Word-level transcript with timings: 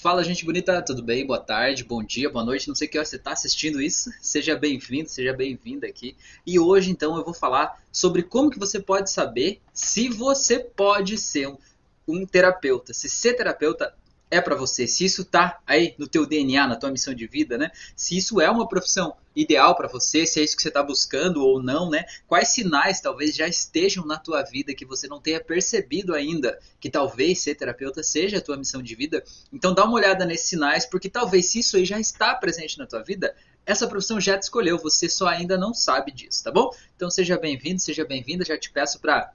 Fala, 0.00 0.22
gente 0.22 0.44
bonita, 0.44 0.80
tudo 0.80 1.02
bem? 1.02 1.26
Boa 1.26 1.40
tarde, 1.40 1.82
bom 1.82 2.04
dia, 2.04 2.30
boa 2.30 2.44
noite. 2.44 2.68
Não 2.68 2.74
sei 2.76 2.86
que 2.86 2.96
hora 2.96 3.04
você 3.04 3.16
está 3.16 3.32
assistindo 3.32 3.82
isso. 3.82 4.12
Seja 4.22 4.54
bem-vindo, 4.54 5.08
seja 5.08 5.32
bem-vinda 5.32 5.88
aqui. 5.88 6.16
E 6.46 6.56
hoje, 6.56 6.92
então, 6.92 7.16
eu 7.16 7.24
vou 7.24 7.34
falar 7.34 7.82
sobre 7.90 8.22
como 8.22 8.48
que 8.48 8.60
você 8.60 8.78
pode 8.78 9.10
saber 9.10 9.60
se 9.72 10.08
você 10.08 10.60
pode 10.60 11.18
ser 11.18 11.48
um, 11.48 11.58
um 12.06 12.24
terapeuta. 12.24 12.94
Se 12.94 13.08
ser 13.08 13.34
terapeuta 13.34 13.92
é 14.30 14.40
para 14.40 14.54
você, 14.54 14.86
se 14.86 15.04
isso 15.04 15.24
tá 15.24 15.58
aí 15.66 15.96
no 15.98 16.06
teu 16.06 16.24
DNA, 16.24 16.68
na 16.68 16.76
tua 16.76 16.92
missão 16.92 17.12
de 17.12 17.26
vida, 17.26 17.58
né? 17.58 17.72
Se 17.96 18.16
isso 18.16 18.40
é 18.40 18.48
uma 18.48 18.68
profissão 18.68 19.16
ideal 19.40 19.76
para 19.76 19.86
você, 19.86 20.26
se 20.26 20.40
é 20.40 20.42
isso 20.42 20.56
que 20.56 20.62
você 20.62 20.68
está 20.68 20.82
buscando 20.82 21.44
ou 21.44 21.62
não, 21.62 21.88
né? 21.88 22.04
Quais 22.26 22.48
sinais 22.48 23.00
talvez 23.00 23.36
já 23.36 23.46
estejam 23.46 24.04
na 24.04 24.18
tua 24.18 24.42
vida 24.42 24.74
que 24.74 24.84
você 24.84 25.06
não 25.06 25.20
tenha 25.20 25.40
percebido 25.40 26.12
ainda 26.12 26.58
que 26.80 26.90
talvez 26.90 27.40
ser 27.40 27.54
terapeuta 27.54 28.02
seja 28.02 28.38
a 28.38 28.40
tua 28.40 28.56
missão 28.56 28.82
de 28.82 28.96
vida? 28.96 29.22
Então 29.52 29.72
dá 29.72 29.84
uma 29.84 29.94
olhada 29.94 30.26
nesses 30.26 30.48
sinais, 30.48 30.84
porque 30.84 31.08
talvez 31.08 31.46
se 31.46 31.60
isso 31.60 31.76
aí 31.76 31.84
já 31.84 32.00
está 32.00 32.34
presente 32.34 32.78
na 32.78 32.86
tua 32.86 33.02
vida, 33.02 33.32
essa 33.64 33.86
profissão 33.86 34.20
já 34.20 34.36
te 34.36 34.42
escolheu, 34.42 34.76
você 34.76 35.08
só 35.08 35.28
ainda 35.28 35.56
não 35.56 35.72
sabe 35.72 36.10
disso, 36.10 36.42
tá 36.42 36.50
bom? 36.50 36.70
Então 36.96 37.08
seja 37.08 37.38
bem-vindo, 37.38 37.80
seja 37.80 38.04
bem-vinda, 38.04 38.44
já 38.44 38.58
te 38.58 38.72
peço 38.72 38.98
para 38.98 39.32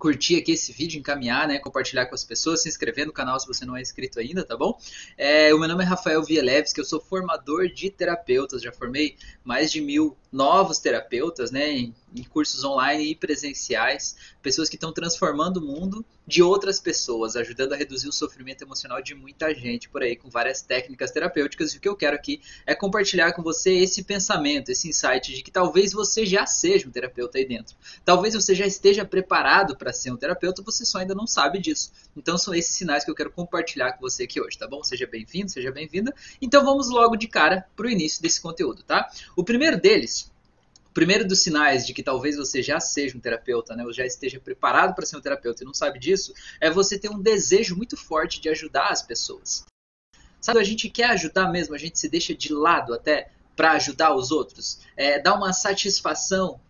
curtir 0.00 0.36
aqui 0.36 0.52
esse 0.52 0.72
vídeo, 0.72 0.98
encaminhar, 0.98 1.46
né, 1.46 1.58
compartilhar 1.58 2.06
com 2.06 2.14
as 2.14 2.24
pessoas, 2.24 2.62
se 2.62 2.68
inscrever 2.68 3.06
no 3.06 3.12
canal 3.12 3.38
se 3.38 3.46
você 3.46 3.66
não 3.66 3.76
é 3.76 3.82
inscrito 3.82 4.18
ainda, 4.18 4.42
tá 4.42 4.56
bom? 4.56 4.76
É, 5.16 5.54
o 5.54 5.58
meu 5.58 5.68
nome 5.68 5.84
é 5.84 5.86
Rafael 5.86 6.24
Vieleves, 6.24 6.72
que 6.72 6.80
eu 6.80 6.84
sou 6.84 7.00
formador 7.00 7.68
de 7.68 7.90
terapeutas, 7.90 8.62
já 8.62 8.72
formei 8.72 9.16
mais 9.44 9.70
de 9.70 9.80
mil 9.80 10.16
novos 10.32 10.78
terapeutas, 10.78 11.50
né, 11.50 11.70
em, 11.70 11.94
em 12.16 12.22
cursos 12.24 12.64
online 12.64 13.10
e 13.10 13.14
presenciais, 13.14 14.16
pessoas 14.42 14.68
que 14.68 14.76
estão 14.76 14.92
transformando 14.92 15.58
o 15.58 15.60
mundo 15.60 16.04
de 16.26 16.42
outras 16.42 16.80
pessoas, 16.80 17.36
ajudando 17.36 17.72
a 17.72 17.76
reduzir 17.76 18.08
o 18.08 18.12
sofrimento 18.12 18.62
emocional 18.62 19.02
de 19.02 19.14
muita 19.14 19.54
gente 19.54 19.88
por 19.88 20.02
aí, 20.02 20.16
com 20.16 20.30
várias 20.30 20.62
técnicas 20.62 21.10
terapêuticas. 21.10 21.72
E 21.72 21.76
o 21.76 21.80
que 21.80 21.88
eu 21.88 21.96
quero 21.96 22.16
aqui 22.16 22.40
é 22.66 22.74
compartilhar 22.74 23.32
com 23.32 23.42
você 23.42 23.72
esse 23.74 24.04
pensamento, 24.04 24.70
esse 24.70 24.88
insight 24.88 25.34
de 25.34 25.42
que 25.42 25.50
talvez 25.50 25.92
você 25.92 26.24
já 26.24 26.46
seja 26.46 26.88
um 26.88 26.90
terapeuta 26.90 27.38
aí 27.38 27.46
dentro. 27.46 27.76
Talvez 28.04 28.34
você 28.34 28.54
já 28.54 28.66
esteja 28.66 29.04
preparado 29.04 29.76
para 29.76 29.92
ser 29.92 30.12
um 30.12 30.16
terapeuta, 30.16 30.62
você 30.62 30.84
só 30.84 30.98
ainda 30.98 31.14
não 31.14 31.26
sabe 31.26 31.58
disso. 31.58 31.92
Então 32.16 32.38
são 32.38 32.54
esses 32.54 32.74
sinais 32.74 33.04
que 33.04 33.10
eu 33.10 33.14
quero 33.14 33.30
compartilhar 33.30 33.92
com 33.92 34.00
você 34.00 34.24
aqui 34.24 34.40
hoje, 34.40 34.58
tá 34.58 34.66
bom? 34.66 34.82
Seja 34.82 35.06
bem-vindo, 35.06 35.50
seja 35.50 35.70
bem-vinda. 35.70 36.14
Então 36.40 36.64
vamos 36.64 36.88
logo 36.88 37.16
de 37.16 37.28
cara 37.28 37.66
para 37.76 37.86
o 37.86 37.90
início 37.90 38.22
desse 38.22 38.40
conteúdo, 38.40 38.82
tá? 38.82 39.10
O 39.36 39.44
primeiro 39.44 39.80
deles 39.80 40.30
o 40.90 40.92
primeiro 40.92 41.26
dos 41.26 41.40
sinais 41.40 41.86
de 41.86 41.94
que 41.94 42.02
talvez 42.02 42.36
você 42.36 42.60
já 42.60 42.80
seja 42.80 43.16
um 43.16 43.20
terapeuta, 43.20 43.76
né, 43.76 43.84
ou 43.84 43.92
já 43.92 44.04
esteja 44.04 44.40
preparado 44.40 44.92
para 44.92 45.06
ser 45.06 45.16
um 45.16 45.20
terapeuta 45.20 45.62
e 45.62 45.66
não 45.66 45.72
sabe 45.72 46.00
disso, 46.00 46.34
é 46.60 46.68
você 46.68 46.98
ter 46.98 47.08
um 47.08 47.20
desejo 47.20 47.76
muito 47.76 47.96
forte 47.96 48.40
de 48.40 48.48
ajudar 48.48 48.88
as 48.88 49.00
pessoas. 49.00 49.64
Sabe, 50.40 50.58
a 50.58 50.64
gente 50.64 50.88
quer 50.88 51.10
ajudar 51.10 51.48
mesmo, 51.52 51.74
a 51.74 51.78
gente 51.78 51.98
se 51.98 52.08
deixa 52.08 52.34
de 52.34 52.52
lado 52.52 52.92
até 52.92 53.30
para 53.54 53.72
ajudar 53.72 54.14
os 54.14 54.32
outros. 54.32 54.80
É, 54.96 55.20
dá 55.20 55.34
uma 55.34 55.52
satisfação 55.52 56.60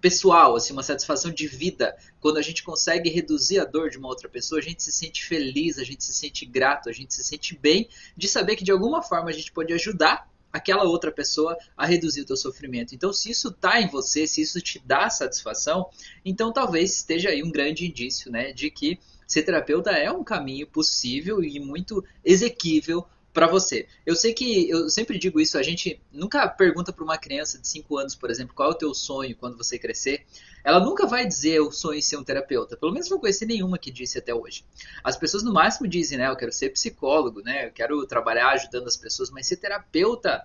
pessoal, 0.00 0.56
assim, 0.56 0.72
uma 0.72 0.82
satisfação 0.82 1.30
de 1.30 1.46
vida. 1.46 1.94
Quando 2.20 2.38
a 2.38 2.42
gente 2.42 2.62
consegue 2.62 3.10
reduzir 3.10 3.58
a 3.58 3.64
dor 3.64 3.90
de 3.90 3.98
uma 3.98 4.08
outra 4.08 4.28
pessoa, 4.28 4.60
a 4.60 4.64
gente 4.64 4.82
se 4.82 4.92
sente 4.92 5.26
feliz, 5.26 5.78
a 5.78 5.84
gente 5.84 6.04
se 6.04 6.14
sente 6.14 6.46
grato, 6.46 6.88
a 6.88 6.92
gente 6.92 7.12
se 7.12 7.22
sente 7.22 7.58
bem 7.58 7.88
de 8.16 8.28
saber 8.28 8.56
que 8.56 8.64
de 8.64 8.70
alguma 8.70 9.02
forma 9.02 9.28
a 9.28 9.32
gente 9.32 9.52
pode 9.52 9.74
ajudar 9.74 10.26
aquela 10.52 10.84
outra 10.84 11.12
pessoa 11.12 11.56
a 11.76 11.86
reduzir 11.86 12.22
o 12.22 12.26
teu 12.26 12.36
sofrimento. 12.36 12.94
Então, 12.94 13.12
se 13.12 13.30
isso 13.30 13.48
está 13.48 13.80
em 13.80 13.88
você, 13.88 14.26
se 14.26 14.40
isso 14.40 14.60
te 14.60 14.80
dá 14.84 15.08
satisfação, 15.10 15.88
então 16.24 16.52
talvez 16.52 16.96
esteja 16.96 17.30
aí 17.30 17.42
um 17.42 17.50
grande 17.50 17.86
indício, 17.86 18.30
né, 18.30 18.52
de 18.52 18.70
que 18.70 18.98
ser 19.26 19.42
terapeuta 19.42 19.90
é 19.90 20.10
um 20.10 20.24
caminho 20.24 20.66
possível 20.66 21.42
e 21.44 21.60
muito 21.60 22.02
exequível 22.24 23.06
para 23.32 23.46
você. 23.46 23.86
Eu 24.04 24.16
sei 24.16 24.32
que 24.32 24.68
eu 24.68 24.88
sempre 24.88 25.18
digo 25.18 25.38
isso, 25.38 25.58
a 25.58 25.62
gente 25.62 26.00
nunca 26.10 26.48
pergunta 26.48 26.92
para 26.92 27.04
uma 27.04 27.18
criança 27.18 27.58
de 27.58 27.68
5 27.68 27.98
anos, 27.98 28.14
por 28.14 28.30
exemplo, 28.30 28.54
qual 28.54 28.70
é 28.70 28.72
o 28.72 28.78
teu 28.78 28.94
sonho 28.94 29.36
quando 29.36 29.56
você 29.56 29.78
crescer. 29.78 30.24
Ela 30.64 30.80
nunca 30.80 31.06
vai 31.06 31.26
dizer 31.26 31.60
o 31.60 31.70
sonho 31.70 31.98
em 31.98 32.02
ser 32.02 32.16
um 32.16 32.24
terapeuta. 32.24 32.76
Pelo 32.76 32.92
menos 32.92 33.08
não 33.08 33.18
conheci 33.18 33.46
nenhuma 33.46 33.78
que 33.78 33.90
disse 33.90 34.18
até 34.18 34.34
hoje. 34.34 34.64
As 35.02 35.16
pessoas 35.16 35.42
no 35.42 35.52
máximo 35.52 35.88
dizem, 35.88 36.18
né, 36.18 36.28
eu 36.28 36.36
quero 36.36 36.52
ser 36.52 36.70
psicólogo, 36.70 37.40
né, 37.42 37.66
eu 37.66 37.72
quero 37.72 38.06
trabalhar 38.06 38.50
ajudando 38.50 38.86
as 38.86 38.96
pessoas, 38.96 39.30
mas 39.30 39.46
ser 39.46 39.56
terapeuta 39.56 40.44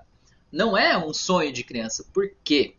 não 0.51 0.77
é 0.77 0.97
um 0.97 1.13
sonho 1.13 1.51
de 1.51 1.63
criança. 1.63 2.05
Por 2.13 2.31
quê? 2.43 2.75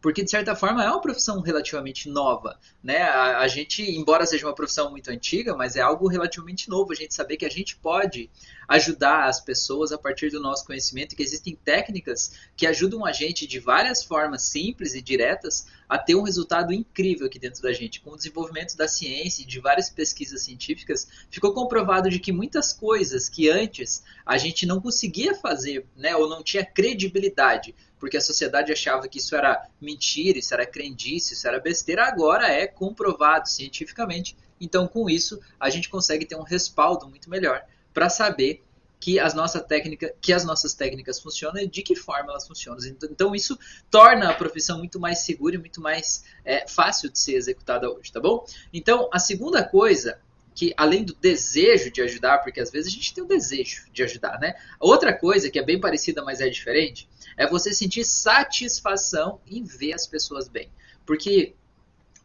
porque 0.00 0.22
de 0.22 0.30
certa 0.30 0.54
forma 0.54 0.84
é 0.84 0.88
uma 0.88 1.00
profissão 1.00 1.40
relativamente 1.40 2.08
nova, 2.08 2.58
né? 2.82 3.02
A, 3.02 3.38
a, 3.40 3.48
gente, 3.48 3.82
embora 3.82 4.26
seja 4.26 4.46
uma 4.46 4.54
profissão 4.54 4.90
muito 4.90 5.10
antiga, 5.10 5.56
mas 5.56 5.76
é 5.76 5.80
algo 5.80 6.08
relativamente 6.08 6.68
novo. 6.68 6.92
A 6.92 6.94
gente 6.94 7.14
saber 7.14 7.36
que 7.36 7.44
a 7.44 7.50
gente 7.50 7.76
pode 7.76 8.30
ajudar 8.68 9.28
as 9.28 9.40
pessoas 9.40 9.92
a 9.92 9.98
partir 9.98 10.30
do 10.30 10.40
nosso 10.40 10.64
conhecimento, 10.64 11.16
que 11.16 11.22
existem 11.22 11.56
técnicas 11.56 12.32
que 12.56 12.66
ajudam 12.66 13.04
a 13.04 13.12
gente 13.12 13.46
de 13.46 13.58
várias 13.58 14.04
formas 14.04 14.42
simples 14.42 14.94
e 14.94 15.02
diretas 15.02 15.66
a 15.94 15.98
ter 15.98 16.16
um 16.16 16.22
resultado 16.22 16.72
incrível 16.72 17.28
aqui 17.28 17.38
dentro 17.38 17.62
da 17.62 17.72
gente. 17.72 18.00
Com 18.00 18.10
o 18.10 18.16
desenvolvimento 18.16 18.76
da 18.76 18.88
ciência 18.88 19.42
e 19.42 19.46
de 19.46 19.60
várias 19.60 19.88
pesquisas 19.88 20.42
científicas, 20.42 21.06
ficou 21.30 21.54
comprovado 21.54 22.10
de 22.10 22.18
que 22.18 22.32
muitas 22.32 22.72
coisas 22.72 23.28
que 23.28 23.48
antes 23.48 24.02
a 24.26 24.36
gente 24.36 24.66
não 24.66 24.80
conseguia 24.80 25.36
fazer, 25.36 25.86
né, 25.96 26.16
ou 26.16 26.28
não 26.28 26.42
tinha 26.42 26.66
credibilidade 26.66 27.76
porque 28.00 28.16
a 28.16 28.20
sociedade 28.20 28.72
achava 28.72 29.08
que 29.08 29.18
isso 29.18 29.34
era 29.36 29.66
mentira, 29.80 30.38
isso 30.38 30.52
era 30.52 30.66
crendice, 30.66 31.32
isso 31.32 31.46
era 31.48 31.60
besteira, 31.60 32.04
agora 32.04 32.48
é 32.48 32.66
comprovado 32.66 33.48
cientificamente. 33.48 34.36
Então, 34.60 34.86
com 34.86 35.08
isso, 35.08 35.40
a 35.58 35.70
gente 35.70 35.88
consegue 35.88 36.26
ter 36.26 36.36
um 36.36 36.42
respaldo 36.42 37.08
muito 37.08 37.30
melhor 37.30 37.64
para 37.94 38.10
saber 38.10 38.62
que 39.04 39.20
as, 39.20 39.34
nossas 39.34 39.62
técnicas, 39.64 40.12
que 40.18 40.32
as 40.32 40.46
nossas 40.46 40.72
técnicas 40.72 41.20
funcionam 41.20 41.60
e 41.60 41.66
de 41.66 41.82
que 41.82 41.94
forma 41.94 42.30
elas 42.30 42.46
funcionam. 42.46 42.78
Então, 43.10 43.34
isso 43.34 43.58
torna 43.90 44.30
a 44.30 44.32
profissão 44.32 44.78
muito 44.78 44.98
mais 44.98 45.18
segura 45.18 45.56
e 45.56 45.58
muito 45.58 45.78
mais 45.78 46.24
é, 46.42 46.66
fácil 46.66 47.10
de 47.10 47.18
ser 47.18 47.34
executada 47.34 47.86
hoje, 47.92 48.10
tá 48.10 48.18
bom? 48.18 48.46
Então, 48.72 49.10
a 49.12 49.18
segunda 49.18 49.62
coisa 49.62 50.18
que 50.54 50.72
além 50.74 51.04
do 51.04 51.14
desejo 51.16 51.90
de 51.90 52.00
ajudar, 52.00 52.38
porque 52.38 52.58
às 52.58 52.70
vezes 52.70 52.90
a 52.90 52.96
gente 52.96 53.12
tem 53.12 53.22
o 53.22 53.26
desejo 53.26 53.84
de 53.92 54.02
ajudar, 54.04 54.40
né? 54.40 54.54
Outra 54.80 55.12
coisa 55.12 55.50
que 55.50 55.58
é 55.58 55.62
bem 55.62 55.78
parecida, 55.78 56.24
mas 56.24 56.40
é 56.40 56.48
diferente, 56.48 57.06
é 57.36 57.46
você 57.46 57.74
sentir 57.74 58.06
satisfação 58.06 59.38
em 59.46 59.64
ver 59.64 59.92
as 59.92 60.06
pessoas 60.06 60.48
bem. 60.48 60.70
Porque 61.04 61.54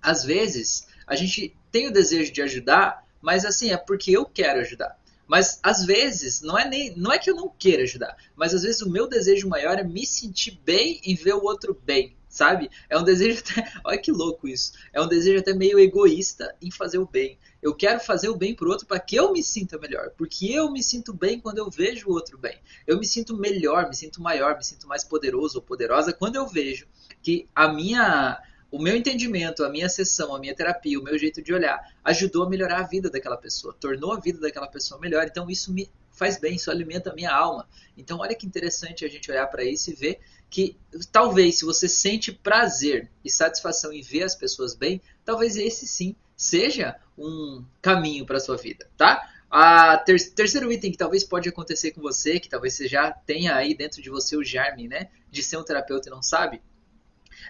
às 0.01 0.23
vezes 0.23 0.87
a 1.05 1.17
gente 1.17 1.53
tem 1.73 1.87
o 1.87 1.91
desejo 1.91 2.31
de 2.31 2.41
ajudar, 2.41 3.05
mas 3.21 3.43
assim, 3.43 3.69
é 3.69 3.75
porque 3.75 4.11
eu 4.11 4.25
quero 4.25 4.61
ajudar. 4.61 4.97
Mas 5.29 5.59
às 5.61 5.85
vezes 5.85 6.41
não 6.41 6.57
é 6.57 6.67
nem 6.67 6.95
não 6.97 7.13
é 7.13 7.19
que 7.19 7.29
eu 7.29 7.35
não 7.35 7.47
queira 7.47 7.83
ajudar, 7.83 8.17
mas 8.35 8.51
às 8.51 8.63
vezes 8.63 8.81
o 8.81 8.89
meu 8.89 9.07
desejo 9.07 9.47
maior 9.47 9.77
é 9.77 9.83
me 9.83 10.03
sentir 10.03 10.59
bem 10.65 10.99
em 11.03 11.13
ver 11.13 11.35
o 11.35 11.43
outro 11.43 11.79
bem, 11.85 12.17
sabe? 12.27 12.67
É 12.89 12.97
um 12.97 13.03
desejo 13.03 13.43
até, 13.45 13.71
olha 13.83 13.97
que 13.99 14.11
louco 14.11 14.47
isso. 14.47 14.73
É 14.91 14.99
um 14.99 15.07
desejo 15.07 15.39
até 15.39 15.53
meio 15.53 15.79
egoísta 15.79 16.55
em 16.59 16.71
fazer 16.71 16.97
o 16.97 17.05
bem. 17.05 17.37
Eu 17.61 17.75
quero 17.75 17.99
fazer 17.99 18.29
o 18.29 18.35
bem 18.35 18.55
pro 18.55 18.71
outro 18.71 18.87
para 18.87 18.99
que 18.99 19.17
eu 19.17 19.31
me 19.31 19.43
sinta 19.43 19.77
melhor, 19.77 20.09
porque 20.17 20.47
eu 20.47 20.71
me 20.71 20.81
sinto 20.81 21.13
bem 21.13 21.39
quando 21.39 21.59
eu 21.59 21.69
vejo 21.69 22.09
o 22.09 22.13
outro 22.13 22.35
bem. 22.35 22.57
Eu 22.87 22.97
me 22.97 23.05
sinto 23.05 23.37
melhor, 23.37 23.87
me 23.87 23.95
sinto 23.95 24.19
maior, 24.23 24.57
me 24.57 24.63
sinto 24.63 24.87
mais 24.87 25.03
poderoso 25.03 25.59
ou 25.59 25.63
poderosa 25.63 26.11
quando 26.11 26.37
eu 26.37 26.47
vejo 26.47 26.87
que 27.21 27.47
a 27.53 27.71
minha 27.71 28.41
o 28.71 28.79
meu 28.79 28.95
entendimento, 28.95 29.63
a 29.63 29.69
minha 29.69 29.89
sessão, 29.89 30.35
a 30.35 30.39
minha 30.39 30.55
terapia, 30.55 30.99
o 30.99 31.03
meu 31.03 31.17
jeito 31.17 31.41
de 31.41 31.53
olhar 31.53 31.79
ajudou 32.03 32.43
a 32.43 32.49
melhorar 32.49 32.79
a 32.79 32.87
vida 32.87 33.09
daquela 33.09 33.37
pessoa, 33.37 33.75
tornou 33.79 34.13
a 34.13 34.19
vida 34.19 34.39
daquela 34.39 34.67
pessoa 34.67 34.99
melhor. 34.99 35.25
Então 35.25 35.49
isso 35.49 35.73
me 35.73 35.89
faz 36.11 36.37
bem, 36.37 36.55
isso 36.55 36.69
alimenta 36.69 37.11
a 37.11 37.15
minha 37.15 37.33
alma. 37.33 37.67
Então 37.97 38.19
olha 38.19 38.35
que 38.35 38.45
interessante 38.45 39.05
a 39.05 39.09
gente 39.09 39.31
olhar 39.31 39.47
para 39.47 39.63
isso 39.63 39.89
e 39.89 39.95
ver 39.95 40.19
que 40.49 40.77
talvez 41.11 41.59
se 41.59 41.65
você 41.65 41.87
sente 41.87 42.31
prazer 42.31 43.09
e 43.23 43.29
satisfação 43.29 43.93
em 43.93 44.01
ver 44.01 44.23
as 44.23 44.35
pessoas 44.35 44.75
bem, 44.75 45.01
talvez 45.23 45.55
esse 45.55 45.87
sim 45.87 46.15
seja 46.35 46.95
um 47.17 47.63
caminho 47.81 48.25
para 48.25 48.39
sua 48.39 48.57
vida, 48.57 48.89
tá? 48.97 49.29
A 49.49 49.97
ter 49.97 50.17
terceiro 50.33 50.71
item 50.71 50.91
que 50.91 50.97
talvez 50.97 51.23
pode 51.23 51.49
acontecer 51.49 51.91
com 51.91 52.01
você, 52.01 52.39
que 52.39 52.49
talvez 52.49 52.75
você 52.75 52.87
já 52.87 53.11
tenha 53.11 53.55
aí 53.55 53.75
dentro 53.75 54.01
de 54.01 54.09
você 54.09 54.37
o 54.37 54.43
germe, 54.43 54.87
né, 54.87 55.09
de 55.29 55.41
ser 55.41 55.57
um 55.57 55.63
terapeuta 55.63 56.07
e 56.07 56.11
não 56.11 56.21
sabe, 56.21 56.61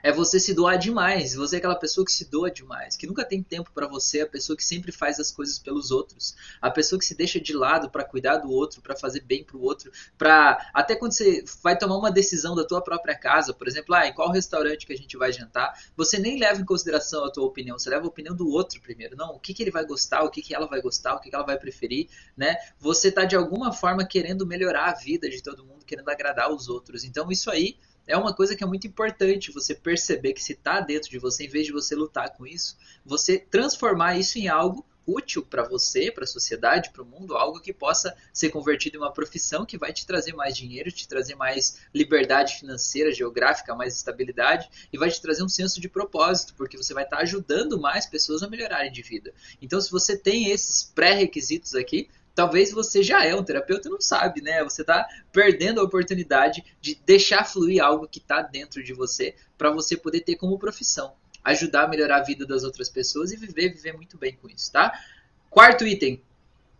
é 0.03 0.11
você 0.11 0.39
se 0.39 0.53
doar 0.53 0.77
demais. 0.77 1.33
Você 1.35 1.55
é 1.55 1.59
aquela 1.59 1.75
pessoa 1.75 2.05
que 2.05 2.11
se 2.11 2.25
doa 2.29 2.49
demais, 2.49 2.95
que 2.95 3.07
nunca 3.07 3.25
tem 3.25 3.41
tempo 3.41 3.71
para 3.73 3.87
você, 3.87 4.21
a 4.21 4.27
pessoa 4.27 4.55
que 4.55 4.63
sempre 4.63 4.91
faz 4.91 5.19
as 5.19 5.31
coisas 5.31 5.59
pelos 5.59 5.91
outros, 5.91 6.35
a 6.61 6.69
pessoa 6.69 6.99
que 6.99 7.05
se 7.05 7.15
deixa 7.15 7.39
de 7.39 7.53
lado 7.53 7.89
para 7.89 8.03
cuidar 8.03 8.37
do 8.37 8.51
outro, 8.51 8.81
para 8.81 8.95
fazer 8.95 9.21
bem 9.21 9.43
pro 9.43 9.61
outro, 9.61 9.91
para 10.17 10.69
até 10.73 10.95
quando 10.95 11.13
você 11.13 11.43
vai 11.63 11.77
tomar 11.77 11.97
uma 11.97 12.11
decisão 12.11 12.55
da 12.55 12.65
tua 12.65 12.81
própria 12.81 13.15
casa, 13.15 13.53
por 13.53 13.67
exemplo, 13.67 13.95
ah, 13.95 14.07
em 14.07 14.13
qual 14.13 14.31
restaurante 14.31 14.85
que 14.85 14.93
a 14.93 14.97
gente 14.97 15.17
vai 15.17 15.31
jantar, 15.31 15.73
você 15.95 16.17
nem 16.17 16.39
leva 16.39 16.61
em 16.61 16.65
consideração 16.65 17.25
a 17.25 17.31
tua 17.31 17.45
opinião, 17.45 17.77
você 17.77 17.89
leva 17.89 18.05
a 18.05 18.07
opinião 18.07 18.35
do 18.35 18.49
outro 18.49 18.81
primeiro. 18.81 19.15
Não, 19.15 19.35
o 19.35 19.39
que, 19.39 19.53
que 19.53 19.63
ele 19.63 19.71
vai 19.71 19.85
gostar, 19.85 20.23
o 20.23 20.29
que, 20.29 20.41
que 20.41 20.53
ela 20.53 20.67
vai 20.67 20.81
gostar, 20.81 21.15
o 21.15 21.19
que, 21.19 21.29
que 21.29 21.35
ela 21.35 21.45
vai 21.45 21.57
preferir, 21.57 22.09
né? 22.35 22.55
Você 22.79 23.11
tá 23.11 23.25
de 23.25 23.35
alguma 23.35 23.71
forma 23.71 24.05
querendo 24.05 24.45
melhorar 24.45 24.89
a 24.89 24.93
vida 24.93 25.29
de 25.29 25.41
todo 25.41 25.65
mundo, 25.65 25.85
querendo 25.85 26.09
agradar 26.09 26.51
os 26.51 26.67
outros. 26.69 27.03
Então 27.03 27.31
isso 27.31 27.49
aí 27.49 27.77
é 28.09 28.17
uma 28.17 28.33
coisa 28.33 28.55
que 28.55 28.63
é 28.63 28.67
muito 28.67 28.87
importante 28.87 29.51
você 29.51 29.75
perceber 29.75 30.33
que 30.33 30.43
se 30.43 30.53
está 30.53 30.81
dentro 30.81 31.11
de 31.11 31.19
você, 31.19 31.45
em 31.45 31.47
vez 31.47 31.67
de 31.67 31.71
você 31.71 31.95
lutar 31.95 32.35
com 32.35 32.45
isso, 32.45 32.75
você 33.05 33.37
transformar 33.37 34.17
isso 34.17 34.39
em 34.39 34.47
algo 34.47 34.83
útil 35.05 35.43
para 35.43 35.63
você, 35.63 36.11
para 36.11 36.23
a 36.23 36.27
sociedade, 36.27 36.89
para 36.91 37.03
o 37.03 37.05
mundo, 37.05 37.35
algo 37.35 37.59
que 37.59 37.71
possa 37.71 38.15
ser 38.33 38.49
convertido 38.49 38.97
em 38.97 38.99
uma 38.99 39.13
profissão 39.13 39.65
que 39.65 39.77
vai 39.77 39.93
te 39.93 40.05
trazer 40.05 40.33
mais 40.33 40.55
dinheiro, 40.57 40.91
te 40.91 41.07
trazer 41.07 41.35
mais 41.35 41.77
liberdade 41.93 42.55
financeira, 42.55 43.11
geográfica, 43.11 43.75
mais 43.75 43.95
estabilidade 43.95 44.69
e 44.91 44.97
vai 44.97 45.09
te 45.09 45.21
trazer 45.21 45.43
um 45.43 45.49
senso 45.49 45.79
de 45.79 45.87
propósito, 45.87 46.53
porque 46.55 46.77
você 46.77 46.93
vai 46.93 47.03
estar 47.03 47.19
ajudando 47.19 47.79
mais 47.79 48.07
pessoas 48.07 48.41
a 48.41 48.49
melhorarem 48.49 48.91
de 48.91 49.01
vida. 49.03 49.33
Então, 49.61 49.79
se 49.79 49.91
você 49.91 50.17
tem 50.17 50.49
esses 50.49 50.83
pré-requisitos 50.83 51.75
aqui, 51.75 52.09
talvez 52.35 52.71
você 52.71 53.03
já 53.03 53.25
é 53.25 53.35
um 53.35 53.43
terapeuta 53.43 53.87
e 53.87 53.91
não 53.91 54.01
sabe, 54.01 54.41
né? 54.41 54.63
Você 54.63 54.81
está 54.81 55.07
perdendo 55.31 55.79
a 55.81 55.83
oportunidade 55.83 56.63
de 56.79 56.95
deixar 57.05 57.45
fluir 57.45 57.83
algo 57.83 58.07
que 58.07 58.19
está 58.19 58.41
dentro 58.41 58.83
de 58.83 58.93
você 58.93 59.35
para 59.57 59.71
você 59.71 59.97
poder 59.97 60.21
ter 60.21 60.35
como 60.35 60.57
profissão 60.57 61.13
ajudar 61.43 61.83
a 61.83 61.87
melhorar 61.87 62.17
a 62.17 62.23
vida 62.23 62.45
das 62.45 62.63
outras 62.63 62.89
pessoas 62.89 63.31
e 63.31 63.37
viver, 63.37 63.69
viver 63.69 63.93
muito 63.93 64.17
bem 64.17 64.35
com 64.35 64.49
isso, 64.49 64.71
tá? 64.71 64.93
Quarto 65.49 65.85
item, 65.85 66.21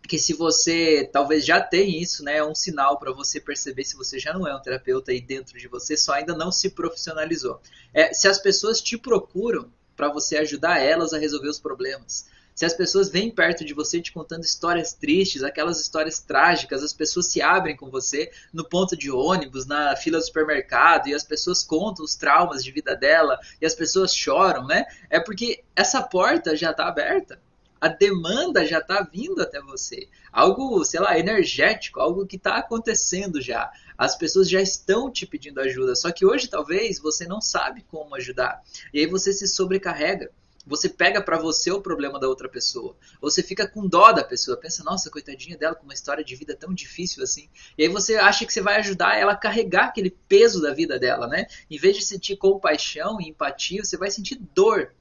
que 0.08 0.20
se 0.20 0.34
você 0.34 1.10
talvez 1.12 1.46
já 1.46 1.62
tem 1.62 2.02
isso, 2.02 2.24
né, 2.24 2.38
é 2.38 2.44
um 2.44 2.56
sinal 2.56 2.98
para 3.00 3.12
você 3.12 3.40
perceber 3.40 3.84
se 3.84 3.96
você 3.96 4.20
já 4.20 4.34
não 4.34 4.48
é 4.48 4.56
um 4.56 4.62
terapeuta 4.62 5.12
aí 5.12 5.22
dentro 5.22 5.58
de 5.58 5.68
você, 5.68 5.98
só 5.98 6.14
ainda 6.14 6.36
não 6.36 6.52
se 6.52 6.70
profissionalizou. 6.72 7.62
É, 7.94 8.14
se 8.14 8.28
as 8.28 8.40
pessoas 8.40 8.82
te 8.82 8.98
procuram 8.98 9.72
para 9.96 10.12
você 10.12 10.38
ajudar 10.38 10.80
elas 10.80 11.14
a 11.14 11.18
resolver 11.18 11.50
os 11.50 11.60
problemas. 11.60 12.28
Se 12.60 12.66
as 12.66 12.74
pessoas 12.74 13.08
vêm 13.08 13.32
perto 13.32 13.64
de 13.64 13.74
você 13.74 14.02
te 14.02 14.12
contando 14.12 14.44
histórias 14.44 14.92
tristes, 14.92 15.44
aquelas 15.44 15.80
histórias 15.80 16.20
trágicas, 16.20 16.84
as 16.84 16.92
pessoas 16.92 17.28
se 17.28 17.42
abrem 17.42 17.74
com 17.74 17.90
você 17.90 18.30
no 18.52 18.68
ponto 18.68 18.98
de 18.98 19.10
ônibus, 19.10 19.66
na 19.66 19.96
fila 19.96 20.18
do 20.18 20.26
supermercado, 20.26 21.08
e 21.08 21.14
as 21.14 21.24
pessoas 21.24 21.64
contam 21.64 22.04
os 22.04 22.16
traumas 22.16 22.62
de 22.62 22.70
vida 22.70 22.98
dela, 22.98 23.40
e 23.62 23.66
as 23.66 23.74
pessoas 23.74 24.14
choram, 24.14 24.68
né? 24.68 24.84
É 25.10 25.22
porque 25.22 25.64
essa 25.74 26.02
porta 26.04 26.54
já 26.54 26.72
está 26.72 26.86
aberta. 26.86 27.40
A 27.80 27.88
demanda 27.88 28.66
já 28.66 28.80
está 28.80 29.04
vindo 29.10 29.42
até 29.42 29.62
você. 29.62 30.10
Algo, 30.30 30.84
sei 30.84 31.00
lá, 31.00 31.18
energético, 31.18 32.02
algo 32.02 32.28
que 32.28 32.36
está 32.36 32.58
acontecendo 32.58 33.42
já. 33.42 33.72
As 33.98 34.18
pessoas 34.18 34.50
já 34.50 34.62
estão 34.62 35.10
te 35.10 35.26
pedindo 35.26 35.62
ajuda, 35.62 35.96
só 35.96 36.12
que 36.12 36.26
hoje 36.26 36.50
talvez 36.50 37.00
você 37.00 37.26
não 37.26 37.40
sabe 37.40 37.86
como 37.90 38.16
ajudar. 38.16 38.62
E 38.94 39.00
aí 39.00 39.06
você 39.06 39.32
se 39.32 39.48
sobrecarrega 39.48 40.30
você 40.66 40.90
pega 40.90 41.22
para 41.22 41.38
você 41.38 41.72
o 41.72 41.82
problema 41.82 42.20
da 42.20 42.28
outra 42.28 42.48
pessoa. 42.48 42.96
Ou 43.22 43.30
você 43.30 43.42
fica 43.42 43.68
com 43.68 43.88
dó 43.88 44.12
da 44.12 44.24
pessoa, 44.24 44.58
pensa, 44.58 44.84
nossa, 44.84 45.10
coitadinha 45.10 45.58
dela 45.58 45.76
com 45.76 45.84
uma 45.84 45.94
história 45.94 46.24
de 46.24 46.36
vida 46.36 46.56
tão 46.56 46.74
difícil 46.74 47.24
assim. 47.24 47.50
E 47.78 47.84
aí 47.84 47.90
você 47.90 48.16
acha 48.16 48.46
que 48.46 48.54
você 48.54 48.62
vai 48.62 48.78
ajudar 48.78 49.18
ela 49.18 49.34
a 49.34 49.38
carregar 49.38 49.86
aquele 49.86 50.12
peso 50.28 50.62
da 50.62 50.74
vida 50.74 51.00
dela, 51.00 51.28
né? 51.28 51.48
Em 51.70 51.78
vez 51.78 51.98
de 51.98 52.06
sentir 52.06 52.38
compaixão 52.38 53.20
e 53.20 53.30
empatia, 53.30 53.84
você 53.84 53.98
vai 53.98 54.12
sentir 54.12 54.36
dor 54.54 54.94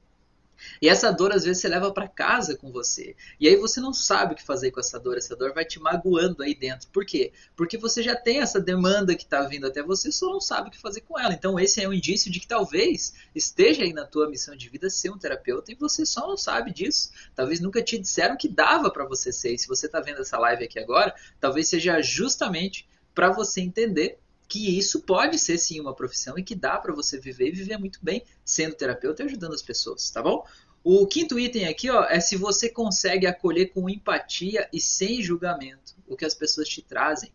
e 0.81 0.89
essa 0.89 1.11
dor 1.11 1.31
às 1.31 1.43
vezes 1.43 1.61
você 1.61 1.67
leva 1.67 1.91
para 1.91 2.07
casa 2.07 2.55
com 2.55 2.71
você. 2.71 3.15
E 3.39 3.47
aí 3.47 3.55
você 3.55 3.79
não 3.79 3.93
sabe 3.93 4.33
o 4.33 4.35
que 4.35 4.43
fazer 4.43 4.71
com 4.71 4.79
essa 4.79 4.99
dor, 4.99 5.17
essa 5.17 5.35
dor 5.35 5.53
vai 5.53 5.65
te 5.65 5.79
magoando 5.79 6.43
aí 6.43 6.55
dentro. 6.55 6.89
Por 6.89 7.05
quê? 7.05 7.31
Porque 7.55 7.77
você 7.77 8.01
já 8.01 8.15
tem 8.15 8.39
essa 8.39 8.59
demanda 8.59 9.15
que 9.15 9.23
está 9.23 9.41
vindo 9.43 9.67
até 9.67 9.81
você, 9.81 10.11
só 10.11 10.27
não 10.27 10.41
sabe 10.41 10.69
o 10.69 10.71
que 10.71 10.77
fazer 10.77 11.01
com 11.01 11.19
ela. 11.19 11.33
Então 11.33 11.59
esse 11.59 11.81
é 11.81 11.87
um 11.87 11.93
indício 11.93 12.31
de 12.31 12.39
que 12.39 12.47
talvez 12.47 13.13
esteja 13.33 13.83
aí 13.83 13.93
na 13.93 14.05
tua 14.05 14.29
missão 14.29 14.55
de 14.55 14.69
vida 14.69 14.89
ser 14.89 15.09
um 15.09 15.17
terapeuta 15.17 15.71
e 15.71 15.75
você 15.75 16.05
só 16.05 16.27
não 16.27 16.37
sabe 16.37 16.73
disso. 16.73 17.11
Talvez 17.35 17.59
nunca 17.59 17.81
te 17.81 17.97
disseram 17.97 18.37
que 18.37 18.47
dava 18.47 18.89
para 18.91 19.05
você 19.05 19.31
ser. 19.31 19.53
E 19.53 19.59
se 19.59 19.67
você 19.67 19.85
está 19.85 19.99
vendo 19.99 20.21
essa 20.21 20.37
live 20.37 20.63
aqui 20.63 20.79
agora, 20.79 21.13
talvez 21.39 21.67
seja 21.67 22.01
justamente 22.01 22.87
para 23.13 23.31
você 23.31 23.61
entender 23.61 24.19
que 24.49 24.77
isso 24.77 25.01
pode 25.03 25.37
ser 25.37 25.59
sim 25.59 25.79
uma 25.79 25.93
profissão 25.93 26.37
e 26.37 26.43
que 26.43 26.55
dá 26.55 26.79
para 26.79 26.91
você 26.91 27.19
viver 27.19 27.49
e 27.49 27.51
viver 27.51 27.77
muito 27.77 27.99
bem 28.01 28.25
sendo 28.43 28.73
terapeuta 28.73 29.21
e 29.21 29.27
ajudando 29.27 29.53
as 29.53 29.61
pessoas, 29.61 30.09
tá 30.09 30.23
bom? 30.23 30.43
O 30.83 31.05
quinto 31.05 31.39
item 31.39 31.67
aqui 31.67 31.89
ó, 31.91 32.03
é 32.05 32.19
se 32.19 32.35
você 32.35 32.67
consegue 32.67 33.27
acolher 33.27 33.67
com 33.67 33.87
empatia 33.87 34.67
e 34.73 34.81
sem 34.81 35.21
julgamento 35.21 35.95
o 36.07 36.17
que 36.17 36.25
as 36.25 36.33
pessoas 36.33 36.67
te 36.67 36.81
trazem. 36.81 37.31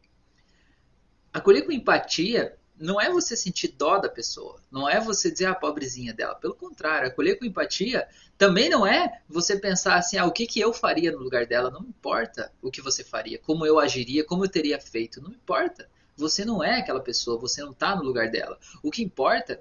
Acolher 1.33 1.63
com 1.63 1.71
empatia 1.71 2.57
não 2.77 3.01
é 3.01 3.09
você 3.09 3.37
sentir 3.37 3.69
dó 3.69 3.99
da 3.99 4.09
pessoa, 4.09 4.61
não 4.69 4.89
é 4.89 5.01
você 5.01 5.31
dizer 5.31 5.47
a 5.47 5.53
ah, 5.53 5.55
pobrezinha 5.55 6.13
dela. 6.13 6.35
Pelo 6.35 6.57
contrário, 6.57 7.07
acolher 7.07 7.39
com 7.39 7.45
empatia 7.45 8.09
também 8.37 8.69
não 8.69 8.85
é 8.85 9.21
você 9.29 9.57
pensar 9.57 9.95
assim, 9.97 10.17
ah, 10.17 10.27
o 10.27 10.33
que, 10.33 10.49
que 10.49 10.59
eu 10.59 10.73
faria 10.73 11.13
no 11.13 11.19
lugar 11.19 11.47
dela. 11.47 11.71
Não 11.71 11.83
importa 11.83 12.53
o 12.61 12.73
que 12.73 12.83
você 12.83 13.05
faria, 13.05 13.39
como 13.39 13.65
eu 13.65 13.79
agiria, 13.79 14.25
como 14.25 14.45
eu 14.45 14.49
teria 14.49 14.81
feito, 14.81 15.21
não 15.21 15.31
importa. 15.31 15.89
Você 16.17 16.45
não 16.45 16.63
é 16.63 16.79
aquela 16.79 17.01
pessoa, 17.01 17.39
você 17.39 17.63
não 17.63 17.73
está 17.73 17.97
no 17.97 18.03
lugar 18.03 18.31
dela. 18.31 18.59
O 18.83 18.91
que 18.91 19.03
importa 19.03 19.61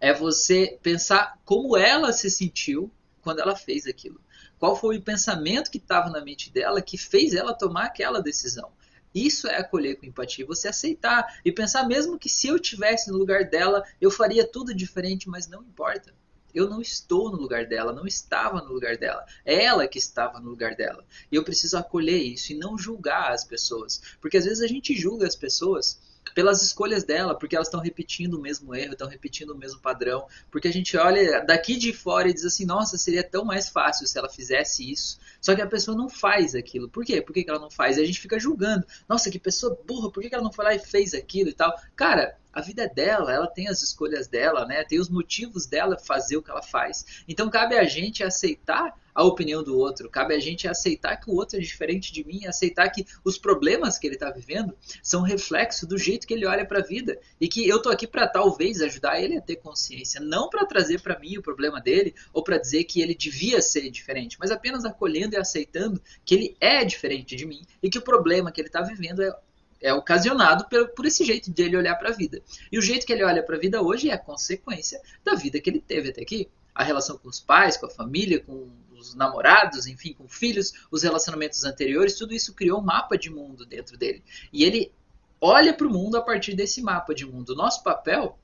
é 0.00 0.12
você 0.12 0.78
pensar 0.82 1.38
como 1.44 1.76
ela 1.76 2.12
se 2.12 2.30
sentiu 2.30 2.90
quando 3.20 3.40
ela 3.40 3.56
fez 3.56 3.86
aquilo. 3.86 4.20
Qual 4.58 4.76
foi 4.76 4.98
o 4.98 5.02
pensamento 5.02 5.70
que 5.70 5.78
estava 5.78 6.10
na 6.10 6.20
mente 6.20 6.50
dela 6.50 6.82
que 6.82 6.98
fez 6.98 7.34
ela 7.34 7.54
tomar 7.54 7.86
aquela 7.86 8.20
decisão. 8.20 8.70
Isso 9.14 9.46
é 9.46 9.58
acolher 9.58 9.96
com 9.96 10.06
empatia, 10.06 10.46
você 10.46 10.68
aceitar 10.68 11.40
e 11.44 11.52
pensar 11.52 11.86
mesmo 11.86 12.18
que 12.18 12.28
se 12.28 12.48
eu 12.48 12.58
tivesse 12.58 13.10
no 13.10 13.18
lugar 13.18 13.44
dela, 13.44 13.84
eu 14.00 14.10
faria 14.10 14.46
tudo 14.46 14.74
diferente, 14.74 15.28
mas 15.28 15.46
não 15.46 15.62
importa. 15.62 16.14
Eu 16.54 16.68
não 16.68 16.80
estou 16.80 17.30
no 17.30 17.36
lugar 17.36 17.66
dela, 17.66 17.92
não 17.92 18.06
estava 18.06 18.60
no 18.60 18.72
lugar 18.72 18.96
dela. 18.96 19.24
É 19.44 19.64
ela 19.64 19.86
que 19.86 19.98
estava 19.98 20.40
no 20.40 20.50
lugar 20.50 20.74
dela. 20.74 21.04
E 21.30 21.36
eu 21.36 21.44
preciso 21.44 21.76
acolher 21.76 22.18
isso 22.18 22.52
e 22.52 22.58
não 22.58 22.78
julgar 22.78 23.32
as 23.32 23.44
pessoas. 23.44 24.00
Porque 24.20 24.36
às 24.36 24.44
vezes 24.44 24.62
a 24.62 24.66
gente 24.66 24.94
julga 24.94 25.26
as 25.26 25.36
pessoas 25.36 25.98
pelas 26.34 26.62
escolhas 26.62 27.04
dela, 27.04 27.36
porque 27.36 27.54
elas 27.54 27.68
estão 27.68 27.80
repetindo 27.80 28.34
o 28.34 28.40
mesmo 28.40 28.74
erro, 28.74 28.92
estão 28.92 29.08
repetindo 29.08 29.50
o 29.50 29.58
mesmo 29.58 29.80
padrão, 29.80 30.26
porque 30.50 30.68
a 30.68 30.72
gente 30.72 30.96
olha 30.96 31.44
daqui 31.44 31.76
de 31.76 31.92
fora 31.92 32.28
e 32.28 32.32
diz 32.32 32.44
assim, 32.44 32.64
nossa, 32.64 32.96
seria 32.96 33.22
tão 33.22 33.44
mais 33.44 33.68
fácil 33.68 34.06
se 34.06 34.18
ela 34.18 34.28
fizesse 34.28 34.90
isso. 34.90 35.18
Só 35.40 35.54
que 35.54 35.60
a 35.60 35.66
pessoa 35.66 35.96
não 35.96 36.08
faz 36.08 36.54
aquilo. 36.54 36.88
Por 36.88 37.04
quê? 37.04 37.20
Por 37.20 37.32
que, 37.32 37.44
ela 37.46 37.58
não 37.58 37.70
faz? 37.70 37.98
E 37.98 38.02
a 38.02 38.04
gente 38.04 38.20
fica 38.20 38.38
julgando. 38.38 38.86
Nossa, 39.08 39.30
que 39.30 39.38
pessoa 39.38 39.78
burra, 39.86 40.10
por 40.10 40.22
que, 40.22 40.28
que 40.28 40.34
ela 40.34 40.44
não 40.44 40.52
foi 40.52 40.64
lá 40.64 40.74
e 40.74 40.78
fez 40.78 41.12
aquilo 41.14 41.50
e 41.50 41.54
tal? 41.54 41.74
Cara, 41.94 42.36
a 42.52 42.60
vida 42.60 42.82
é 42.82 42.88
dela, 42.88 43.32
ela 43.32 43.46
tem 43.46 43.68
as 43.68 43.82
escolhas 43.82 44.28
dela, 44.28 44.66
né? 44.66 44.84
Tem 44.84 45.00
os 45.00 45.08
motivos 45.08 45.66
dela 45.66 45.98
fazer 45.98 46.36
o 46.36 46.42
que 46.42 46.50
ela 46.50 46.62
faz. 46.62 47.22
Então 47.26 47.48
cabe 47.50 47.76
a 47.76 47.84
gente 47.84 48.22
aceitar 48.22 48.94
a 49.14 49.24
opinião 49.24 49.62
do 49.62 49.76
outro, 49.78 50.08
cabe 50.08 50.34
a 50.34 50.40
gente 50.40 50.66
aceitar 50.66 51.16
que 51.16 51.30
o 51.30 51.34
outro 51.34 51.58
é 51.58 51.60
diferente 51.60 52.12
de 52.12 52.24
mim, 52.24 52.46
aceitar 52.46 52.88
que 52.88 53.06
os 53.24 53.36
problemas 53.36 53.98
que 53.98 54.06
ele 54.06 54.14
está 54.14 54.30
vivendo 54.30 54.76
são 55.02 55.22
reflexo 55.22 55.86
do 55.86 55.98
jeito 55.98 56.26
que 56.26 56.34
ele 56.34 56.46
olha 56.46 56.64
para 56.64 56.78
a 56.78 56.82
vida 56.82 57.18
e 57.40 57.48
que 57.48 57.66
eu 57.68 57.80
tô 57.80 57.90
aqui 57.90 58.06
para 58.06 58.26
talvez 58.26 58.80
ajudar 58.80 59.20
ele 59.20 59.36
a 59.36 59.42
ter 59.42 59.56
consciência, 59.56 60.20
não 60.20 60.48
para 60.48 60.66
trazer 60.66 61.00
para 61.00 61.18
mim 61.18 61.36
o 61.36 61.42
problema 61.42 61.80
dele 61.80 62.14
ou 62.32 62.42
para 62.42 62.58
dizer 62.58 62.84
que 62.84 63.00
ele 63.00 63.14
devia 63.14 63.60
ser 63.60 63.90
diferente, 63.90 64.36
mas 64.40 64.50
apenas 64.50 64.84
acolhendo 64.84 65.34
e 65.34 65.38
aceitando 65.38 66.00
que 66.24 66.34
ele 66.34 66.56
é 66.60 66.84
diferente 66.84 67.36
de 67.36 67.44
mim 67.44 67.62
e 67.82 67.90
que 67.90 67.98
o 67.98 68.02
problema 68.02 68.50
que 68.50 68.60
ele 68.60 68.68
está 68.68 68.80
vivendo 68.80 69.22
é 69.22 69.34
é 69.82 69.92
ocasionado 69.92 70.66
por, 70.68 70.88
por 70.90 71.04
esse 71.04 71.24
jeito 71.24 71.50
dele 71.50 71.76
olhar 71.76 71.96
para 71.96 72.10
a 72.10 72.12
vida. 72.12 72.40
E 72.70 72.78
o 72.78 72.82
jeito 72.82 73.04
que 73.04 73.12
ele 73.12 73.24
olha 73.24 73.42
para 73.42 73.56
a 73.56 73.58
vida 73.58 73.82
hoje 73.82 74.08
é 74.08 74.14
a 74.14 74.18
consequência 74.18 75.00
da 75.24 75.34
vida 75.34 75.60
que 75.60 75.68
ele 75.68 75.80
teve 75.80 76.10
até 76.10 76.22
aqui. 76.22 76.48
A 76.74 76.84
relação 76.84 77.18
com 77.18 77.28
os 77.28 77.40
pais, 77.40 77.76
com 77.76 77.86
a 77.86 77.90
família, 77.90 78.40
com 78.40 78.70
os 78.96 79.14
namorados, 79.14 79.86
enfim, 79.86 80.14
com 80.14 80.26
filhos, 80.28 80.72
os 80.90 81.02
relacionamentos 81.02 81.64
anteriores, 81.64 82.16
tudo 82.16 82.32
isso 82.32 82.54
criou 82.54 82.80
um 82.80 82.84
mapa 82.84 83.18
de 83.18 83.28
mundo 83.28 83.66
dentro 83.66 83.98
dele. 83.98 84.22
E 84.52 84.64
ele 84.64 84.92
olha 85.40 85.74
para 85.74 85.86
o 85.86 85.90
mundo 85.90 86.16
a 86.16 86.22
partir 86.22 86.54
desse 86.54 86.80
mapa 86.80 87.14
de 87.14 87.26
mundo. 87.26 87.54
Nosso 87.54 87.82
papel 87.82 88.38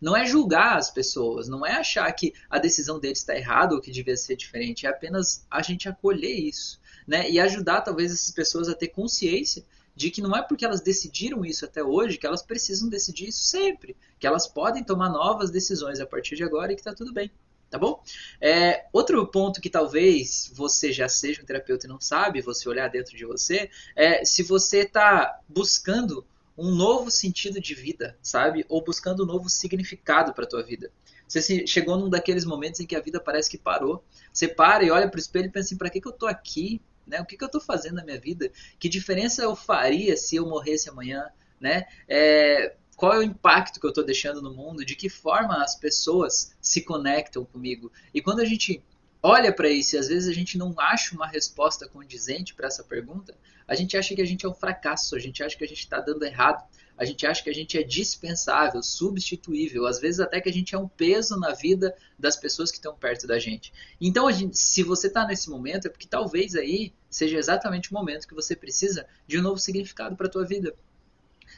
não 0.00 0.16
é 0.16 0.24
julgar 0.24 0.78
as 0.78 0.90
pessoas, 0.90 1.48
não 1.48 1.66
é 1.66 1.72
achar 1.72 2.10
que 2.12 2.32
a 2.48 2.58
decisão 2.58 3.00
deles 3.00 3.18
está 3.18 3.36
errada 3.36 3.74
ou 3.74 3.80
que 3.80 3.90
devia 3.90 4.16
ser 4.16 4.36
diferente, 4.36 4.86
é 4.86 4.90
apenas 4.90 5.44
a 5.50 5.60
gente 5.60 5.88
acolher 5.88 6.32
isso, 6.32 6.80
né? 7.06 7.28
E 7.28 7.40
ajudar 7.40 7.80
talvez 7.80 8.12
essas 8.12 8.30
pessoas 8.30 8.68
a 8.68 8.74
ter 8.74 8.88
consciência 8.88 9.64
de 9.94 10.10
que 10.10 10.22
não 10.22 10.34
é 10.34 10.42
porque 10.42 10.64
elas 10.64 10.80
decidiram 10.80 11.44
isso 11.44 11.64
até 11.64 11.82
hoje 11.82 12.18
que 12.18 12.26
elas 12.26 12.42
precisam 12.42 12.88
decidir 12.88 13.28
isso 13.28 13.44
sempre, 13.44 13.96
que 14.18 14.26
elas 14.26 14.46
podem 14.46 14.82
tomar 14.82 15.10
novas 15.10 15.50
decisões 15.50 16.00
a 16.00 16.06
partir 16.06 16.36
de 16.36 16.44
agora 16.44 16.72
e 16.72 16.74
que 16.74 16.80
está 16.80 16.94
tudo 16.94 17.12
bem, 17.12 17.30
tá 17.70 17.78
bom? 17.78 18.02
É, 18.40 18.86
outro 18.92 19.26
ponto 19.26 19.60
que 19.60 19.70
talvez 19.70 20.50
você 20.54 20.92
já 20.92 21.08
seja 21.08 21.42
um 21.42 21.44
terapeuta 21.44 21.86
e 21.86 21.88
não 21.88 22.00
sabe, 22.00 22.40
você 22.40 22.68
olhar 22.68 22.88
dentro 22.88 23.16
de 23.16 23.24
você, 23.24 23.70
é 23.94 24.24
se 24.24 24.42
você 24.42 24.78
está 24.78 25.40
buscando 25.48 26.24
um 26.56 26.70
novo 26.70 27.10
sentido 27.10 27.60
de 27.60 27.74
vida, 27.74 28.16
sabe? 28.22 28.64
Ou 28.68 28.82
buscando 28.82 29.24
um 29.24 29.26
novo 29.26 29.48
significado 29.48 30.34
para 30.34 30.44
a 30.44 30.48
tua 30.48 30.62
vida. 30.62 30.90
Você 31.26 31.66
chegou 31.66 31.96
num 31.96 32.10
daqueles 32.10 32.44
momentos 32.44 32.80
em 32.80 32.86
que 32.86 32.94
a 32.94 33.00
vida 33.00 33.18
parece 33.18 33.48
que 33.48 33.56
parou. 33.56 34.04
Você 34.32 34.46
para 34.46 34.84
e 34.84 34.90
olha 34.90 35.08
para 35.08 35.16
o 35.16 35.20
espelho 35.20 35.46
e 35.46 35.50
pensa 35.50 35.68
assim, 35.68 35.78
para 35.78 35.88
que, 35.88 36.00
que 36.00 36.06
eu 36.06 36.12
estou 36.12 36.28
aqui? 36.28 36.80
Né? 37.06 37.20
O 37.20 37.26
que, 37.26 37.36
que 37.36 37.44
eu 37.44 37.46
estou 37.46 37.60
fazendo 37.60 37.96
na 37.96 38.04
minha 38.04 38.20
vida? 38.20 38.50
Que 38.78 38.88
diferença 38.88 39.42
eu 39.42 39.54
faria 39.56 40.16
se 40.16 40.36
eu 40.36 40.46
morresse 40.46 40.88
amanhã? 40.88 41.28
Né? 41.60 41.86
É, 42.08 42.74
qual 42.96 43.14
é 43.14 43.18
o 43.18 43.22
impacto 43.22 43.80
que 43.80 43.86
eu 43.86 43.90
estou 43.90 44.04
deixando 44.04 44.40
no 44.40 44.54
mundo? 44.54 44.84
De 44.84 44.94
que 44.94 45.08
forma 45.08 45.62
as 45.62 45.74
pessoas 45.74 46.54
se 46.60 46.82
conectam 46.82 47.44
comigo? 47.44 47.90
E 48.14 48.20
quando 48.20 48.40
a 48.40 48.44
gente 48.44 48.82
olha 49.22 49.52
para 49.52 49.68
isso 49.68 49.94
e 49.94 49.98
às 49.98 50.08
vezes 50.08 50.28
a 50.28 50.32
gente 50.32 50.58
não 50.58 50.74
acha 50.78 51.14
uma 51.14 51.26
resposta 51.26 51.88
condizente 51.88 52.54
para 52.54 52.66
essa 52.66 52.82
pergunta, 52.82 53.34
a 53.66 53.74
gente 53.74 53.96
acha 53.96 54.14
que 54.14 54.20
a 54.20 54.26
gente 54.26 54.44
é 54.44 54.48
um 54.48 54.54
fracasso, 54.54 55.14
a 55.14 55.18
gente 55.18 55.42
acha 55.42 55.56
que 55.56 55.64
a 55.64 55.68
gente 55.68 55.78
está 55.78 56.00
dando 56.00 56.24
errado, 56.24 56.64
a 56.96 57.04
gente 57.04 57.26
acha 57.26 57.42
que 57.42 57.50
a 57.50 57.54
gente 57.54 57.76
é 57.78 57.82
dispensável, 57.82 58.82
substituível, 58.82 59.86
às 59.86 60.00
vezes 60.00 60.20
até 60.20 60.40
que 60.40 60.48
a 60.48 60.52
gente 60.52 60.74
é 60.74 60.78
um 60.78 60.88
peso 60.88 61.38
na 61.38 61.52
vida 61.52 61.94
das 62.18 62.36
pessoas 62.36 62.70
que 62.70 62.76
estão 62.76 62.94
perto 62.94 63.26
da 63.26 63.38
gente. 63.38 63.72
Então, 64.00 64.30
gente, 64.30 64.58
se 64.58 64.82
você 64.82 65.06
está 65.06 65.26
nesse 65.26 65.50
momento, 65.50 65.86
é 65.86 65.90
porque 65.90 66.06
talvez 66.06 66.54
aí 66.54 66.92
seja 67.10 67.38
exatamente 67.38 67.90
o 67.90 67.94
momento 67.94 68.28
que 68.28 68.34
você 68.34 68.54
precisa 68.54 69.06
de 69.26 69.38
um 69.38 69.42
novo 69.42 69.58
significado 69.58 70.16
para 70.16 70.26
a 70.26 70.30
tua 70.30 70.44
vida. 70.44 70.74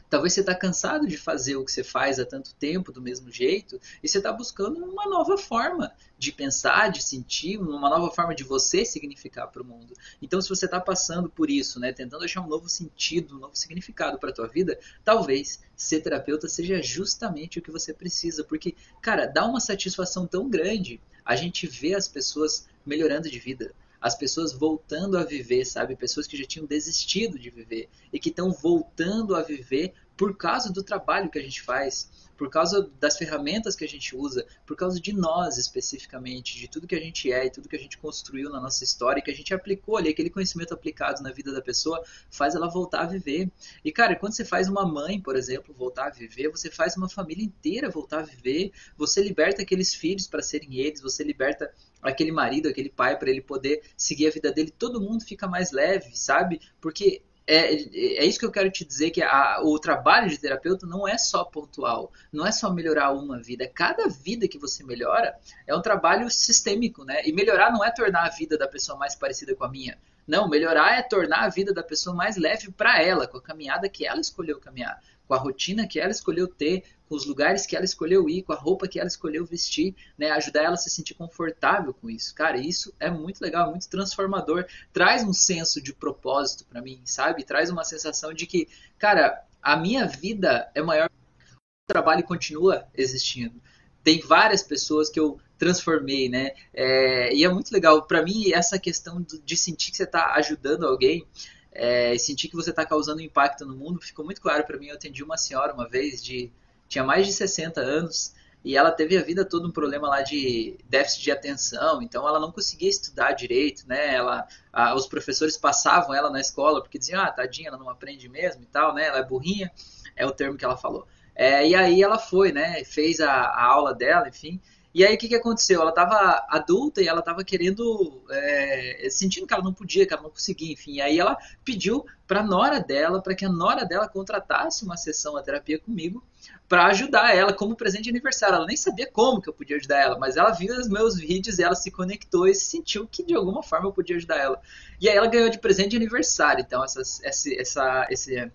Talvez 0.09 0.33
você 0.33 0.41
está 0.41 0.55
cansado 0.55 1.07
de 1.07 1.17
fazer 1.17 1.57
o 1.57 1.65
que 1.65 1.73
você 1.73 1.83
faz 1.83 2.19
há 2.19 2.25
tanto 2.25 2.55
tempo 2.55 2.93
do 2.93 3.03
mesmo 3.03 3.31
jeito 3.31 3.81
e 4.03 4.09
você 4.09 4.19
está 4.19 4.33
buscando 4.33 4.79
uma 4.85 5.07
nova 5.07 5.37
forma 5.37 5.93
de 6.19 6.33
pensar, 6.33 6.91
de 6.91 7.03
sentir, 7.03 7.59
uma 7.59 7.91
nova 7.91 8.11
forma 8.11 8.35
de 8.35 8.45
você 8.45 8.85
significar 8.85 9.49
para 9.49 9.63
o 9.63 9.65
mundo. 9.65 9.95
Então, 10.23 10.41
se 10.41 10.49
você 10.49 10.65
está 10.67 10.81
passando 10.81 11.29
por 11.29 11.51
isso, 11.51 11.81
né, 11.81 11.93
tentando 11.93 12.25
achar 12.25 12.41
um 12.41 12.49
novo 12.49 12.69
sentido, 12.69 13.37
um 13.37 13.41
novo 13.41 13.57
significado 13.57 14.19
para 14.19 14.31
a 14.31 14.33
tua 14.33 14.47
vida, 14.47 14.79
talvez 15.05 15.61
ser 15.77 16.01
terapeuta 16.01 16.49
seja 16.49 16.81
justamente 16.83 17.59
o 17.59 17.63
que 17.63 17.71
você 17.71 17.93
precisa, 17.93 18.45
porque, 18.45 18.75
cara, 19.03 19.27
dá 19.27 19.45
uma 19.45 19.61
satisfação 19.61 20.27
tão 20.27 20.49
grande 20.49 21.01
a 21.25 21.35
gente 21.37 21.67
ver 21.67 21.95
as 21.95 22.07
pessoas 22.07 22.69
melhorando 22.85 23.31
de 23.31 23.39
vida 23.39 23.75
as 24.05 24.15
pessoas 24.15 24.53
voltando 24.53 25.17
a 25.17 25.25
viver, 25.25 25.65
sabe? 25.65 25.97
Pessoas 25.97 26.27
que 26.27 26.37
já 26.37 26.45
tinham 26.45 26.67
desistido 26.67 27.39
de 27.39 27.49
viver 27.49 27.89
e 28.13 28.21
que 28.21 28.29
estão 28.29 28.53
voltando 28.53 29.35
a 29.35 29.41
viver 29.41 29.95
por 30.17 30.37
causa 30.37 30.73
do 30.73 30.83
trabalho 30.83 31.31
que 31.31 31.39
a 31.39 31.43
gente 31.43 31.63
faz, 31.63 32.09
por 32.37 32.51
causa 32.51 32.91
das 33.01 33.17
ferramentas 33.17 33.77
que 33.77 33.85
a 33.85 33.89
gente 33.89 34.17
usa, 34.17 34.47
por 34.67 34.77
causa 34.77 35.01
de 35.01 35.13
nós 35.13 35.57
especificamente, 35.57 36.59
de 36.59 36.69
tudo 36.69 36.87
que 36.87 36.95
a 36.95 37.01
gente 37.01 37.33
é 37.33 37.47
e 37.47 37.51
tudo 37.51 37.69
que 37.69 37.77
a 37.77 37.79
gente 37.79 37.99
construiu 37.99 38.51
na 38.51 38.61
nossa 38.61 38.85
história 38.85 39.23
que 39.23 39.31
a 39.31 39.35
gente 39.35 39.55
aplicou 39.55 39.97
ali, 39.97 40.11
aquele 40.11 40.31
conhecimento 40.31 40.75
aplicado 40.75 41.23
na 41.23 41.31
vida 41.31 41.53
da 41.53 41.61
pessoa, 41.61 42.03
faz 42.31 42.55
ela 42.55 42.69
voltar 42.69 43.03
a 43.03 43.07
viver. 43.07 43.51
E 43.85 43.93
cara, 43.93 44.17
quando 44.17 44.35
você 44.35 44.45
faz 44.45 44.69
uma 44.69 44.87
mãe, 44.87 45.21
por 45.21 45.37
exemplo, 45.37 45.75
voltar 45.75 46.07
a 46.07 46.11
viver, 46.11 46.49
você 46.49 46.71
faz 46.71 46.97
uma 46.97 47.09
família 47.09 47.45
inteira 47.45 47.89
voltar 47.89 48.21
a 48.21 48.23
viver, 48.23 48.73
você 48.97 49.23
liberta 49.23 49.63
aqueles 49.63 49.95
filhos 49.95 50.27
para 50.27 50.43
serem 50.43 50.79
eles, 50.79 51.01
você 51.01 51.23
liberta 51.23 51.73
aquele 52.03 52.33
marido, 52.33 52.69
aquele 52.69 52.91
pai 52.91 53.19
para 53.19 53.31
ele 53.31 53.41
poder 53.41 53.83
seguir 53.97 54.27
a 54.27 54.31
vida 54.31 54.53
dele, 54.53 54.71
todo 54.71 55.01
mundo 55.01 55.25
fica 55.25 55.47
mais 55.47 55.73
leve, 55.73 56.17
sabe? 56.17 56.61
Porque 56.81 57.23
é, 57.47 57.75
é 57.75 58.25
isso 58.25 58.39
que 58.39 58.47
eu 58.47 58.51
quero 58.51 58.71
te 58.71 58.85
dizer, 58.85 59.11
que 59.11 59.23
a, 59.23 59.61
o 59.63 59.79
trabalho 59.79 60.29
de 60.29 60.39
terapeuta 60.39 60.87
não 60.87 61.07
é 61.07 61.19
só 61.19 61.45
pontual, 61.45 62.11
não 62.33 62.47
é 62.47 62.53
só 62.53 62.73
melhorar 62.73 63.13
uma 63.13 63.41
vida. 63.41 63.69
Cada 63.69 64.09
vida 64.09 64.49
que 64.49 64.59
você 64.59 64.83
melhora 64.83 65.37
é 65.67 65.75
um 65.75 65.83
trabalho 65.83 66.31
sistêmico, 66.31 67.05
né? 67.05 67.23
E 67.25 67.33
melhorar 67.33 67.71
não 67.73 67.85
é 67.85 67.91
tornar 67.91 68.27
a 68.27 68.31
vida 68.31 68.57
da 68.57 68.67
pessoa 68.67 68.99
mais 68.99 69.15
parecida 69.15 69.55
com 69.55 69.65
a 69.65 69.69
minha. 69.69 69.99
Não, 70.27 70.49
melhorar 70.49 70.99
é 70.99 71.03
tornar 71.03 71.45
a 71.45 71.49
vida 71.51 71.73
da 71.75 71.83
pessoa 71.83 72.17
mais 72.17 72.37
leve 72.37 72.73
para 72.73 73.03
ela, 73.03 73.27
com 73.27 73.37
a 73.37 73.43
caminhada 73.43 73.91
que 73.91 74.07
ela 74.07 74.21
escolheu 74.21 74.59
caminhar 74.59 74.99
com 75.27 75.35
a 75.35 75.39
rotina 75.39 75.87
que 75.87 75.99
ela 75.99 76.11
escolheu 76.11 76.47
ter, 76.47 76.85
com 77.09 77.15
os 77.15 77.27
lugares 77.27 77.67
que 77.67 77.77
ela 77.77 77.85
escolheu 77.85 78.29
ir, 78.29 78.43
com 78.43 78.53
a 78.53 78.57
roupa 78.57 78.89
que 78.89 78.99
ela 78.99 79.09
escolheu 79.09 79.45
vestir, 79.45 79.95
né? 80.19 80.31
Ajudar 80.31 80.63
ela 80.63 80.75
a 80.75 80.79
se 80.79 80.91
sentir 80.91 81.15
confortável 81.15 81.93
com 81.95 82.09
isso. 82.11 82.35
Cara, 82.35 82.59
isso 82.59 82.93
é 82.99 83.11
muito 83.11 83.41
legal, 83.41 83.71
muito 83.71 83.89
transformador. 83.89 84.67
Traz 84.93 85.23
um 85.23 85.33
senso 85.33 85.83
de 85.83 85.93
propósito 85.93 86.65
para 86.67 86.83
mim, 86.83 87.01
sabe? 87.05 87.45
Traz 87.45 87.71
uma 87.71 87.85
sensação 87.85 88.33
de 88.33 88.47
que, 88.47 88.69
cara, 88.99 89.45
a 89.63 89.77
minha 89.77 90.07
vida 90.07 90.71
é 90.75 90.83
maior. 90.83 91.09
O 91.09 91.93
trabalho 91.93 92.23
continua 92.25 92.87
existindo. 92.95 93.61
Tem 94.03 94.21
várias 94.21 94.63
pessoas 94.63 95.09
que 95.09 95.21
eu 95.21 95.39
transformei, 95.59 96.29
né? 96.29 96.53
É, 96.73 97.35
e 97.35 97.45
é 97.45 97.49
muito 97.49 97.71
legal. 97.71 98.03
Para 98.03 98.23
mim, 98.23 98.53
essa 98.53 98.79
questão 98.79 99.25
de 99.45 99.57
sentir 99.57 99.91
que 99.91 99.97
você 99.97 100.05
está 100.05 100.35
ajudando 100.35 100.87
alguém 100.87 101.27
é, 101.75 102.15
e 102.15 102.19
sentir 102.19 102.49
que 102.49 102.55
você 102.55 102.71
está 102.71 102.87
causando 102.87 103.21
impacto 103.21 103.67
no 103.67 103.77
mundo 103.77 104.01
ficou 104.01 104.25
muito 104.25 104.41
claro 104.41 104.65
para 104.65 104.79
mim. 104.79 104.87
Eu 104.87 104.95
atendi 104.95 105.23
uma 105.23 105.37
senhora 105.37 105.75
uma 105.75 105.89
vez 105.89 106.23
de 106.23 106.51
tinha 106.89 107.03
mais 107.03 107.27
de 107.27 107.33
60 107.33 107.81
anos 107.81 108.33
e 108.65 108.77
ela 108.77 108.91
teve 108.91 109.19
a 109.19 109.23
vida 109.23 109.45
toda 109.45 109.67
um 109.67 109.71
problema 109.71 110.09
lá 110.09 110.23
de 110.23 110.79
déficit 110.89 111.23
de 111.23 111.31
atenção, 111.31 112.01
então 112.01 112.27
ela 112.27 112.41
não 112.41 112.51
conseguia 112.51 112.89
estudar 112.89 113.33
direito, 113.33 113.87
né? 113.87 114.15
Ela, 114.15 114.47
a, 114.73 114.95
os 114.95 115.07
professores 115.07 115.59
passavam 115.59 116.15
ela 116.15 116.31
na 116.31 116.41
escola 116.41 116.81
porque 116.81 116.99
diziam, 116.99 117.21
ah, 117.21 117.31
tadinha, 117.31 117.69
ela 117.69 117.77
não 117.77 117.91
aprende 117.91 118.27
mesmo 118.27 118.63
e 118.63 118.67
tal, 118.67 118.95
né? 118.95 119.07
Ela 119.07 119.19
é 119.19 119.23
burrinha, 119.23 119.71
é 120.17 120.25
o 120.25 120.33
termo 120.33 120.57
que 120.57 120.65
ela 120.65 120.79
falou. 120.79 121.07
É, 121.35 121.67
e 121.69 121.75
aí 121.75 122.03
ela 122.03 122.19
foi, 122.19 122.53
né? 122.53 122.83
Fez 122.85 123.21
a, 123.21 123.33
a 123.33 123.65
aula 123.65 123.93
dela, 123.93 124.29
enfim. 124.29 124.59
E 124.95 125.05
aí 125.05 125.17
o 125.17 125.19
que, 125.19 125.27
que 125.27 125.35
aconteceu? 125.35 125.81
Ela 125.81 125.91
estava 125.91 126.47
adulta 126.49 127.03
e 127.03 127.09
ela 127.09 127.19
estava 127.19 127.43
querendo, 127.43 128.23
é, 128.31 129.09
sentindo 129.11 129.45
que 129.45 129.53
ela 129.53 129.63
não 129.63 129.75
podia, 129.75 130.07
que 130.07 130.15
ela 130.15 130.23
não 130.23 130.31
conseguia, 130.31 130.73
enfim. 130.73 131.01
Aí 131.01 131.19
ela 131.19 131.37
pediu 131.65 132.07
para 132.29 132.41
a 132.41 132.45
nora 132.45 132.79
dela, 132.79 133.21
para 133.21 133.35
que 133.35 133.45
a 133.45 133.49
nora 133.49 133.85
dela 133.85 134.09
contratasse 134.09 134.85
uma 134.85 134.97
sessão, 134.97 135.37
a 135.37 135.43
terapia 135.43 135.81
comigo, 135.81 136.23
para 136.69 136.87
ajudar 136.87 137.35
ela 137.35 137.53
como 137.53 137.75
presente 137.75 138.05
de 138.05 138.11
aniversário. 138.11 138.55
Ela 138.55 138.67
nem 138.67 138.77
sabia 138.77 139.11
como 139.11 139.43
que 139.43 139.49
eu 139.49 139.53
podia 139.53 139.77
ajudar 139.77 139.99
ela, 139.99 140.17
mas 140.17 140.37
ela 140.37 140.53
viu 140.53 140.73
os 140.73 140.89
meus 140.89 141.17
vídeos 141.17 141.59
e 141.59 141.65
ela 141.65 141.75
se 141.75 141.91
conectou 141.91 142.47
e 142.47 142.55
sentiu 142.55 143.05
que 143.05 143.25
de 143.25 143.35
alguma 143.35 143.65
forma 143.65 143.89
eu 143.89 143.93
podia 143.93 144.15
ajudar 144.15 144.37
ela. 144.37 144.61
E 145.01 145.09
aí 145.09 145.17
ela 145.17 145.27
ganhou 145.27 145.51
de 145.51 145.59
presente 145.59 145.91
de 145.91 145.97
aniversário, 145.97 146.63
então 146.65 146.85
essa, 146.85 147.01
essa, 147.01 147.53
essa, 147.53 148.07
esse 148.11 148.53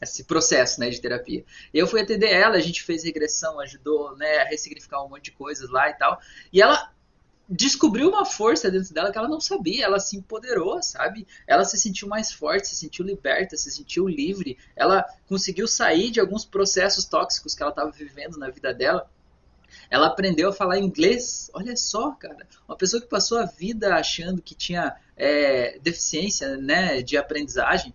esse 0.00 0.24
processo 0.24 0.80
né, 0.80 0.90
de 0.90 1.00
terapia. 1.00 1.44
Eu 1.72 1.86
fui 1.86 2.00
atender 2.00 2.30
ela, 2.30 2.56
a 2.56 2.60
gente 2.60 2.82
fez 2.82 3.04
regressão, 3.04 3.58
ajudou 3.60 4.16
né, 4.16 4.38
a 4.38 4.44
ressignificar 4.44 5.02
um 5.02 5.08
monte 5.08 5.24
de 5.24 5.32
coisas 5.32 5.70
lá 5.70 5.88
e 5.88 5.94
tal. 5.94 6.20
E 6.52 6.60
ela 6.60 6.92
descobriu 7.48 8.08
uma 8.08 8.24
força 8.24 8.70
dentro 8.70 8.92
dela 8.92 9.12
que 9.12 9.18
ela 9.18 9.28
não 9.28 9.40
sabia, 9.40 9.84
ela 9.84 10.00
se 10.00 10.16
empoderou, 10.16 10.82
sabe? 10.82 11.26
Ela 11.46 11.64
se 11.64 11.78
sentiu 11.78 12.08
mais 12.08 12.32
forte, 12.32 12.68
se 12.68 12.76
sentiu 12.76 13.04
liberta, 13.04 13.56
se 13.56 13.70
sentiu 13.70 14.08
livre. 14.08 14.58
Ela 14.74 15.04
conseguiu 15.28 15.68
sair 15.68 16.10
de 16.10 16.20
alguns 16.20 16.44
processos 16.44 17.04
tóxicos 17.04 17.54
que 17.54 17.62
ela 17.62 17.70
estava 17.70 17.90
vivendo 17.90 18.36
na 18.36 18.50
vida 18.50 18.74
dela. 18.74 19.08
Ela 19.88 20.08
aprendeu 20.08 20.48
a 20.48 20.52
falar 20.52 20.78
inglês. 20.78 21.50
Olha 21.54 21.76
só, 21.76 22.10
cara. 22.12 22.46
Uma 22.66 22.76
pessoa 22.76 23.00
que 23.00 23.08
passou 23.08 23.38
a 23.38 23.44
vida 23.44 23.94
achando 23.94 24.42
que 24.42 24.54
tinha 24.54 24.96
é, 25.16 25.78
deficiência 25.78 26.56
né, 26.56 27.00
de 27.00 27.16
aprendizagem 27.16 27.94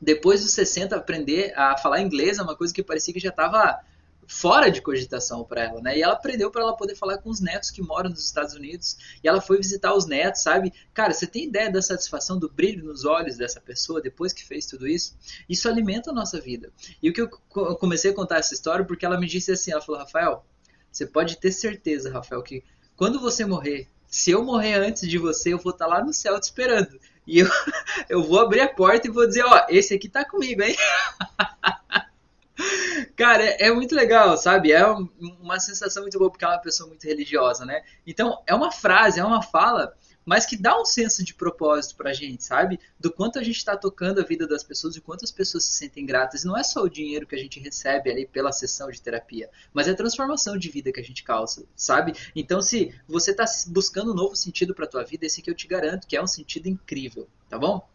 depois 0.00 0.42
dos 0.42 0.52
60, 0.52 0.96
aprender 0.96 1.52
a 1.56 1.76
falar 1.78 2.00
inglês 2.00 2.38
é 2.38 2.42
uma 2.42 2.56
coisa 2.56 2.72
que 2.72 2.82
parecia 2.82 3.14
que 3.14 3.20
já 3.20 3.30
estava 3.30 3.80
fora 4.26 4.70
de 4.70 4.80
cogitação 4.80 5.44
para 5.44 5.64
ela, 5.64 5.80
né? 5.80 5.98
E 5.98 6.02
ela 6.02 6.14
aprendeu 6.14 6.50
para 6.50 6.62
ela 6.62 6.76
poder 6.76 6.94
falar 6.94 7.18
com 7.18 7.30
os 7.30 7.40
netos 7.40 7.70
que 7.70 7.82
moram 7.82 8.10
nos 8.10 8.24
Estados 8.24 8.54
Unidos. 8.54 8.96
E 9.22 9.28
ela 9.28 9.40
foi 9.40 9.58
visitar 9.58 9.94
os 9.94 10.06
netos, 10.06 10.42
sabe? 10.42 10.72
Cara, 10.92 11.12
você 11.12 11.26
tem 11.26 11.44
ideia 11.44 11.70
da 11.70 11.82
satisfação, 11.82 12.38
do 12.38 12.50
brilho 12.50 12.84
nos 12.84 13.04
olhos 13.04 13.36
dessa 13.36 13.60
pessoa 13.60 14.00
depois 14.00 14.32
que 14.32 14.44
fez 14.44 14.66
tudo 14.66 14.86
isso? 14.86 15.16
Isso 15.48 15.68
alimenta 15.68 16.10
a 16.10 16.14
nossa 16.14 16.40
vida. 16.40 16.72
E 17.02 17.10
o 17.10 17.12
que 17.12 17.20
eu 17.20 17.28
comecei 17.76 18.10
a 18.10 18.14
contar 18.14 18.38
essa 18.38 18.54
história 18.54 18.84
porque 18.84 19.04
ela 19.04 19.18
me 19.18 19.26
disse 19.26 19.52
assim, 19.52 19.72
ela 19.72 19.82
falou, 19.82 20.00
Rafael, 20.00 20.44
você 20.90 21.06
pode 21.06 21.36
ter 21.36 21.52
certeza, 21.52 22.10
Rafael, 22.10 22.42
que 22.42 22.62
quando 22.96 23.20
você 23.20 23.44
morrer, 23.44 23.88
se 24.06 24.30
eu 24.30 24.44
morrer 24.44 24.74
antes 24.74 25.08
de 25.08 25.18
você, 25.18 25.52
eu 25.52 25.58
vou 25.58 25.72
estar 25.72 25.86
tá 25.86 25.90
lá 25.90 26.04
no 26.04 26.12
céu 26.12 26.38
te 26.38 26.44
esperando. 26.44 27.00
E 27.26 27.40
eu, 27.40 27.48
eu 28.08 28.22
vou 28.22 28.40
abrir 28.40 28.60
a 28.60 28.68
porta 28.68 29.06
e 29.06 29.10
vou 29.10 29.26
dizer, 29.26 29.44
ó, 29.44 29.66
esse 29.68 29.94
aqui 29.94 30.08
tá 30.08 30.24
comigo, 30.24 30.62
hein? 30.62 30.76
Cara, 33.16 33.44
é, 33.44 33.68
é, 33.68 33.72
muito 33.72 33.94
legal, 33.94 34.36
sabe? 34.36 34.72
É 34.72 34.84
uma 34.86 35.58
sensação 35.58 36.02
muito 36.02 36.18
boa, 36.18 36.30
porque 36.30 36.44
é 36.44 36.48
uma 36.48 36.58
pessoa 36.58 36.88
muito 36.88 37.04
religiosa, 37.04 37.64
né? 37.64 37.82
Então, 38.06 38.42
é 38.46 38.54
uma 38.54 38.70
frase, 38.70 39.20
é 39.20 39.24
uma 39.24 39.42
fala 39.42 39.94
mas 40.24 40.46
que 40.46 40.56
dá 40.56 40.80
um 40.80 40.84
senso 40.84 41.24
de 41.24 41.34
propósito 41.34 41.96
pra 41.96 42.12
gente, 42.12 42.44
sabe? 42.44 42.78
Do 42.98 43.12
quanto 43.12 43.38
a 43.38 43.42
gente 43.42 43.56
está 43.56 43.76
tocando 43.76 44.20
a 44.20 44.24
vida 44.24 44.46
das 44.46 44.62
pessoas 44.62 44.96
e 44.96 45.00
quanto 45.00 45.24
as 45.24 45.30
pessoas 45.30 45.64
se 45.64 45.72
sentem 45.72 46.06
gratas. 46.06 46.42
E 46.42 46.46
não 46.46 46.56
é 46.56 46.62
só 46.62 46.82
o 46.82 46.88
dinheiro 46.88 47.26
que 47.26 47.34
a 47.34 47.38
gente 47.38 47.60
recebe 47.60 48.10
ali 48.10 48.26
pela 48.26 48.52
sessão 48.52 48.90
de 48.90 49.00
terapia, 49.00 49.50
mas 49.72 49.88
é 49.88 49.90
a 49.90 49.96
transformação 49.96 50.56
de 50.56 50.70
vida 50.70 50.92
que 50.92 51.00
a 51.00 51.04
gente 51.04 51.22
causa, 51.22 51.64
sabe? 51.76 52.14
Então, 52.34 52.62
se 52.62 52.94
você 53.08 53.30
está 53.30 53.44
buscando 53.68 54.12
um 54.12 54.14
novo 54.14 54.36
sentido 54.36 54.74
para 54.74 54.86
tua 54.86 55.04
vida, 55.04 55.26
esse 55.26 55.40
aqui 55.40 55.50
eu 55.50 55.54
te 55.54 55.66
garanto 55.66 56.06
que 56.06 56.16
é 56.16 56.22
um 56.22 56.26
sentido 56.26 56.68
incrível, 56.68 57.28
tá 57.48 57.58
bom? 57.58 57.86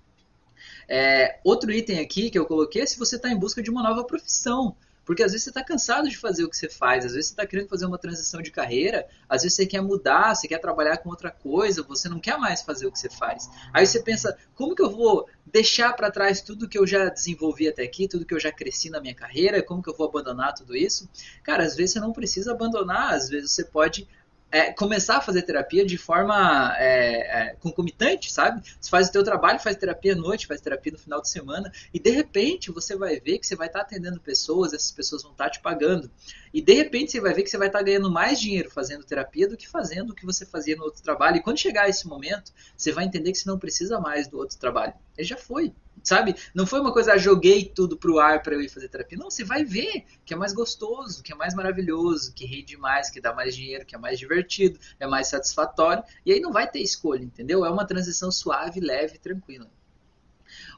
É, 0.88 1.40
outro 1.44 1.72
item 1.72 2.00
aqui 2.00 2.30
que 2.32 2.40
eu 2.40 2.46
coloquei 2.46 2.82
é 2.82 2.86
se 2.86 2.98
você 2.98 3.16
está 3.16 3.30
em 3.30 3.38
busca 3.38 3.62
de 3.62 3.70
uma 3.70 3.84
nova 3.84 4.04
profissão. 4.04 4.76
Porque 5.10 5.24
às 5.24 5.32
vezes 5.32 5.46
você 5.46 5.50
está 5.50 5.64
cansado 5.64 6.08
de 6.08 6.16
fazer 6.16 6.44
o 6.44 6.50
que 6.52 6.56
você 6.56 6.70
faz, 6.70 7.04
às 7.04 7.14
vezes 7.14 7.30
você 7.30 7.34
está 7.34 7.44
querendo 7.44 7.68
fazer 7.68 7.88
uma 7.88 7.98
transição 7.98 8.44
de 8.44 8.52
carreira, 8.52 9.08
às 9.28 9.42
vezes 9.42 9.56
você 9.56 9.66
quer 9.66 9.82
mudar, 9.82 10.36
você 10.36 10.48
quer 10.48 10.60
trabalhar 10.60 10.98
com 10.98 11.10
outra 11.10 11.32
coisa, 11.32 11.82
você 11.82 12.08
não 12.08 12.20
quer 12.20 12.38
mais 12.38 12.62
fazer 12.62 12.86
o 12.86 12.92
que 12.92 13.00
você 13.00 13.10
faz. 13.10 13.50
Aí 13.74 13.88
você 13.88 14.04
pensa, 14.04 14.38
como 14.54 14.76
que 14.76 14.84
eu 14.84 14.92
vou 14.92 15.28
deixar 15.48 15.94
para 15.94 16.12
trás 16.12 16.42
tudo 16.42 16.70
que 16.70 16.78
eu 16.78 16.86
já 16.86 17.10
desenvolvi 17.10 17.68
até 17.68 17.82
aqui, 17.82 18.08
tudo 18.08 18.24
que 18.24 18.36
eu 18.36 18.40
já 18.40 18.52
cresci 18.52 18.92
na 18.92 19.02
minha 19.02 19.16
carreira, 19.16 19.64
como 19.64 19.82
que 19.82 19.90
eu 19.90 19.98
vou 19.98 20.08
abandonar 20.08 20.54
tudo 20.54 20.78
isso? 20.78 21.10
Cara, 21.42 21.64
às 21.64 21.76
vezes 21.76 21.94
você 21.94 22.00
não 22.00 22.14
precisa 22.14 22.52
abandonar, 22.52 23.16
às 23.16 23.30
vezes 23.30 23.52
você 23.52 23.66
pode 23.66 24.08
é, 24.52 24.72
começar 24.74 25.18
a 25.18 25.22
fazer 25.22 25.44
terapia 25.44 25.86
de 25.86 25.98
forma 25.98 26.74
é, 26.78 27.50
é, 27.50 27.56
concomitante, 27.60 28.32
sabe? 28.32 28.62
Você 28.80 28.90
faz 28.90 29.08
o 29.08 29.12
teu 29.12 29.24
trabalho, 29.24 29.60
faz 29.60 29.76
terapia 29.76 30.14
à 30.14 30.16
noite, 30.16 30.48
faz 30.48 30.60
terapia 30.60 30.92
no 30.92 30.98
final 30.98 31.22
de 31.22 31.30
semana, 31.30 31.72
e 31.94 32.00
de 32.00 32.10
repente 32.10 32.72
você 32.72 32.96
vai 32.96 33.20
ver 33.20 33.38
que 33.38 33.46
você 33.46 33.56
vai 33.56 33.68
estar 33.68 33.80
tá 33.80 33.86
atendendo 33.86 34.20
pessoas, 34.20 34.74
essas 34.74 34.92
pessoas 34.92 35.22
vão 35.22 35.32
estar 35.32 35.46
tá 35.46 35.50
te 35.52 35.60
pagando. 35.60 36.10
E 36.54 36.62
de 36.62 36.74
repente 36.74 37.12
você 37.12 37.22
vai 37.22 37.34
ver 37.34 37.44
que 37.44 37.50
você 37.50 37.58
vai 37.58 37.68
estar 37.68 37.80
tá 37.80 37.86
ganhando 37.86 38.12
mais 38.12 38.40
dinheiro 38.40 38.70
fazendo 38.72 39.04
terapia 39.04 39.48
do 39.48 39.56
que 39.56 39.68
fazendo 39.68 40.12
o 40.12 40.16
que 40.16 40.26
você 40.26 40.46
fazia 40.46 40.76
no 40.76 40.84
outro 40.84 41.02
trabalho. 41.04 41.38
E 41.38 41.44
quando 41.44 41.60
chegar 41.60 41.88
esse 41.88 42.08
momento, 42.08 42.52
você 42.76 42.92
vai 42.92 43.06
entender 43.06 43.32
que 43.32 43.38
você 43.38 43.48
não 43.48 43.60
precisa 43.60 44.00
mais 44.00 44.28
do 44.28 44.38
outro 44.38 44.58
trabalho. 44.58 44.94
Ele 45.18 45.28
já 45.28 45.38
foi. 45.38 45.74
Sabe? 46.04 46.36
Não 46.54 46.66
foi 46.66 46.80
uma 46.80 46.94
coisa, 46.94 47.14
ah, 47.14 47.18
joguei 47.18 47.66
tudo 47.66 47.98
pro 47.98 48.20
ar 48.20 48.42
para 48.42 48.54
eu 48.54 48.62
ir 48.62 48.70
fazer 48.70 48.90
terapia. 48.90 49.18
Não, 49.18 49.30
você 49.30 49.44
vai 49.44 49.64
ver 49.64 50.06
que 50.26 50.34
é 50.34 50.38
mais 50.38 50.54
gostoso, 50.54 51.22
que 51.24 51.32
é 51.32 51.36
mais 51.36 51.54
maravilhoso, 51.54 52.34
que 52.34 52.46
rende 52.46 52.78
mais, 52.78 53.10
que 53.10 53.22
dá 53.22 53.34
mais 53.34 53.56
dinheiro, 53.56 53.86
que 53.86 53.96
é 53.96 53.98
mais 53.98 54.18
divertido, 54.18 54.80
é 55.00 55.08
mais 55.08 55.28
satisfatório. 55.28 56.04
E 56.26 56.32
aí 56.32 56.40
não 56.40 56.52
vai 56.52 56.70
ter 56.70 56.80
escolha, 56.80 57.24
entendeu? 57.24 57.66
É 57.66 57.70
uma 57.70 57.86
transição 57.86 58.32
suave, 58.32 58.80
leve, 58.80 59.18
tranquila. 59.18 59.70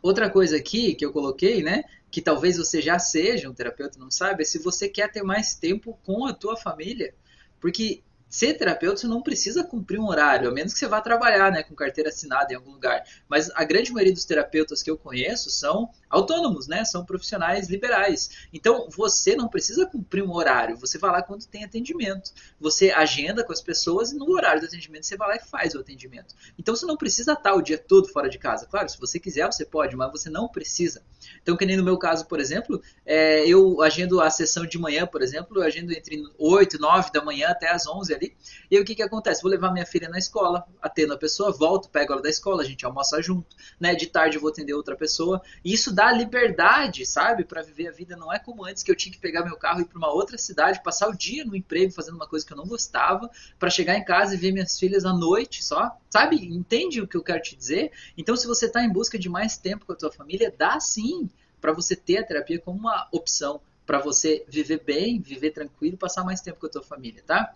Outra 0.02 0.30
coisa 0.30 0.58
aqui 0.58 0.96
que 0.96 1.06
eu 1.06 1.14
coloquei, 1.14 1.64
né, 1.64 1.84
que 2.10 2.22
talvez 2.22 2.58
você 2.58 2.82
já 2.82 3.00
seja 3.00 3.50
um 3.50 3.54
terapeuta, 3.54 3.98
não 4.00 4.12
sabe, 4.12 4.44
é 4.44 4.46
se 4.46 4.60
você 4.60 4.90
quer 4.90 5.12
ter 5.12 5.24
mais 5.24 5.54
tempo 5.54 5.98
com 6.04 6.26
a 6.26 6.34
tua 6.34 6.58
família. 6.58 7.14
Porque 7.60 8.02
Ser 8.32 8.54
terapeuta, 8.54 8.96
você 8.96 9.08
não 9.08 9.22
precisa 9.22 9.62
cumprir 9.62 10.00
um 10.00 10.08
horário, 10.08 10.48
a 10.48 10.54
menos 10.54 10.72
que 10.72 10.80
você 10.80 10.88
vá 10.88 11.02
trabalhar 11.02 11.52
né, 11.52 11.64
com 11.64 11.76
carteira 11.76 12.08
assinada 12.08 12.54
em 12.54 12.56
algum 12.56 12.72
lugar. 12.72 13.04
Mas 13.28 13.52
a 13.54 13.66
grande 13.66 13.92
maioria 13.92 14.14
dos 14.14 14.24
terapeutas 14.24 14.82
que 14.82 14.90
eu 14.90 14.98
conheço 14.98 15.50
são 15.50 15.90
autônomos, 16.10 16.66
né? 16.66 16.86
São 16.86 17.04
profissionais 17.04 17.68
liberais. 17.68 18.48
Então, 18.54 18.88
você 18.90 19.36
não 19.36 19.50
precisa 19.50 19.86
cumprir 19.86 20.24
um 20.24 20.32
horário. 20.32 20.78
Você 20.78 20.98
vai 20.98 21.12
lá 21.12 21.22
quando 21.22 21.46
tem 21.46 21.66
atendimento. 21.66 22.32
Você 22.58 22.90
agenda 22.90 23.44
com 23.44 23.52
as 23.52 23.60
pessoas 23.60 24.14
e 24.14 24.16
no 24.16 24.32
horário 24.32 24.62
do 24.62 24.68
atendimento 24.68 25.06
você 25.06 25.18
vai 25.18 25.28
lá 25.28 25.36
e 25.36 25.40
faz 25.40 25.76
o 25.76 25.80
atendimento. 25.80 26.34
Então, 26.58 26.74
você 26.74 26.86
não 26.86 26.96
precisa 26.96 27.34
estar 27.34 27.54
o 27.54 27.62
dia 27.62 27.78
todo 27.78 28.08
fora 28.08 28.30
de 28.30 28.40
casa. 28.40 28.66
Claro, 28.66 28.88
se 28.88 28.98
você 28.98 29.20
quiser, 29.20 29.46
você 29.46 29.66
pode, 29.66 29.94
mas 29.98 30.10
você 30.10 30.30
não 30.30 30.48
precisa. 30.48 31.04
Então, 31.42 31.58
que 31.58 31.66
nem 31.66 31.76
no 31.76 31.84
meu 31.84 31.98
caso, 31.98 32.26
por 32.28 32.40
exemplo, 32.40 32.82
é, 33.06 33.46
eu 33.46 33.82
agendo 33.82 34.22
a 34.22 34.30
sessão 34.30 34.66
de 34.66 34.78
manhã, 34.78 35.06
por 35.06 35.22
exemplo, 35.22 35.58
eu 35.58 35.64
agendo 35.64 35.92
entre 35.92 36.24
8, 36.38 36.80
9 36.80 37.12
da 37.12 37.22
manhã 37.22 37.50
até 37.50 37.70
as 37.70 37.86
11 37.86 38.21
E 38.70 38.76
aí 38.76 38.82
o 38.82 38.86
que, 38.86 38.96
que 38.96 39.04
acontece? 39.04 39.42
Vou 39.42 39.52
levar 39.52 39.72
minha 39.72 39.86
filha 39.86 40.10
na 40.10 40.18
escola, 40.18 40.66
atendo 40.82 41.14
a 41.14 41.18
pessoa, 41.18 41.52
volto, 41.52 41.90
pego 41.90 42.14
ela 42.14 42.22
da 42.22 42.30
escola, 42.30 42.62
a 42.62 42.66
gente 42.66 42.86
almoça 42.86 43.22
junto, 43.22 43.56
né? 43.80 43.96
De 43.96 44.08
tarde 44.08 44.38
vou 44.38 44.50
atender 44.50 44.74
outra 44.74 44.96
pessoa. 44.96 45.42
E 45.64 45.74
isso 45.74 45.94
dá 45.94 46.12
liberdade, 46.12 47.06
sabe? 47.06 47.44
Para 47.44 47.62
viver 47.62 47.88
a 47.88 47.92
vida. 47.92 48.16
Não 48.16 48.32
é 48.32 48.40
como 48.40 48.66
antes 48.66 48.84
que 48.84 48.92
eu 48.92 48.96
tinha 48.96 49.12
que 49.12 49.20
pegar 49.20 49.44
meu 49.44 49.58
carro 49.58 49.80
e 49.80 49.84
ir 49.84 49.86
para 49.86 49.98
uma 49.98 50.12
outra 50.12 50.38
cidade, 50.38 50.84
passar 50.84 51.10
o 51.10 51.16
dia 51.16 51.46
no 51.46 51.56
emprego 51.56 51.92
fazendo 51.92 52.16
uma 52.16 52.28
coisa 52.28 52.46
que 52.46 52.54
eu 52.54 52.58
não 52.58 52.66
gostava, 52.66 53.30
para 53.58 53.70
chegar 53.70 53.98
em 53.98 54.06
casa 54.06 54.36
e 54.36 54.38
ver 54.38 54.52
minhas 54.52 54.80
filhas 54.80 55.06
à 55.06 55.14
noite 55.14 55.64
só. 55.64 55.98
Sabe? 56.10 56.36
Entende 56.38 57.02
o 57.02 57.08
que 57.08 57.18
eu 57.18 57.24
quero 57.24 57.42
te 57.42 57.56
dizer? 57.56 57.92
Então, 58.18 58.36
se 58.36 58.48
você 58.48 58.66
está 58.66 58.84
em 58.84 58.92
busca 58.92 59.18
de 59.18 59.30
mais 59.30 59.58
tempo 59.58 59.86
com 59.86 59.94
a 59.94 59.96
tua 59.96 60.12
família, 60.12 60.54
dá 60.56 60.80
sim 60.80 61.30
para 61.60 61.72
você 61.72 61.96
ter 61.96 62.18
a 62.18 62.24
terapia 62.26 62.60
como 62.60 62.80
uma 62.80 63.08
opção 63.12 63.62
para 63.86 64.00
você 64.00 64.46
viver 64.48 64.84
bem, 64.84 65.20
viver 65.20 65.52
tranquilo, 65.52 65.98
passar 65.98 66.24
mais 66.24 66.42
tempo 66.42 66.60
com 66.60 66.66
a 66.66 66.70
tua 66.70 66.84
família, 66.84 67.22
tá? 67.26 67.54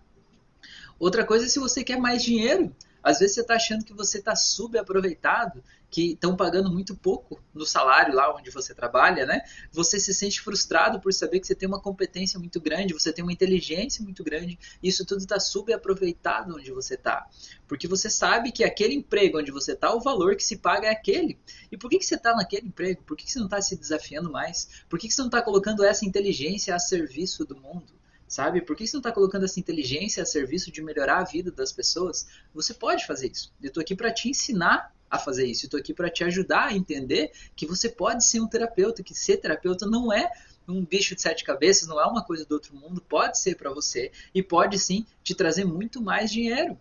Outra 0.99 1.25
coisa 1.25 1.45
é 1.45 1.49
se 1.49 1.59
você 1.59 1.83
quer 1.83 1.99
mais 1.99 2.23
dinheiro. 2.23 2.73
Às 3.05 3.19
vezes 3.19 3.35
você 3.35 3.41
está 3.41 3.53
achando 3.53 3.85
que 3.85 3.93
você 3.93 4.17
está 4.17 4.35
subaproveitado, 4.35 5.63
que 5.91 6.13
estão 6.13 6.35
pagando 6.35 6.71
muito 6.71 6.95
pouco 6.95 7.39
no 7.53 7.63
salário 7.63 8.15
lá 8.15 8.35
onde 8.35 8.49
você 8.49 8.73
trabalha, 8.73 9.27
né? 9.27 9.43
Você 9.71 9.99
se 9.99 10.11
sente 10.11 10.41
frustrado 10.41 10.99
por 10.99 11.13
saber 11.13 11.39
que 11.39 11.45
você 11.45 11.53
tem 11.53 11.69
uma 11.69 11.79
competência 11.79 12.39
muito 12.39 12.59
grande, 12.59 12.95
você 12.95 13.13
tem 13.13 13.23
uma 13.23 13.31
inteligência 13.31 14.03
muito 14.03 14.23
grande, 14.23 14.57
e 14.81 14.87
isso 14.87 15.05
tudo 15.05 15.19
está 15.19 15.39
subaproveitado 15.39 16.55
onde 16.55 16.71
você 16.71 16.95
está. 16.95 17.29
Porque 17.67 17.87
você 17.87 18.09
sabe 18.09 18.51
que 18.51 18.63
aquele 18.63 18.95
emprego 18.95 19.37
onde 19.37 19.51
você 19.51 19.73
está, 19.73 19.93
o 19.93 20.01
valor 20.01 20.35
que 20.35 20.43
se 20.43 20.57
paga 20.57 20.87
é 20.87 20.91
aquele. 20.91 21.37
E 21.71 21.77
por 21.77 21.91
que, 21.91 21.99
que 21.99 22.05
você 22.05 22.15
está 22.15 22.35
naquele 22.35 22.69
emprego? 22.69 23.03
Por 23.03 23.15
que, 23.15 23.25
que 23.25 23.31
você 23.31 23.37
não 23.37 23.45
está 23.45 23.61
se 23.61 23.77
desafiando 23.77 24.31
mais? 24.31 24.67
Por 24.89 24.97
que, 24.97 25.07
que 25.07 25.13
você 25.13 25.21
não 25.21 25.27
está 25.27 25.43
colocando 25.43 25.83
essa 25.83 26.05
inteligência 26.05 26.73
a 26.73 26.79
serviço 26.79 27.45
do 27.45 27.55
mundo? 27.55 27.93
Sabe? 28.27 28.61
Por 28.61 28.75
que 28.75 28.85
você 28.85 28.95
não 28.95 29.01
está 29.01 29.11
colocando 29.11 29.45
essa 29.45 29.59
inteligência 29.59 30.23
a 30.23 30.25
serviço 30.25 30.71
de 30.71 30.81
melhorar 30.81 31.19
a 31.19 31.23
vida 31.23 31.51
das 31.51 31.71
pessoas? 31.71 32.27
Você 32.53 32.73
pode 32.73 33.05
fazer 33.05 33.31
isso. 33.31 33.53
Eu 33.61 33.67
estou 33.67 33.81
aqui 33.81 33.95
para 33.95 34.11
te 34.11 34.29
ensinar 34.29 34.93
a 35.09 35.19
fazer 35.19 35.45
isso. 35.45 35.65
Eu 35.65 35.67
estou 35.67 35.79
aqui 35.79 35.93
para 35.93 36.09
te 36.09 36.23
ajudar 36.23 36.67
a 36.67 36.73
entender 36.73 37.31
que 37.55 37.65
você 37.65 37.89
pode 37.89 38.23
ser 38.23 38.39
um 38.39 38.47
terapeuta, 38.47 39.03
que 39.03 39.13
ser 39.13 39.37
terapeuta 39.37 39.85
não 39.85 40.11
é 40.11 40.29
um 40.67 40.83
bicho 40.83 41.15
de 41.15 41.21
sete 41.21 41.43
cabeças, 41.43 41.87
não 41.87 42.01
é 42.01 42.05
uma 42.05 42.23
coisa 42.23 42.45
do 42.45 42.53
outro 42.53 42.75
mundo, 42.75 43.01
pode 43.01 43.39
ser 43.39 43.55
para 43.55 43.69
você 43.69 44.11
e 44.33 44.41
pode 44.41 44.79
sim 44.79 45.05
te 45.23 45.35
trazer 45.35 45.63
muito 45.63 46.01
mais 46.01 46.31
dinheiro. 46.31 46.77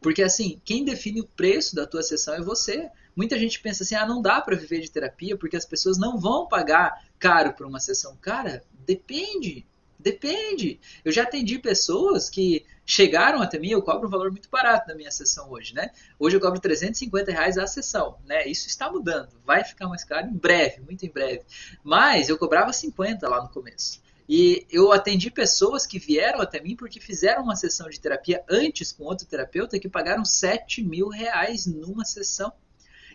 Porque 0.00 0.22
assim, 0.22 0.60
quem 0.64 0.84
define 0.84 1.20
o 1.20 1.26
preço 1.26 1.74
da 1.74 1.86
tua 1.86 2.02
sessão 2.02 2.34
é 2.34 2.42
você. 2.42 2.90
Muita 3.14 3.38
gente 3.38 3.60
pensa 3.60 3.84
assim: 3.84 3.94
"Ah, 3.94 4.06
não 4.06 4.20
dá 4.20 4.40
para 4.40 4.56
viver 4.56 4.80
de 4.80 4.90
terapia 4.90 5.36
porque 5.36 5.56
as 5.56 5.64
pessoas 5.64 5.96
não 5.96 6.18
vão 6.18 6.46
pagar 6.46 7.06
caro 7.18 7.52
por 7.52 7.66
uma 7.66 7.78
sessão". 7.78 8.16
Cara, 8.20 8.64
depende. 8.84 9.64
Depende. 10.02 10.80
Eu 11.04 11.12
já 11.12 11.22
atendi 11.22 11.58
pessoas 11.58 12.28
que 12.28 12.66
chegaram 12.84 13.40
até 13.40 13.58
mim, 13.58 13.70
eu 13.70 13.80
cobro 13.80 14.08
um 14.08 14.10
valor 14.10 14.30
muito 14.32 14.50
barato 14.50 14.88
na 14.88 14.94
minha 14.96 15.10
sessão 15.10 15.50
hoje, 15.50 15.74
né? 15.74 15.90
Hoje 16.18 16.36
eu 16.36 16.40
cobro 16.40 16.60
350 16.60 17.30
reais 17.30 17.56
a 17.56 17.66
sessão, 17.66 18.18
né? 18.26 18.46
Isso 18.46 18.66
está 18.66 18.90
mudando, 18.90 19.30
vai 19.46 19.62
ficar 19.62 19.86
mais 19.86 20.02
caro 20.02 20.26
em 20.26 20.36
breve, 20.36 20.80
muito 20.80 21.06
em 21.06 21.08
breve. 21.08 21.42
Mas 21.84 22.28
eu 22.28 22.36
cobrava 22.36 22.72
50 22.72 23.28
lá 23.28 23.42
no 23.42 23.48
começo. 23.48 24.02
E 24.28 24.66
eu 24.70 24.92
atendi 24.92 25.30
pessoas 25.30 25.86
que 25.86 25.98
vieram 25.98 26.40
até 26.40 26.60
mim 26.60 26.74
porque 26.74 27.00
fizeram 27.00 27.44
uma 27.44 27.54
sessão 27.54 27.88
de 27.88 28.00
terapia 28.00 28.42
antes 28.48 28.90
com 28.90 29.04
outro 29.04 29.26
terapeuta 29.26 29.78
que 29.78 29.88
pagaram 29.88 30.24
7 30.24 30.82
mil 30.82 31.08
reais 31.08 31.66
numa 31.66 32.04
sessão. 32.04 32.52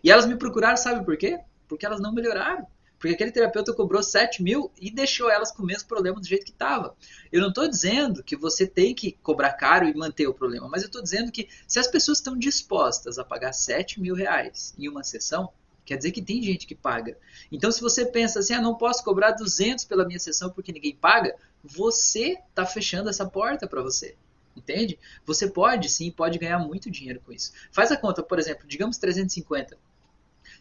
E 0.04 0.10
elas 0.10 0.26
me 0.26 0.36
procuraram, 0.36 0.78
sabe 0.78 1.04
por 1.04 1.17
quê? 1.17 1.39
Porque 1.67 1.86
elas 1.86 2.00
não 2.00 2.13
melhoraram. 2.13 2.65
Porque 2.97 3.13
aquele 3.13 3.31
terapeuta 3.31 3.73
cobrou 3.73 4.01
7 4.01 4.41
mil 4.41 4.71
e 4.79 4.89
deixou 4.89 5.29
elas 5.29 5.51
com 5.51 5.62
o 5.62 5.65
mesmo 5.65 5.88
problema 5.88 6.19
do 6.19 6.25
jeito 6.25 6.45
que 6.45 6.51
estava. 6.51 6.95
Eu 7.31 7.41
não 7.41 7.49
estou 7.49 7.67
dizendo 7.67 8.23
que 8.23 8.36
você 8.36 8.65
tem 8.65 8.95
que 8.95 9.12
cobrar 9.21 9.53
caro 9.53 9.88
e 9.88 9.95
manter 9.95 10.27
o 10.27 10.33
problema, 10.33 10.67
mas 10.67 10.81
eu 10.81 10.88
estou 10.88 11.01
dizendo 11.01 11.31
que 11.31 11.47
se 11.67 11.79
as 11.79 11.88
pessoas 11.88 12.17
estão 12.17 12.38
dispostas 12.38 13.19
a 13.19 13.23
pagar 13.23 13.53
7 13.53 14.01
mil 14.01 14.15
reais 14.15 14.73
em 14.77 14.88
uma 14.89 15.03
sessão, 15.03 15.49
quer 15.86 15.97
dizer 15.97 16.12
que 16.12 16.21
tem 16.21 16.41
gente 16.41 16.65
que 16.65 16.75
paga. 16.75 17.17
Então, 17.51 17.71
se 17.71 17.81
você 17.81 18.05
pensa 18.05 18.39
assim, 18.39 18.53
ah, 18.53 18.62
não 18.62 18.75
posso 18.75 19.03
cobrar 19.03 19.31
200 19.31 19.86
pela 19.86 20.05
minha 20.05 20.19
sessão 20.19 20.49
porque 20.49 20.71
ninguém 20.71 20.95
paga, 20.95 21.36
você 21.63 22.38
está 22.49 22.65
fechando 22.65 23.10
essa 23.10 23.25
porta 23.25 23.67
para 23.67 23.81
você. 23.81 24.15
Entende? 24.55 24.97
Você 25.23 25.47
pode 25.47 25.88
sim, 25.88 26.10
pode 26.10 26.39
ganhar 26.39 26.57
muito 26.57 26.89
dinheiro 26.89 27.21
com 27.23 27.31
isso. 27.31 27.51
Faz 27.71 27.91
a 27.91 27.97
conta, 27.97 28.23
por 28.23 28.39
exemplo, 28.39 28.67
digamos 28.67 28.97
350. 28.97 29.77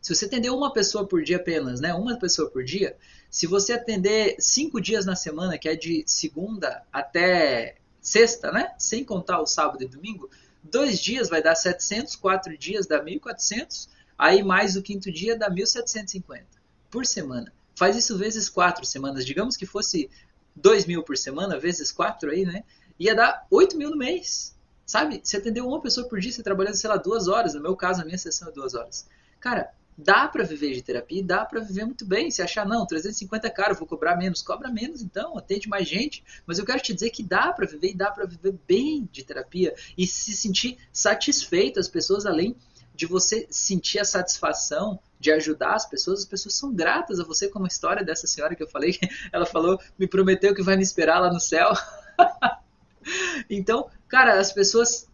Se 0.01 0.15
você 0.15 0.27
atender 0.27 0.51
uma 0.51 0.73
pessoa 0.73 1.07
por 1.07 1.23
dia 1.23 1.37
apenas, 1.37 1.81
né, 1.81 1.93
uma 1.95 2.19
pessoa 2.19 2.51
por 2.51 2.65
dia, 2.65 2.97
se 3.31 3.47
você 3.47 3.73
atender 3.73 4.37
cinco 4.39 4.81
dias 4.81 5.05
na 5.05 5.17
semana, 5.17 5.59
que 5.59 5.69
é 5.69 5.77
de 5.77 6.05
segunda 6.07 6.83
até 6.93 7.77
sexta, 8.01 8.53
né, 8.53 8.75
sem 8.79 9.05
contar 9.05 9.41
o 9.41 9.47
sábado 9.47 9.83
e 9.83 9.89
domingo, 9.89 10.31
dois 10.63 11.01
dias 11.01 11.29
vai 11.29 11.43
dar 11.43 11.55
700, 11.55 12.17
quatro 12.17 12.57
dias 12.57 12.87
dá 12.87 13.03
1.400, 13.03 13.89
aí 14.17 14.43
mais 14.43 14.77
o 14.77 14.83
quinto 14.83 15.11
dia 15.11 15.37
dá 15.37 15.51
1.750 15.51 16.45
por 16.91 17.05
semana. 17.05 17.53
Faz 17.75 17.97
isso 17.97 18.17
vezes 18.17 18.49
quatro 18.49 18.87
semanas, 18.87 19.27
digamos 19.27 19.57
que 19.57 19.67
fosse 19.67 20.09
2 20.55 20.87
mil 20.87 21.03
por 21.03 21.17
semana, 21.17 21.59
vezes 21.59 21.93
quatro 21.93 22.31
aí, 22.31 22.45
né? 22.47 22.65
Ia 22.99 23.15
dar 23.15 23.47
8 23.51 23.77
mil 23.77 23.91
no 23.91 23.97
mês. 23.97 24.57
Sabe? 24.87 25.21
Você 25.23 25.37
atendeu 25.39 25.67
uma 25.67 25.83
pessoa 25.83 26.09
por 26.09 26.21
dia, 26.21 26.31
você 26.31 26.43
trabalhando, 26.45 26.77
sei 26.77 26.89
lá, 26.89 26.97
duas 26.97 27.27
horas. 27.27 27.55
No 27.55 27.61
meu 27.61 27.75
caso, 27.75 28.01
a 28.01 28.05
minha 28.05 28.17
sessão 28.17 28.49
é 28.49 28.53
duas 28.53 28.73
horas. 28.75 29.07
Cara, 29.41 29.75
Dá 29.99 30.29
para 30.29 30.45
viver 30.45 30.75
de 30.75 30.83
terapia, 30.83 31.25
dá 31.25 31.45
para 31.45 31.61
viver 31.61 31.85
muito 31.85 32.05
bem. 32.05 32.31
Se 32.31 32.43
achar, 32.43 32.67
não, 32.67 32.87
350 32.87 33.47
é 33.47 33.51
caro, 33.51 33.75
vou 33.75 33.87
cobrar 33.87 34.17
menos, 34.17 34.43
cobra 34.43 34.71
menos 34.71 35.01
então, 35.01 35.39
atende 35.39 35.69
mais 35.69 35.89
gente. 35.89 36.23
Mas 36.47 36.59
eu 36.59 36.67
quero 36.67 36.81
te 36.81 36.93
dizer 36.93 37.11
que 37.11 37.23
dá 37.23 37.53
para 37.53 37.67
viver 37.67 37.91
e 37.91 37.97
dá 37.97 38.11
para 38.11 38.27
viver 38.27 38.55
bem 38.67 39.09
de 39.11 39.25
terapia 39.25 39.75
e 39.97 40.07
se 40.07 40.35
sentir 40.35 40.77
satisfeito. 40.93 41.81
As 41.81 41.89
pessoas, 41.89 42.27
além 42.27 42.55
de 42.95 43.07
você 43.07 43.47
sentir 43.51 43.99
a 43.99 44.05
satisfação 44.05 44.99
de 45.19 45.31
ajudar 45.33 45.75
as 45.75 45.87
pessoas, 45.87 46.21
as 46.21 46.25
pessoas 46.25 46.55
são 46.55 46.75
gratas 46.75 47.19
a 47.19 47.25
você, 47.25 47.49
como 47.49 47.65
a 47.65 47.69
história 47.69 48.05
dessa 48.05 48.27
senhora 48.27 48.55
que 48.55 48.63
eu 48.63 48.69
falei, 48.69 48.99
ela 49.33 49.47
falou, 49.47 49.79
me 49.99 50.07
prometeu 50.07 50.55
que 50.55 50.63
vai 50.63 50.77
me 50.77 50.83
esperar 50.83 51.21
lá 51.21 51.33
no 51.33 51.41
céu. 51.41 51.73
então, 53.49 53.89
cara, 54.09 54.39
as 54.39 54.53
pessoas 54.53 55.09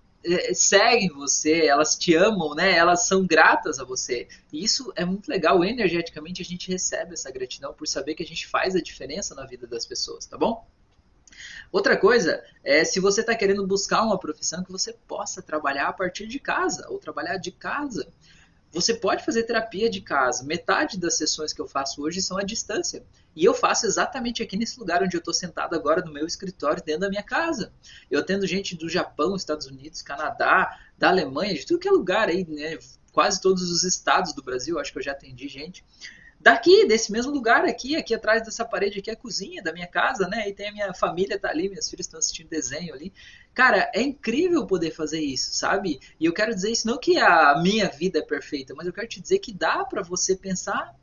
seguem 0.54 1.08
você, 1.08 1.66
elas 1.66 1.96
te 1.96 2.14
amam, 2.14 2.54
né? 2.54 2.76
Elas 2.76 3.06
são 3.06 3.26
gratas 3.26 3.78
a 3.78 3.84
você. 3.84 4.28
E 4.52 4.62
isso 4.62 4.92
é 4.96 5.04
muito 5.04 5.28
legal. 5.28 5.64
Energeticamente 5.64 6.42
a 6.42 6.44
gente 6.44 6.70
recebe 6.70 7.14
essa 7.14 7.30
gratidão 7.30 7.72
por 7.74 7.86
saber 7.86 8.14
que 8.14 8.22
a 8.22 8.26
gente 8.26 8.46
faz 8.46 8.74
a 8.76 8.80
diferença 8.80 9.34
na 9.34 9.44
vida 9.44 9.66
das 9.66 9.84
pessoas, 9.84 10.26
tá 10.26 10.38
bom? 10.38 10.66
Outra 11.70 11.96
coisa 11.96 12.44
é 12.62 12.84
se 12.84 13.00
você 13.00 13.22
está 13.22 13.34
querendo 13.34 13.66
buscar 13.66 14.02
uma 14.02 14.18
profissão 14.18 14.62
que 14.62 14.70
você 14.70 14.92
possa 15.08 15.40
trabalhar 15.40 15.88
a 15.88 15.92
partir 15.92 16.26
de 16.26 16.38
casa 16.38 16.86
ou 16.88 16.98
trabalhar 16.98 17.38
de 17.38 17.50
casa. 17.50 18.06
Você 18.72 18.94
pode 18.94 19.24
fazer 19.24 19.42
terapia 19.42 19.90
de 19.90 20.00
casa. 20.00 20.44
Metade 20.44 20.98
das 20.98 21.18
sessões 21.18 21.52
que 21.52 21.60
eu 21.60 21.66
faço 21.66 22.02
hoje 22.02 22.22
são 22.22 22.38
à 22.38 22.42
distância. 22.42 23.04
E 23.36 23.44
eu 23.44 23.52
faço 23.52 23.86
exatamente 23.86 24.42
aqui 24.42 24.56
nesse 24.56 24.80
lugar 24.80 25.02
onde 25.02 25.14
eu 25.14 25.18
estou 25.18 25.34
sentado 25.34 25.74
agora 25.74 26.02
no 26.02 26.12
meu 26.12 26.26
escritório, 26.26 26.82
dentro 26.82 27.02
da 27.02 27.10
minha 27.10 27.22
casa. 27.22 27.72
Eu 28.10 28.20
atendo 28.20 28.46
gente 28.46 28.74
do 28.74 28.88
Japão, 28.88 29.36
Estados 29.36 29.66
Unidos, 29.66 30.00
Canadá, 30.00 30.78
da 30.96 31.10
Alemanha, 31.10 31.54
de 31.54 31.66
tudo 31.66 31.80
que 31.80 31.88
é 31.88 31.90
lugar 31.90 32.28
aí, 32.28 32.46
né? 32.48 32.78
Quase 33.12 33.40
todos 33.42 33.70
os 33.70 33.84
estados 33.84 34.32
do 34.32 34.42
Brasil, 34.42 34.78
acho 34.78 34.90
que 34.90 34.98
eu 34.98 35.02
já 35.02 35.12
atendi 35.12 35.48
gente. 35.48 35.84
Daqui, 36.42 36.86
desse 36.86 37.12
mesmo 37.12 37.32
lugar 37.32 37.64
aqui, 37.64 37.94
aqui 37.94 38.12
atrás 38.12 38.42
dessa 38.42 38.64
parede 38.64 38.98
aqui 38.98 39.08
é 39.08 39.12
a 39.12 39.16
cozinha 39.16 39.62
da 39.62 39.72
minha 39.72 39.86
casa, 39.86 40.26
né? 40.26 40.48
E 40.48 40.52
tem 40.52 40.68
a 40.68 40.72
minha 40.72 40.92
família 40.92 41.38
tá 41.38 41.48
ali, 41.48 41.68
meus 41.68 41.88
filhos 41.88 42.06
estão 42.06 42.18
assistindo 42.18 42.48
desenho 42.48 42.92
ali. 42.92 43.12
Cara, 43.54 43.88
é 43.94 44.02
incrível 44.02 44.66
poder 44.66 44.90
fazer 44.90 45.20
isso, 45.20 45.54
sabe? 45.54 46.00
E 46.18 46.24
eu 46.24 46.32
quero 46.32 46.52
dizer 46.52 46.72
isso 46.72 46.86
não 46.86 46.98
que 46.98 47.16
a 47.18 47.60
minha 47.62 47.88
vida 47.88 48.18
é 48.18 48.22
perfeita, 48.22 48.74
mas 48.74 48.86
eu 48.86 48.92
quero 48.92 49.06
te 49.06 49.20
dizer 49.20 49.38
que 49.38 49.52
dá 49.52 49.84
para 49.84 50.02
você 50.02 50.36
pensar 50.36 50.94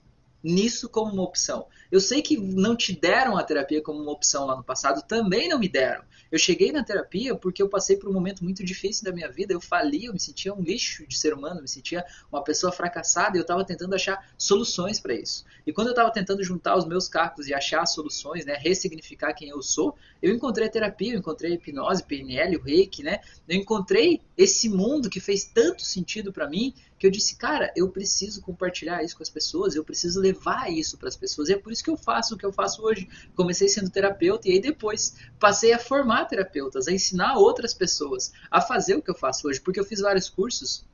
nisso 0.43 0.89
como 0.89 1.13
uma 1.13 1.23
opção. 1.23 1.67
Eu 1.89 2.01
sei 2.01 2.21
que 2.21 2.37
não 2.37 2.75
te 2.75 2.93
deram 2.93 3.37
a 3.37 3.43
terapia 3.43 3.81
como 3.81 4.01
uma 4.01 4.11
opção 4.11 4.45
lá 4.45 4.55
no 4.55 4.63
passado, 4.63 5.01
também 5.07 5.47
não 5.47 5.57
me 5.59 5.69
deram. 5.69 6.03
Eu 6.31 6.37
cheguei 6.37 6.71
na 6.71 6.83
terapia 6.83 7.35
porque 7.35 7.61
eu 7.61 7.69
passei 7.69 7.97
por 7.97 8.09
um 8.09 8.13
momento 8.13 8.43
muito 8.43 8.63
difícil 8.63 9.03
da 9.03 9.11
minha 9.11 9.29
vida, 9.31 9.53
eu 9.53 9.61
fali, 9.61 10.05
eu 10.05 10.13
me 10.13 10.19
sentia 10.19 10.53
um 10.53 10.61
lixo 10.61 11.07
de 11.07 11.17
ser 11.17 11.33
humano, 11.33 11.61
me 11.61 11.67
sentia 11.67 12.05
uma 12.31 12.43
pessoa 12.43 12.71
fracassada 12.71 13.37
e 13.37 13.39
eu 13.39 13.43
estava 13.43 13.65
tentando 13.65 13.95
achar 13.95 14.33
soluções 14.37 14.99
para 14.99 15.13
isso. 15.13 15.45
E 15.65 15.73
quando 15.73 15.87
eu 15.87 15.93
estava 15.93 16.11
tentando 16.11 16.43
juntar 16.43 16.77
os 16.77 16.85
meus 16.85 17.07
cacos 17.07 17.47
e 17.47 17.53
achar 17.53 17.85
soluções, 17.85 18.45
né, 18.45 18.55
ressignificar 18.59 19.33
quem 19.33 19.49
eu 19.49 19.61
sou, 19.61 19.95
eu 20.21 20.33
encontrei 20.33 20.67
a 20.67 20.71
terapia, 20.71 21.13
eu 21.13 21.19
encontrei 21.19 21.51
a 21.51 21.55
hipnose, 21.55 22.03
PNL, 22.03 22.57
o 22.57 22.61
reiki, 22.61 23.03
né? 23.03 23.19
Eu 23.47 23.57
encontrei 23.57 24.21
esse 24.37 24.69
mundo 24.69 25.09
que 25.09 25.19
fez 25.19 25.45
tanto 25.45 25.83
sentido 25.83 26.31
para 26.31 26.49
mim 26.49 26.73
que 26.99 27.07
eu 27.07 27.11
disse, 27.11 27.37
cara, 27.37 27.71
eu 27.77 27.89
preciso 27.89 28.41
compartilhar 28.41 29.01
isso 29.01 29.15
com 29.15 29.23
as 29.23 29.29
pessoas, 29.29 29.73
eu 29.73 29.85
preciso 29.85 30.19
levar 30.19 30.69
isso 30.69 30.97
para 30.97 31.07
as 31.07 31.15
pessoas. 31.15 31.47
E 31.47 31.53
é 31.53 31.57
por 31.57 31.71
isso 31.71 31.83
que 31.83 31.89
eu 31.89 31.95
faço 31.95 32.35
o 32.35 32.37
que 32.37 32.45
eu 32.45 32.51
faço 32.51 32.83
hoje. 32.83 33.07
Comecei 33.35 33.69
sendo 33.69 33.89
terapeuta 33.89 34.49
e 34.49 34.51
aí 34.51 34.59
depois 34.59 35.15
passei 35.39 35.71
a 35.71 35.79
formar 35.79 36.25
terapeutas, 36.25 36.89
a 36.89 36.91
ensinar 36.91 37.37
outras 37.37 37.73
pessoas 37.73 38.33
a 38.51 38.59
fazer 38.59 38.95
o 38.95 39.01
que 39.01 39.09
eu 39.09 39.15
faço 39.15 39.47
hoje, 39.47 39.61
porque 39.61 39.79
eu 39.79 39.85
fiz 39.85 40.01
vários 40.01 40.29
cursos 40.29 40.85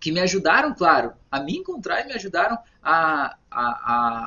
que 0.00 0.10
me 0.10 0.20
ajudaram, 0.20 0.74
claro, 0.74 1.12
a 1.30 1.40
me 1.40 1.58
encontrar 1.58 2.00
e 2.00 2.06
me 2.06 2.14
ajudaram 2.14 2.56
a, 2.82 3.36
a, 3.50 3.60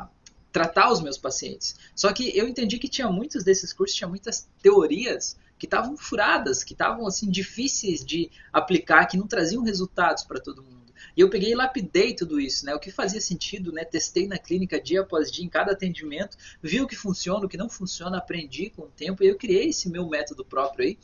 a 0.03 0.09
tratar 0.51 0.91
os 0.91 1.01
meus 1.01 1.17
pacientes. 1.17 1.77
Só 1.95 2.13
que 2.13 2.37
eu 2.37 2.47
entendi 2.47 2.77
que 2.77 2.87
tinha 2.87 3.09
muitos 3.09 3.43
desses 3.43 3.73
cursos, 3.73 3.97
tinha 3.97 4.07
muitas 4.07 4.47
teorias 4.61 5.35
que 5.57 5.65
estavam 5.65 5.97
furadas, 5.97 6.63
que 6.63 6.73
estavam 6.73 7.07
assim 7.07 7.29
difíceis 7.29 8.03
de 8.05 8.29
aplicar, 8.51 9.05
que 9.05 9.17
não 9.17 9.27
traziam 9.27 9.63
resultados 9.63 10.23
para 10.23 10.39
todo 10.39 10.63
mundo. 10.63 10.80
E 11.15 11.21
eu 11.21 11.29
peguei 11.29 11.51
e 11.51 11.55
lapidei 11.55 12.15
tudo 12.15 12.39
isso, 12.39 12.65
né? 12.65 12.73
O 12.73 12.79
que 12.79 12.91
fazia 12.91 13.21
sentido, 13.21 13.71
né? 13.71 13.83
Testei 13.83 14.27
na 14.27 14.37
clínica 14.37 14.81
dia 14.81 15.01
após 15.01 15.31
dia, 15.31 15.45
em 15.45 15.49
cada 15.49 15.71
atendimento, 15.71 16.37
vi 16.61 16.81
o 16.81 16.87
que 16.87 16.95
funciona, 16.95 17.45
o 17.45 17.49
que 17.49 17.57
não 17.57 17.69
funciona, 17.69 18.17
aprendi 18.17 18.69
com 18.69 18.83
o 18.83 18.91
tempo 18.91 19.23
e 19.23 19.27
eu 19.27 19.37
criei 19.37 19.69
esse 19.69 19.89
meu 19.89 20.07
método 20.07 20.45
próprio 20.45 20.85
aí 20.85 20.97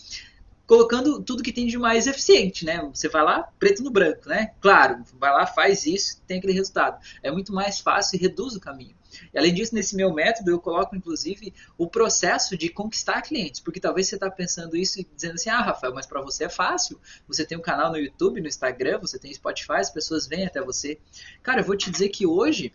colocando 0.67 1.23
tudo 1.23 1.41
que 1.41 1.53
tem 1.53 1.65
de 1.65 1.77
mais 1.77 2.05
eficiente, 2.07 2.65
né? 2.65 2.81
Você 2.93 3.07
vai 3.07 3.23
lá, 3.23 3.43
preto 3.57 3.81
no 3.81 3.89
branco, 3.89 4.27
né? 4.27 4.51
Claro, 4.60 5.01
vai 5.13 5.31
lá, 5.31 5.47
faz 5.47 5.86
isso, 5.86 6.21
tem 6.27 6.39
aquele 6.39 6.51
resultado. 6.51 6.99
É 7.23 7.31
muito 7.31 7.53
mais 7.53 7.79
fácil 7.79 8.17
e 8.17 8.21
reduz 8.21 8.53
o 8.53 8.60
caminho. 8.60 8.96
E 9.34 9.38
além 9.38 9.53
disso, 9.53 9.73
nesse 9.73 9.95
meu 9.95 10.13
método, 10.13 10.51
eu 10.51 10.60
coloco 10.60 10.95
inclusive 10.95 11.53
o 11.77 11.88
processo 11.88 12.58
de 12.58 12.69
conquistar 12.69 13.21
clientes, 13.21 13.60
porque 13.60 13.80
talvez 13.80 14.08
você 14.08 14.15
está 14.15 14.30
pensando 14.30 14.75
isso 14.75 14.99
e 14.99 15.08
dizendo 15.15 15.36
assim: 15.36 15.49
ah, 15.49 15.62
Rafael, 15.62 15.93
mas 15.93 16.06
para 16.06 16.21
você 16.21 16.45
é 16.45 16.49
fácil. 16.49 16.99
Você 17.27 17.45
tem 17.45 17.58
um 17.58 17.62
canal 17.62 17.91
no 17.91 17.97
YouTube, 17.97 18.41
no 18.41 18.47
Instagram, 18.47 18.99
você 18.99 19.17
tem 19.19 19.34
Spotify, 19.34 19.73
as 19.73 19.91
pessoas 19.91 20.27
vêm 20.27 20.45
até 20.45 20.62
você. 20.62 20.99
Cara, 21.41 21.62
eu 21.62 21.65
vou 21.65 21.77
te 21.77 21.91
dizer 21.91 22.10
que 22.10 22.25
hoje 22.25 22.73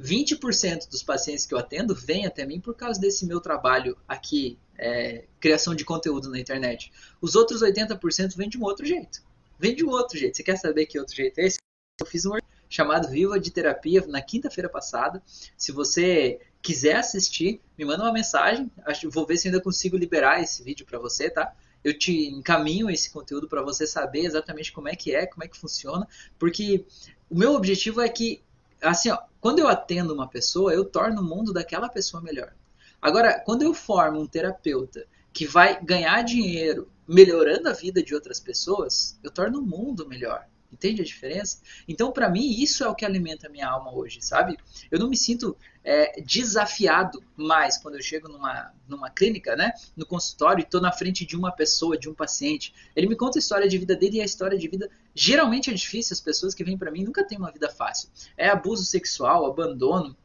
20% 0.00 0.88
dos 0.90 1.02
pacientes 1.02 1.46
que 1.46 1.54
eu 1.54 1.58
atendo 1.58 1.94
vêm 1.94 2.26
até 2.26 2.44
mim 2.44 2.60
por 2.60 2.74
causa 2.74 3.00
desse 3.00 3.26
meu 3.26 3.40
trabalho 3.40 3.96
aqui, 4.06 4.58
é, 4.78 5.24
criação 5.40 5.74
de 5.74 5.84
conteúdo 5.84 6.28
na 6.30 6.38
internet. 6.38 6.92
Os 7.20 7.34
outros 7.34 7.62
80% 7.62 8.36
vêm 8.36 8.48
de 8.48 8.58
um 8.58 8.62
outro 8.62 8.84
jeito. 8.84 9.22
Vem 9.58 9.74
de 9.74 9.84
um 9.84 9.88
outro 9.88 10.18
jeito. 10.18 10.36
Você 10.36 10.42
quer 10.42 10.56
saber 10.56 10.86
que 10.86 10.98
outro 10.98 11.14
jeito 11.14 11.38
é 11.38 11.46
esse? 11.46 11.56
Eu 11.98 12.06
fiz 12.06 12.26
um 12.26 12.32
chamado 12.68 13.08
Viva 13.08 13.38
de 13.38 13.50
Terapia 13.50 14.04
na 14.06 14.20
quinta-feira 14.20 14.68
passada. 14.68 15.22
Se 15.56 15.72
você 15.72 16.40
quiser 16.62 16.96
assistir, 16.96 17.60
me 17.78 17.84
manda 17.84 18.02
uma 18.02 18.12
mensagem. 18.12 18.70
Vou 19.10 19.26
ver 19.26 19.36
se 19.36 19.48
ainda 19.48 19.60
consigo 19.60 19.96
liberar 19.96 20.42
esse 20.42 20.62
vídeo 20.62 20.84
para 20.84 20.98
você, 20.98 21.30
tá? 21.30 21.54
Eu 21.84 21.96
te 21.96 22.28
encaminho 22.28 22.90
esse 22.90 23.10
conteúdo 23.10 23.48
para 23.48 23.62
você 23.62 23.86
saber 23.86 24.24
exatamente 24.24 24.72
como 24.72 24.88
é 24.88 24.96
que 24.96 25.14
é, 25.14 25.26
como 25.26 25.44
é 25.44 25.48
que 25.48 25.56
funciona, 25.56 26.08
porque 26.36 26.84
o 27.30 27.38
meu 27.38 27.54
objetivo 27.54 28.00
é 28.00 28.08
que, 28.08 28.42
assim, 28.82 29.10
ó, 29.10 29.18
quando 29.40 29.60
eu 29.60 29.68
atendo 29.68 30.12
uma 30.12 30.26
pessoa, 30.28 30.72
eu 30.72 30.84
torno 30.84 31.20
o 31.20 31.24
mundo 31.24 31.52
daquela 31.52 31.88
pessoa 31.88 32.20
melhor. 32.20 32.52
Agora, 33.00 33.38
quando 33.38 33.62
eu 33.62 33.72
formo 33.72 34.20
um 34.20 34.26
terapeuta 34.26 35.06
que 35.32 35.46
vai 35.46 35.80
ganhar 35.84 36.22
dinheiro 36.22 36.90
melhorando 37.06 37.68
a 37.68 37.72
vida 37.72 38.02
de 38.02 38.14
outras 38.14 38.40
pessoas, 38.40 39.16
eu 39.22 39.30
torno 39.30 39.60
o 39.60 39.62
mundo 39.62 40.08
melhor. 40.08 40.44
Entende 40.72 41.02
a 41.02 41.04
diferença? 41.04 41.60
Então, 41.86 42.12
para 42.12 42.28
mim, 42.28 42.60
isso 42.60 42.84
é 42.84 42.88
o 42.88 42.94
que 42.94 43.04
alimenta 43.04 43.46
a 43.46 43.50
minha 43.50 43.68
alma 43.68 43.94
hoje, 43.94 44.20
sabe? 44.20 44.56
Eu 44.90 44.98
não 44.98 45.08
me 45.08 45.16
sinto 45.16 45.56
é, 45.84 46.20
desafiado 46.20 47.22
mais 47.36 47.78
quando 47.78 47.94
eu 47.94 48.02
chego 48.02 48.28
numa, 48.28 48.72
numa 48.88 49.08
clínica, 49.08 49.54
né? 49.54 49.72
No 49.96 50.04
consultório 50.04 50.60
e 50.60 50.64
estou 50.64 50.80
na 50.80 50.92
frente 50.92 51.24
de 51.24 51.36
uma 51.36 51.52
pessoa, 51.52 51.96
de 51.96 52.08
um 52.08 52.14
paciente. 52.14 52.74
Ele 52.94 53.06
me 53.06 53.16
conta 53.16 53.38
a 53.38 53.40
história 53.40 53.68
de 53.68 53.78
vida 53.78 53.94
dele 53.94 54.18
e 54.18 54.20
a 54.20 54.24
história 54.24 54.58
de 54.58 54.68
vida 54.68 54.90
geralmente 55.14 55.70
é 55.70 55.72
difícil. 55.72 56.14
As 56.14 56.20
pessoas 56.20 56.54
que 56.54 56.64
vêm 56.64 56.76
para 56.76 56.90
mim 56.90 57.04
nunca 57.04 57.24
têm 57.24 57.38
uma 57.38 57.52
vida 57.52 57.70
fácil. 57.70 58.08
É 58.36 58.48
abuso 58.48 58.84
sexual, 58.84 59.46
abandono, 59.46 60.16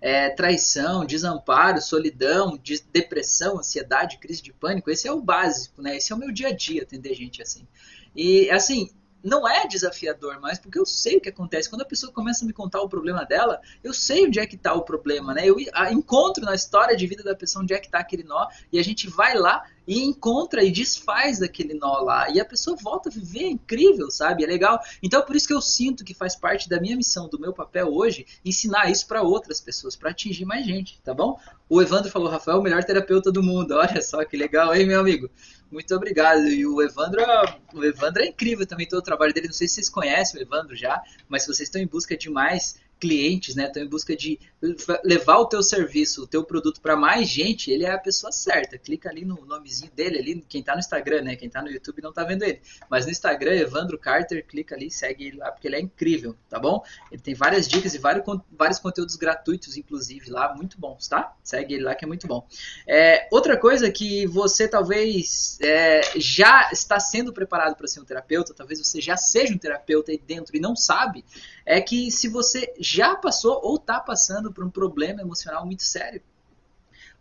é, 0.00 0.28
traição, 0.30 1.06
desamparo, 1.06 1.80
solidão, 1.80 2.58
de 2.58 2.78
depressão, 2.92 3.58
ansiedade, 3.58 4.18
crise 4.18 4.42
de 4.42 4.52
pânico. 4.52 4.90
Esse 4.90 5.08
é 5.08 5.12
o 5.12 5.20
básico, 5.20 5.80
né? 5.80 5.96
Esse 5.96 6.12
é 6.12 6.14
o 6.14 6.18
meu 6.18 6.30
dia 6.30 6.48
a 6.48 6.52
dia 6.52 6.82
atender 6.82 7.14
gente 7.14 7.40
assim. 7.40 7.66
E 8.14 8.50
assim, 8.50 8.90
não 9.24 9.48
é 9.48 9.66
desafiador 9.66 10.38
mais, 10.38 10.58
porque 10.58 10.78
eu 10.78 10.84
sei 10.84 11.16
o 11.16 11.20
que 11.20 11.30
acontece. 11.30 11.70
Quando 11.70 11.80
a 11.80 11.86
pessoa 11.86 12.12
começa 12.12 12.44
a 12.44 12.46
me 12.46 12.52
contar 12.52 12.82
o 12.82 12.88
problema 12.88 13.24
dela, 13.24 13.60
eu 13.82 13.94
sei 13.94 14.26
onde 14.26 14.38
é 14.38 14.46
que 14.46 14.54
está 14.54 14.74
o 14.74 14.82
problema, 14.82 15.32
né? 15.32 15.48
Eu 15.48 15.56
encontro 15.90 16.44
na 16.44 16.54
história 16.54 16.94
de 16.94 17.06
vida 17.06 17.22
da 17.22 17.34
pessoa 17.34 17.62
onde 17.62 17.72
é 17.72 17.78
que 17.78 17.86
está 17.86 17.98
aquele 17.98 18.22
nó 18.22 18.46
e 18.70 18.78
a 18.78 18.84
gente 18.84 19.08
vai 19.08 19.34
lá 19.34 19.64
e 19.86 20.02
encontra 20.02 20.62
e 20.62 20.70
desfaz 20.70 21.38
daquele 21.38 21.74
nó 21.74 22.00
lá. 22.00 22.28
E 22.30 22.38
a 22.38 22.44
pessoa 22.44 22.76
volta 22.76 23.08
a 23.08 23.12
viver, 23.12 23.44
é 23.44 23.50
incrível, 23.50 24.10
sabe? 24.10 24.44
É 24.44 24.46
legal. 24.46 24.78
Então 25.02 25.22
por 25.22 25.34
isso 25.34 25.46
que 25.46 25.54
eu 25.54 25.60
sinto 25.60 26.04
que 26.04 26.14
faz 26.14 26.36
parte 26.36 26.68
da 26.68 26.78
minha 26.78 26.96
missão, 26.96 27.28
do 27.28 27.38
meu 27.38 27.52
papel 27.52 27.88
hoje, 27.94 28.26
ensinar 28.44 28.90
isso 28.90 29.06
para 29.06 29.22
outras 29.22 29.60
pessoas, 29.60 29.96
para 29.96 30.10
atingir 30.10 30.44
mais 30.44 30.66
gente, 30.66 31.00
tá 31.02 31.14
bom? 31.14 31.38
O 31.68 31.80
Evandro 31.80 32.10
falou, 32.10 32.28
Rafael, 32.28 32.58
o 32.58 32.62
melhor 32.62 32.84
terapeuta 32.84 33.32
do 33.32 33.42
mundo. 33.42 33.72
Olha 33.74 34.02
só 34.02 34.22
que 34.24 34.36
legal, 34.36 34.74
hein, 34.74 34.86
meu 34.86 35.00
amigo? 35.00 35.30
Muito 35.74 35.92
obrigado. 35.92 36.46
E 36.46 36.64
o 36.64 36.80
Evandro, 36.80 37.20
o 37.74 37.84
Evandro 37.84 38.22
é 38.22 38.26
incrível 38.26 38.64
também 38.64 38.86
todo 38.86 39.00
o 39.00 39.02
trabalho 39.02 39.34
dele. 39.34 39.48
Não 39.48 39.52
sei 39.52 39.66
se 39.66 39.74
vocês 39.74 39.90
conhecem 39.90 40.40
o 40.40 40.42
Evandro 40.42 40.76
já, 40.76 41.02
mas 41.28 41.42
se 41.42 41.48
vocês 41.48 41.68
estão 41.68 41.82
em 41.82 41.86
busca 41.86 42.16
de 42.16 42.30
mais 42.30 42.76
clientes, 43.04 43.54
né, 43.54 43.66
estão 43.66 43.82
em 43.82 43.86
busca 43.86 44.16
de 44.16 44.40
levar 45.04 45.36
o 45.36 45.44
teu 45.44 45.62
serviço, 45.62 46.22
o 46.22 46.26
teu 46.26 46.42
produto 46.42 46.80
para 46.80 46.96
mais 46.96 47.28
gente, 47.28 47.70
ele 47.70 47.84
é 47.84 47.90
a 47.90 47.98
pessoa 47.98 48.32
certa. 48.32 48.78
Clica 48.78 49.10
ali 49.10 49.26
no 49.26 49.44
nomezinho 49.44 49.92
dele, 49.92 50.18
ali, 50.18 50.44
quem 50.48 50.60
está 50.62 50.72
no 50.72 50.78
Instagram, 50.78 51.20
né, 51.20 51.36
quem 51.36 51.48
está 51.48 51.60
no 51.60 51.70
YouTube 51.70 52.00
não 52.00 52.08
está 52.08 52.24
vendo 52.24 52.44
ele, 52.44 52.62
mas 52.88 53.04
no 53.04 53.12
Instagram, 53.12 53.56
Evandro 53.56 53.98
Carter, 53.98 54.46
clica 54.46 54.74
ali, 54.74 54.90
segue 54.90 55.26
ele 55.26 55.36
lá, 55.36 55.52
porque 55.52 55.68
ele 55.68 55.76
é 55.76 55.80
incrível, 55.80 56.34
tá 56.48 56.58
bom? 56.58 56.82
Ele 57.12 57.20
tem 57.20 57.34
várias 57.34 57.68
dicas 57.68 57.94
e 57.94 57.98
vários, 57.98 58.24
vários 58.50 58.78
conteúdos 58.78 59.16
gratuitos, 59.16 59.76
inclusive, 59.76 60.30
lá, 60.30 60.54
muito 60.54 60.80
bons, 60.80 61.06
tá? 61.08 61.36
Segue 61.42 61.74
ele 61.74 61.84
lá 61.84 61.94
que 61.94 62.06
é 62.06 62.08
muito 62.08 62.26
bom. 62.26 62.46
É, 62.88 63.28
outra 63.30 63.58
coisa 63.58 63.90
que 63.90 64.26
você 64.26 64.66
talvez 64.66 65.58
é, 65.60 66.00
já 66.16 66.70
está 66.72 66.98
sendo 66.98 67.34
preparado 67.34 67.76
para 67.76 67.86
ser 67.86 68.00
um 68.00 68.04
terapeuta, 68.04 68.54
talvez 68.54 68.78
você 68.78 68.98
já 68.98 69.18
seja 69.18 69.52
um 69.52 69.58
terapeuta 69.58 70.10
aí 70.10 70.18
dentro 70.18 70.56
e 70.56 70.60
não 70.60 70.74
sabe, 70.74 71.22
é 71.66 71.82
que 71.82 72.10
se 72.10 72.28
você 72.28 72.72
já 72.78 72.93
passou 73.16 73.60
ou 73.62 73.76
está 73.76 74.00
passando 74.00 74.52
por 74.52 74.64
um 74.64 74.70
problema 74.70 75.20
emocional 75.20 75.64
muito 75.64 75.82
sério, 75.82 76.22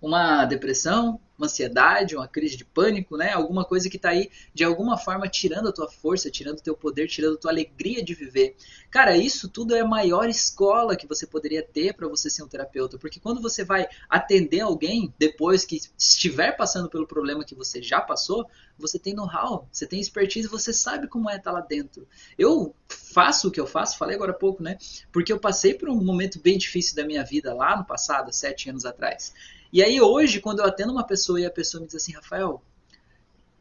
uma 0.04 0.44
depressão, 0.44 1.18
uma 1.38 1.46
ansiedade, 1.46 2.14
uma 2.14 2.28
crise 2.28 2.58
de 2.58 2.66
pânico, 2.66 3.16
né? 3.16 3.32
Alguma 3.32 3.64
coisa 3.64 3.90
que 3.90 3.96
está 3.96 4.10
aí 4.10 4.30
de 4.54 4.62
alguma 4.62 4.98
forma 4.98 5.30
tirando 5.30 5.70
a 5.70 5.72
tua 5.72 5.90
força, 5.90 6.30
tirando 6.30 6.60
o 6.60 6.62
teu 6.62 6.76
poder, 6.76 7.08
tirando 7.08 7.36
a 7.36 7.38
tua 7.38 7.52
alegria 7.52 8.04
de 8.04 8.14
viver. 8.14 8.54
Cara, 8.92 9.16
isso 9.16 9.48
tudo 9.48 9.74
é 9.74 9.80
a 9.80 9.88
maior 9.88 10.28
escola 10.28 10.98
que 10.98 11.08
você 11.08 11.26
poderia 11.26 11.64
ter 11.64 11.94
para 11.94 12.06
você 12.10 12.30
ser 12.30 12.44
um 12.44 12.50
terapeuta, 12.50 12.98
porque 12.98 13.18
quando 13.18 13.42
você 13.42 13.64
vai 13.64 13.88
atender 14.10 14.60
alguém 14.60 15.14
depois 15.18 15.64
que 15.64 15.80
estiver 15.98 16.52
passando 16.52 16.90
pelo 16.90 17.08
problema 17.08 17.46
que 17.46 17.56
você 17.56 17.82
já 17.82 18.02
passou, 18.02 18.46
você 18.78 19.00
tem 19.00 19.14
know-how, 19.14 19.70
você 19.72 19.88
tem 19.88 20.02
expertise, 20.02 20.50
você 20.50 20.74
sabe 20.74 21.08
como 21.08 21.30
é 21.30 21.38
estar 21.38 21.54
lá 21.54 21.62
dentro. 21.62 22.06
Eu 22.38 22.76
faço 22.90 23.48
o 23.48 23.52
que 23.52 23.60
eu 23.60 23.66
faço, 23.66 23.98
falei 23.98 24.18
agora 24.18 24.32
há 24.32 24.36
pouco, 24.36 24.62
né? 24.62 24.78
Porque 25.14 25.32
eu 25.32 25.40
passei 25.40 25.74
por 25.74 25.88
um 25.88 25.96
momento 25.96 26.42
bem 26.42 26.58
difícil 26.58 26.94
da 26.94 27.06
minha 27.06 27.24
vida 27.24 27.54
lá 27.54 27.78
no 27.78 27.86
passado, 27.86 28.34
sete 28.34 28.70
anos 28.70 28.86
atrás. 28.86 29.34
E 29.74 29.82
aí 29.82 30.00
hoje, 30.00 30.40
quando 30.40 30.60
eu 30.60 30.66
atendo 30.66 30.92
uma 30.92 31.04
pessoa 31.04 31.42
e 31.42 31.48
a 31.48 31.50
pessoa 31.50 31.82
me 31.82 31.88
diz 31.88 31.96
assim, 31.96 32.14
Rafael, 32.14 32.62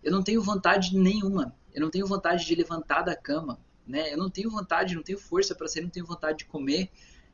eu 0.04 0.12
não 0.12 0.22
tenho 0.22 0.42
vontade 0.42 0.94
nenhuma, 0.94 1.56
eu 1.72 1.80
não 1.80 1.88
tenho 1.88 2.06
vontade 2.06 2.44
de 2.44 2.54
levantar 2.54 3.00
da 3.00 3.16
cama, 3.16 3.58
né? 3.86 4.12
Eu 4.12 4.18
não 4.18 4.28
tenho 4.28 4.50
vontade, 4.50 4.94
não 4.94 5.02
tenho 5.02 5.18
força 5.18 5.54
para 5.54 5.66
sair, 5.66 5.82
não 5.82 5.88
tenho 5.88 6.04
vontade 6.04 6.40
de 6.40 6.44
comer. 6.44 6.90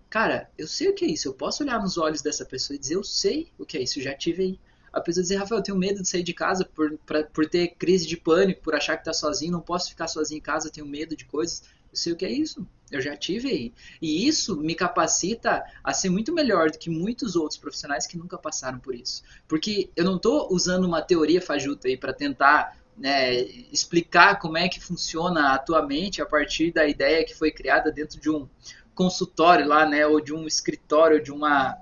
Cara, 0.08 0.48
eu 0.56 0.68
sei 0.68 0.90
o 0.90 0.94
que 0.94 1.04
é 1.04 1.08
isso. 1.08 1.26
Eu 1.26 1.34
posso 1.34 1.64
olhar 1.64 1.82
nos 1.82 1.98
olhos 1.98 2.22
dessa 2.22 2.44
pessoa 2.44 2.76
e 2.76 2.78
dizer, 2.78 2.94
eu 2.94 3.02
sei 3.02 3.50
o 3.58 3.66
que 3.66 3.76
é 3.76 3.82
isso, 3.82 3.98
eu 3.98 4.04
já 4.04 4.14
tive 4.14 4.42
aí. 4.44 4.60
A 4.92 5.00
pessoa 5.00 5.22
dizer, 5.22 5.38
Rafael, 5.38 5.58
eu 5.58 5.64
tenho 5.64 5.76
medo 5.76 6.00
de 6.00 6.08
sair 6.08 6.22
de 6.22 6.32
casa 6.32 6.64
por, 6.64 6.96
pra, 6.98 7.24
por 7.24 7.48
ter 7.48 7.74
crise 7.74 8.06
de 8.06 8.16
pânico, 8.16 8.62
por 8.62 8.76
achar 8.76 8.96
que 8.96 9.04
tá 9.04 9.12
sozinho, 9.12 9.50
não 9.50 9.60
posso 9.60 9.90
ficar 9.90 10.06
sozinho 10.06 10.38
em 10.38 10.42
casa, 10.42 10.70
tenho 10.70 10.86
medo 10.86 11.16
de 11.16 11.24
coisas. 11.24 11.64
Eu 11.90 11.96
sei 11.96 12.12
o 12.12 12.16
que 12.16 12.24
é 12.24 12.30
isso. 12.30 12.66
Eu 12.90 13.00
já 13.00 13.16
tive 13.16 13.48
aí. 13.48 13.72
E 14.00 14.26
isso 14.26 14.56
me 14.56 14.74
capacita 14.74 15.62
a 15.84 15.92
ser 15.92 16.08
muito 16.08 16.32
melhor 16.32 16.70
do 16.70 16.78
que 16.78 16.88
muitos 16.88 17.36
outros 17.36 17.58
profissionais 17.58 18.06
que 18.06 18.16
nunca 18.16 18.38
passaram 18.38 18.78
por 18.78 18.94
isso. 18.94 19.22
Porque 19.46 19.90
eu 19.94 20.04
não 20.04 20.16
estou 20.16 20.48
usando 20.50 20.84
uma 20.84 21.02
teoria 21.02 21.40
fajuta 21.40 21.88
aí 21.88 21.96
para 21.96 22.12
tentar 22.12 22.78
né, 22.96 23.42
explicar 23.72 24.38
como 24.38 24.58
é 24.58 24.68
que 24.68 24.80
funciona 24.80 25.52
a 25.52 25.58
tua 25.58 25.86
mente 25.86 26.20
a 26.20 26.26
partir 26.26 26.72
da 26.72 26.86
ideia 26.86 27.24
que 27.24 27.34
foi 27.34 27.50
criada 27.50 27.92
dentro 27.92 28.20
de 28.20 28.30
um 28.30 28.48
consultório 28.94 29.66
lá, 29.66 29.86
né, 29.86 30.06
ou 30.06 30.20
de 30.20 30.34
um 30.34 30.46
escritório, 30.46 31.22
de 31.22 31.30
uma 31.30 31.78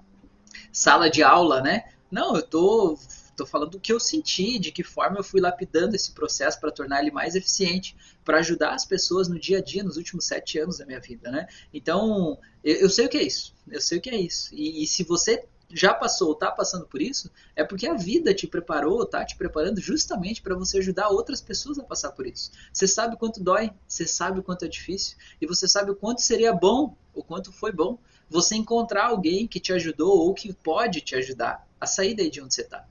sala 0.71 1.09
de 1.09 1.23
aula, 1.23 1.63
né? 1.63 1.85
Não, 2.11 2.37
eu 2.37 2.43
tô 2.43 2.99
Estou 3.37 3.47
falando 3.47 3.73
do 3.73 3.81
que 3.81 3.93
eu 3.93 4.01
senti, 4.01 4.59
de 4.59 4.73
que 4.73 4.83
forma 4.83 5.19
eu 5.19 5.23
fui 5.23 5.43
lapidando 5.43 5.95
esse 5.95 6.13
processo 6.13 6.59
para 6.59 6.73
tornar 6.73 7.03
ele 7.03 7.11
mais 7.11 7.35
eficiente, 7.35 7.95
para 8.25 8.39
ajudar 8.39 8.73
as 8.73 8.87
pessoas 8.87 9.29
no 9.29 9.39
dia 9.39 9.59
a 9.59 9.63
dia 9.63 9.85
nos 9.85 9.99
últimos 9.99 10.25
sete 10.25 10.59
anos 10.59 10.79
da 10.79 10.87
minha 10.87 10.99
vida, 10.99 11.31
né? 11.31 11.47
Então, 11.73 12.39
eu, 12.65 12.77
eu 12.77 12.89
sei 12.89 13.05
o 13.05 13.09
que 13.11 13.19
é 13.19 13.23
isso. 13.23 13.55
Eu 13.71 13.79
sei 13.79 13.99
o 13.99 14.01
que 14.01 14.09
é 14.09 14.17
isso. 14.17 14.55
E, 14.55 14.83
e 14.83 14.87
se 14.87 15.05
você 15.05 15.47
já 15.69 15.93
passou 15.93 16.29
ou 16.29 16.33
está 16.33 16.51
passando 16.51 16.87
por 16.87 17.03
isso, 17.03 17.31
é 17.55 17.63
porque 17.63 17.87
a 17.87 17.93
vida 17.93 18.33
te 18.33 18.47
preparou, 18.47 19.03
está 19.03 19.23
te 19.23 19.37
preparando 19.37 19.83
justamente 19.83 20.41
para 20.41 20.55
você 20.55 20.79
ajudar 20.79 21.11
outras 21.11 21.43
pessoas 21.43 21.79
a 21.79 21.83
passar 21.85 22.13
por 22.13 22.27
isso. 22.27 22.51
Você 22.73 22.89
sabe 22.89 23.17
o 23.17 23.19
quanto 23.19 23.43
dói, 23.43 23.71
você 23.87 24.07
sabe 24.07 24.41
o 24.41 24.43
quanto 24.43 24.65
é 24.65 24.69
difícil, 24.69 25.19
e 25.39 25.47
você 25.47 25.69
sabe 25.69 25.91
o 25.91 25.97
quanto 25.97 26.23
seria 26.23 26.55
bom, 26.55 26.97
o 27.13 27.23
quanto 27.23 27.53
foi 27.53 27.71
bom, 27.71 27.99
você 28.31 28.57
encontrar 28.57 29.09
alguém 29.09 29.47
que 29.47 29.61
te 29.61 29.75
ajudou 29.75 30.21
ou 30.21 30.33
que 30.33 30.55
pode 30.55 31.03
te 31.03 31.15
ajudar 31.15 31.69
a 31.79 31.87
sair 31.87 32.15
daí 32.15 32.31
de 32.31 32.41
onde 32.41 32.55
você 32.55 32.63
está. 32.63 32.87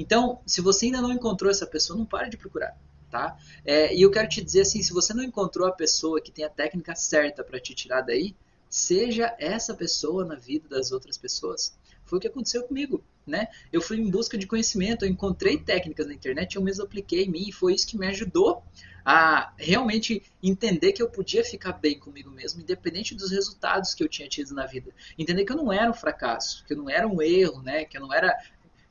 Então, 0.00 0.40
se 0.46 0.62
você 0.62 0.86
ainda 0.86 1.02
não 1.02 1.12
encontrou 1.12 1.50
essa 1.50 1.66
pessoa, 1.66 1.98
não 1.98 2.06
pare 2.06 2.30
de 2.30 2.38
procurar. 2.38 2.74
Tá? 3.10 3.36
É, 3.64 3.94
e 3.94 4.00
eu 4.00 4.10
quero 4.10 4.28
te 4.28 4.42
dizer 4.42 4.62
assim, 4.62 4.82
se 4.82 4.92
você 4.92 5.12
não 5.12 5.22
encontrou 5.22 5.68
a 5.68 5.72
pessoa 5.72 6.20
que 6.22 6.32
tem 6.32 6.44
a 6.44 6.48
técnica 6.48 6.94
certa 6.94 7.44
para 7.44 7.60
te 7.60 7.74
tirar 7.74 8.00
daí, 8.00 8.34
seja 8.68 9.34
essa 9.38 9.74
pessoa 9.74 10.24
na 10.24 10.36
vida 10.36 10.68
das 10.68 10.90
outras 10.90 11.18
pessoas. 11.18 11.76
Foi 12.04 12.18
o 12.18 12.20
que 12.20 12.28
aconteceu 12.28 12.62
comigo, 12.62 13.04
né? 13.26 13.48
Eu 13.72 13.82
fui 13.82 13.98
em 13.98 14.08
busca 14.08 14.38
de 14.38 14.46
conhecimento, 14.46 15.04
eu 15.04 15.08
encontrei 15.10 15.58
técnicas 15.58 16.06
na 16.06 16.14
internet, 16.14 16.56
eu 16.56 16.62
mesmo 16.62 16.84
apliquei 16.84 17.24
em 17.24 17.28
mim 17.28 17.48
e 17.48 17.52
foi 17.52 17.74
isso 17.74 17.86
que 17.86 17.98
me 17.98 18.06
ajudou 18.06 18.62
a 19.04 19.52
realmente 19.58 20.22
entender 20.42 20.92
que 20.92 21.02
eu 21.02 21.10
podia 21.10 21.44
ficar 21.44 21.72
bem 21.72 21.98
comigo 21.98 22.30
mesmo, 22.30 22.60
independente 22.60 23.14
dos 23.14 23.30
resultados 23.30 23.92
que 23.92 24.02
eu 24.02 24.08
tinha 24.08 24.28
tido 24.28 24.54
na 24.54 24.66
vida. 24.66 24.92
Entender 25.18 25.44
que 25.44 25.52
eu 25.52 25.56
não 25.56 25.72
era 25.72 25.90
um 25.90 25.94
fracasso, 25.94 26.64
que 26.64 26.72
eu 26.72 26.78
não 26.78 26.88
era 26.88 27.06
um 27.06 27.20
erro, 27.20 27.60
né? 27.62 27.84
Que 27.84 27.96
eu 27.96 28.00
não 28.00 28.12
era 28.14 28.36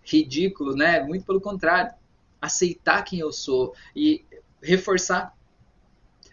ridículo, 0.03 0.75
né? 0.75 1.01
Muito 1.01 1.25
pelo 1.25 1.41
contrário. 1.41 1.93
Aceitar 2.41 3.03
quem 3.03 3.19
eu 3.19 3.31
sou 3.31 3.73
e 3.95 4.25
reforçar 4.61 5.35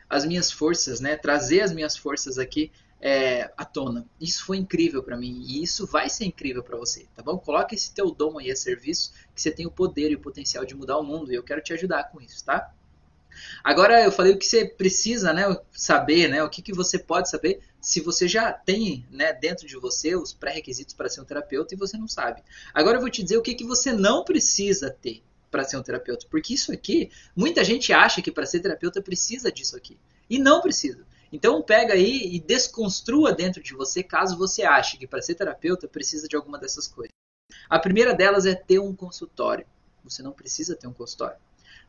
as 0.08 0.24
minhas 0.24 0.50
forças, 0.50 1.00
né? 1.00 1.16
Trazer 1.16 1.62
as 1.62 1.72
minhas 1.72 1.96
forças 1.96 2.38
aqui 2.38 2.70
é, 3.00 3.52
à 3.56 3.64
tona. 3.64 4.06
Isso 4.20 4.44
foi 4.44 4.56
incrível 4.56 5.02
para 5.02 5.16
mim 5.16 5.44
e 5.46 5.62
isso 5.62 5.86
vai 5.86 6.08
ser 6.08 6.24
incrível 6.24 6.62
para 6.62 6.76
você, 6.76 7.06
tá 7.14 7.22
bom? 7.22 7.38
Coloque 7.38 7.74
esse 7.74 7.92
teu 7.92 8.10
dom 8.10 8.38
aí 8.38 8.50
a 8.50 8.56
serviço, 8.56 9.12
que 9.34 9.40
você 9.40 9.50
tem 9.50 9.66
o 9.66 9.70
poder 9.70 10.10
e 10.10 10.14
o 10.14 10.20
potencial 10.20 10.64
de 10.64 10.74
mudar 10.74 10.98
o 10.98 11.04
mundo 11.04 11.32
e 11.32 11.34
eu 11.34 11.42
quero 11.42 11.60
te 11.60 11.72
ajudar 11.72 12.04
com 12.04 12.20
isso, 12.20 12.44
tá? 12.44 12.72
Agora 13.62 14.02
eu 14.02 14.12
falei 14.12 14.32
o 14.32 14.38
que 14.38 14.46
você 14.46 14.64
precisa, 14.64 15.32
né, 15.32 15.44
saber, 15.72 16.28
né, 16.28 16.42
o 16.42 16.50
que, 16.50 16.62
que 16.62 16.72
você 16.72 16.98
pode 16.98 17.30
saber 17.30 17.60
se 17.80 18.00
você 18.00 18.26
já 18.26 18.52
tem, 18.52 19.06
né, 19.10 19.32
dentro 19.32 19.66
de 19.66 19.76
você 19.76 20.16
os 20.16 20.32
pré-requisitos 20.32 20.94
para 20.94 21.08
ser 21.08 21.20
um 21.20 21.24
terapeuta 21.24 21.74
e 21.74 21.78
você 21.78 21.96
não 21.96 22.08
sabe. 22.08 22.42
Agora 22.74 22.96
eu 22.96 23.00
vou 23.00 23.10
te 23.10 23.22
dizer 23.22 23.36
o 23.36 23.42
que, 23.42 23.54
que 23.54 23.64
você 23.64 23.92
não 23.92 24.24
precisa 24.24 24.90
ter 24.90 25.22
para 25.50 25.64
ser 25.64 25.76
um 25.76 25.82
terapeuta, 25.82 26.26
porque 26.30 26.54
isso 26.54 26.72
aqui, 26.72 27.10
muita 27.34 27.64
gente 27.64 27.92
acha 27.92 28.20
que 28.20 28.32
para 28.32 28.46
ser 28.46 28.60
terapeuta 28.60 29.00
precisa 29.00 29.50
disso 29.50 29.76
aqui 29.76 29.98
e 30.28 30.38
não 30.38 30.60
precisa. 30.60 31.06
Então 31.32 31.62
pega 31.62 31.94
aí 31.94 32.34
e 32.34 32.40
desconstrua 32.40 33.32
dentro 33.32 33.62
de 33.62 33.74
você 33.74 34.02
caso 34.02 34.36
você 34.36 34.62
ache 34.62 34.96
que 34.96 35.06
para 35.06 35.22
ser 35.22 35.34
terapeuta 35.34 35.88
precisa 35.88 36.28
de 36.28 36.36
alguma 36.36 36.58
dessas 36.58 36.86
coisas. 36.86 37.12
A 37.68 37.78
primeira 37.78 38.14
delas 38.14 38.46
é 38.46 38.54
ter 38.54 38.78
um 38.78 38.94
consultório. 38.94 39.66
Você 40.04 40.22
não 40.22 40.32
precisa 40.32 40.76
ter 40.76 40.86
um 40.86 40.92
consultório. 40.92 41.36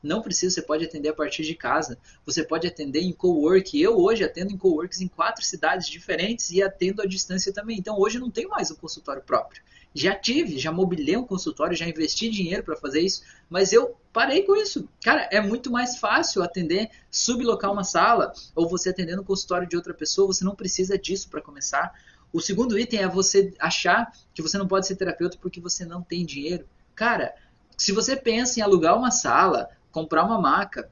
Não 0.01 0.21
precisa, 0.21 0.53
você 0.53 0.61
pode 0.61 0.85
atender 0.85 1.09
a 1.09 1.13
partir 1.13 1.43
de 1.43 1.55
casa. 1.55 1.97
Você 2.25 2.43
pode 2.43 2.67
atender 2.67 3.01
em 3.01 3.11
co-work. 3.11 3.79
Eu 3.81 3.97
hoje 3.97 4.23
atendo 4.23 4.53
em 4.53 4.57
co-works 4.57 5.01
em 5.01 5.07
quatro 5.07 5.43
cidades 5.43 5.87
diferentes 5.87 6.51
e 6.51 6.61
atendo 6.61 7.01
à 7.01 7.05
distância 7.05 7.51
também. 7.51 7.77
Então 7.77 7.99
hoje 7.99 8.19
não 8.19 8.29
tenho 8.29 8.49
mais 8.49 8.69
um 8.71 8.75
consultório 8.75 9.23
próprio. 9.23 9.61
Já 9.93 10.13
tive, 10.13 10.59
já 10.59 10.71
mobilei 10.71 11.17
um 11.17 11.25
consultório, 11.25 11.75
já 11.75 11.87
investi 11.87 12.29
dinheiro 12.29 12.63
para 12.63 12.75
fazer 12.75 13.01
isso, 13.01 13.23
mas 13.49 13.73
eu 13.73 13.97
parei 14.13 14.43
com 14.43 14.55
isso. 14.55 14.87
Cara, 15.01 15.27
é 15.31 15.41
muito 15.41 15.71
mais 15.71 15.97
fácil 15.97 16.43
atender, 16.43 16.91
sublocar 17.09 17.71
uma 17.71 17.83
sala, 17.83 18.31
ou 18.53 18.69
você 18.69 18.89
atender 18.89 19.15
no 19.15 19.23
consultório 19.23 19.67
de 19.67 19.75
outra 19.75 19.95
pessoa, 19.95 20.27
você 20.27 20.43
não 20.43 20.55
precisa 20.55 20.99
disso 20.99 21.29
para 21.29 21.41
começar. 21.41 21.91
O 22.31 22.39
segundo 22.39 22.77
item 22.77 22.99
é 22.99 23.07
você 23.07 23.53
achar 23.57 24.11
que 24.33 24.41
você 24.41 24.57
não 24.57 24.67
pode 24.67 24.85
ser 24.85 24.95
terapeuta 24.95 25.37
porque 25.41 25.59
você 25.59 25.83
não 25.83 26.03
tem 26.03 26.25
dinheiro. 26.25 26.67
Cara, 26.93 27.33
se 27.77 27.91
você 27.91 28.15
pensa 28.15 28.59
em 28.59 28.63
alugar 28.63 28.97
uma 28.97 29.11
sala, 29.11 29.69
comprar 29.97 30.23
uma 30.25 30.39
maca, 30.39 30.91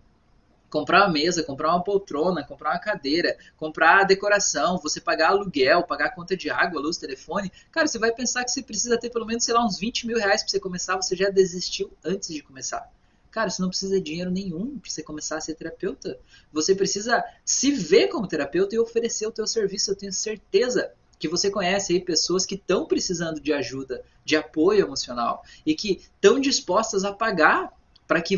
comprar 0.67 1.03
uma 1.03 1.13
mesa, 1.13 1.43
comprar 1.43 1.69
uma 1.69 1.83
poltrona, 1.83 2.43
comprar 2.43 2.71
uma 2.71 2.79
cadeira, 2.79 3.37
comprar 3.55 3.99
a 3.99 4.03
decoração, 4.03 4.79
você 4.79 4.99
pagar 4.99 5.29
aluguel, 5.29 5.83
pagar 5.83 6.15
conta 6.15 6.35
de 6.35 6.49
água, 6.49 6.81
luz, 6.81 6.97
telefone, 6.97 7.51
cara, 7.71 7.85
você 7.85 7.99
vai 7.99 8.11
pensar 8.11 8.43
que 8.43 8.49
você 8.49 8.63
precisa 8.63 8.97
ter 8.97 9.11
pelo 9.11 9.27
menos, 9.27 9.43
sei 9.43 9.53
lá, 9.53 9.63
uns 9.63 9.77
20 9.77 10.07
mil 10.07 10.17
reais 10.17 10.41
para 10.41 10.49
você 10.49 10.59
começar, 10.59 10.95
você 10.95 11.15
já 11.15 11.29
desistiu 11.29 11.91
antes 12.03 12.33
de 12.33 12.41
começar. 12.41 12.91
Cara, 13.29 13.47
você 13.51 13.61
não 13.61 13.69
precisa 13.69 13.95
de 13.97 14.01
dinheiro 14.01 14.31
nenhum 14.31 14.79
para 14.79 14.89
você 14.89 15.03
começar 15.03 15.37
a 15.37 15.41
ser 15.41 15.53
terapeuta. 15.53 16.17
Você 16.51 16.73
precisa 16.73 17.23
se 17.43 17.71
ver 17.73 18.07
como 18.07 18.27
terapeuta 18.27 18.73
e 18.73 18.79
oferecer 18.79 19.27
o 19.27 19.31
teu 19.31 19.45
serviço. 19.45 19.91
Eu 19.91 19.95
tenho 19.95 20.13
certeza 20.13 20.91
que 21.19 21.27
você 21.27 21.51
conhece 21.51 21.93
aí 21.93 21.99
pessoas 21.99 22.43
que 22.43 22.55
estão 22.55 22.87
precisando 22.87 23.39
de 23.39 23.53
ajuda, 23.53 24.03
de 24.23 24.35
apoio 24.35 24.83
emocional 24.83 25.43
e 25.63 25.75
que 25.75 26.01
estão 26.15 26.39
dispostas 26.39 27.03
a 27.03 27.13
pagar 27.13 27.71
para 28.07 28.21
que 28.21 28.37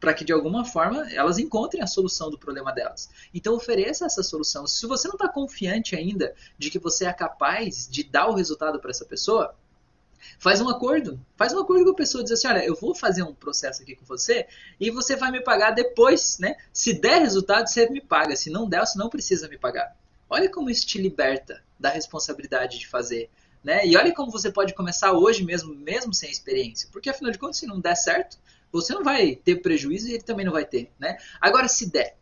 para 0.00 0.14
que 0.14 0.24
de 0.24 0.32
alguma 0.32 0.64
forma 0.64 1.10
elas 1.12 1.38
encontrem 1.38 1.82
a 1.82 1.86
solução 1.86 2.30
do 2.30 2.38
problema 2.38 2.72
delas. 2.72 3.10
Então 3.34 3.54
ofereça 3.54 4.06
essa 4.06 4.22
solução. 4.22 4.66
Se 4.66 4.86
você 4.86 5.08
não 5.08 5.14
está 5.14 5.28
confiante 5.28 5.96
ainda 5.96 6.34
de 6.56 6.70
que 6.70 6.78
você 6.78 7.06
é 7.06 7.12
capaz 7.12 7.88
de 7.90 8.04
dar 8.04 8.28
o 8.28 8.34
resultado 8.34 8.78
para 8.80 8.90
essa 8.90 9.04
pessoa, 9.04 9.54
faz 10.38 10.60
um 10.60 10.68
acordo. 10.68 11.20
Faz 11.36 11.52
um 11.52 11.58
acordo 11.58 11.84
com 11.84 11.90
a 11.90 11.94
pessoa, 11.94 12.22
diz 12.22 12.32
assim, 12.32 12.48
olha, 12.48 12.64
eu 12.64 12.74
vou 12.74 12.94
fazer 12.94 13.22
um 13.22 13.34
processo 13.34 13.82
aqui 13.82 13.96
com 13.96 14.04
você 14.04 14.46
e 14.78 14.90
você 14.90 15.16
vai 15.16 15.30
me 15.30 15.42
pagar 15.42 15.72
depois, 15.72 16.38
né? 16.38 16.56
Se 16.72 16.92
der 16.92 17.20
resultado, 17.20 17.66
você 17.66 17.88
me 17.88 18.00
paga. 18.00 18.36
Se 18.36 18.50
não 18.50 18.68
der, 18.68 18.86
você 18.86 18.98
não 18.98 19.08
precisa 19.08 19.48
me 19.48 19.58
pagar. 19.58 19.96
Olha 20.30 20.50
como 20.50 20.70
isso 20.70 20.86
te 20.86 21.00
liberta 21.00 21.62
da 21.78 21.90
responsabilidade 21.90 22.78
de 22.78 22.86
fazer. 22.86 23.30
Né? 23.64 23.86
E 23.86 23.96
olha 23.96 24.14
como 24.14 24.30
você 24.30 24.52
pode 24.52 24.74
começar 24.74 25.12
hoje 25.12 25.42
mesmo, 25.42 25.74
mesmo 25.74 26.14
sem 26.14 26.30
experiência. 26.30 26.88
Porque 26.92 27.10
afinal 27.10 27.32
de 27.32 27.38
contas, 27.38 27.56
se 27.56 27.66
não 27.66 27.80
der 27.80 27.96
certo, 27.96 28.38
você 28.72 28.94
não 28.94 29.02
vai 29.02 29.36
ter 29.36 29.56
prejuízo 29.56 30.08
e 30.08 30.14
ele 30.14 30.22
também 30.22 30.44
não 30.44 30.52
vai 30.52 30.64
ter, 30.64 30.90
né? 30.98 31.16
Agora, 31.40 31.68
se 31.68 31.90
der, 31.90 32.16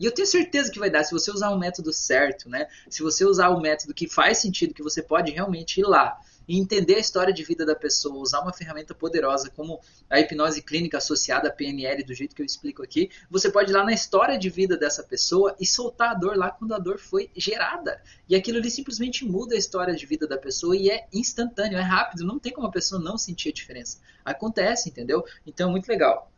e 0.00 0.06
eu 0.06 0.12
tenho 0.12 0.26
certeza 0.26 0.72
que 0.72 0.78
vai 0.78 0.88
dar 0.88 1.04
se 1.04 1.12
você 1.12 1.30
usar 1.30 1.50
o 1.50 1.58
método 1.58 1.92
certo, 1.92 2.48
né? 2.48 2.66
Se 2.88 3.02
você 3.02 3.22
usar 3.24 3.50
o 3.50 3.60
método 3.60 3.92
que 3.92 4.08
faz 4.08 4.38
sentido, 4.38 4.72
que 4.72 4.82
você 4.82 5.02
pode 5.02 5.30
realmente 5.30 5.78
ir 5.78 5.84
lá 5.84 6.18
e 6.48 6.58
entender 6.58 6.96
a 6.96 6.98
história 6.98 7.32
de 7.32 7.44
vida 7.44 7.64
da 7.64 7.74
pessoa, 7.74 8.20
usar 8.20 8.40
uma 8.40 8.52
ferramenta 8.52 8.94
poderosa 8.94 9.50
como 9.50 9.80
a 10.08 10.18
hipnose 10.18 10.62
clínica 10.62 10.98
associada 10.98 11.48
à 11.48 11.50
PNL, 11.50 12.02
do 12.02 12.14
jeito 12.14 12.34
que 12.34 12.42
eu 12.42 12.46
explico 12.46 12.82
aqui, 12.82 13.10
você 13.30 13.50
pode 13.50 13.70
ir 13.70 13.74
lá 13.74 13.84
na 13.84 13.92
história 13.92 14.38
de 14.38 14.50
vida 14.50 14.76
dessa 14.76 15.02
pessoa 15.02 15.54
e 15.60 15.66
soltar 15.66 16.10
a 16.10 16.14
dor 16.14 16.36
lá 16.36 16.50
quando 16.50 16.74
a 16.74 16.78
dor 16.78 16.98
foi 16.98 17.30
gerada. 17.36 18.02
E 18.28 18.34
aquilo 18.34 18.58
ali 18.58 18.70
simplesmente 18.70 19.24
muda 19.24 19.54
a 19.54 19.58
história 19.58 19.94
de 19.94 20.06
vida 20.06 20.26
da 20.26 20.38
pessoa 20.38 20.76
e 20.76 20.90
é 20.90 21.06
instantâneo, 21.12 21.78
é 21.78 21.82
rápido, 21.82 22.26
não 22.26 22.38
tem 22.38 22.52
como 22.52 22.66
a 22.66 22.70
pessoa 22.72 23.00
não 23.00 23.16
sentir 23.16 23.50
a 23.50 23.52
diferença. 23.52 23.98
Acontece, 24.24 24.88
entendeu? 24.88 25.24
Então 25.46 25.68
é 25.68 25.70
muito 25.70 25.88
legal. 25.88 26.30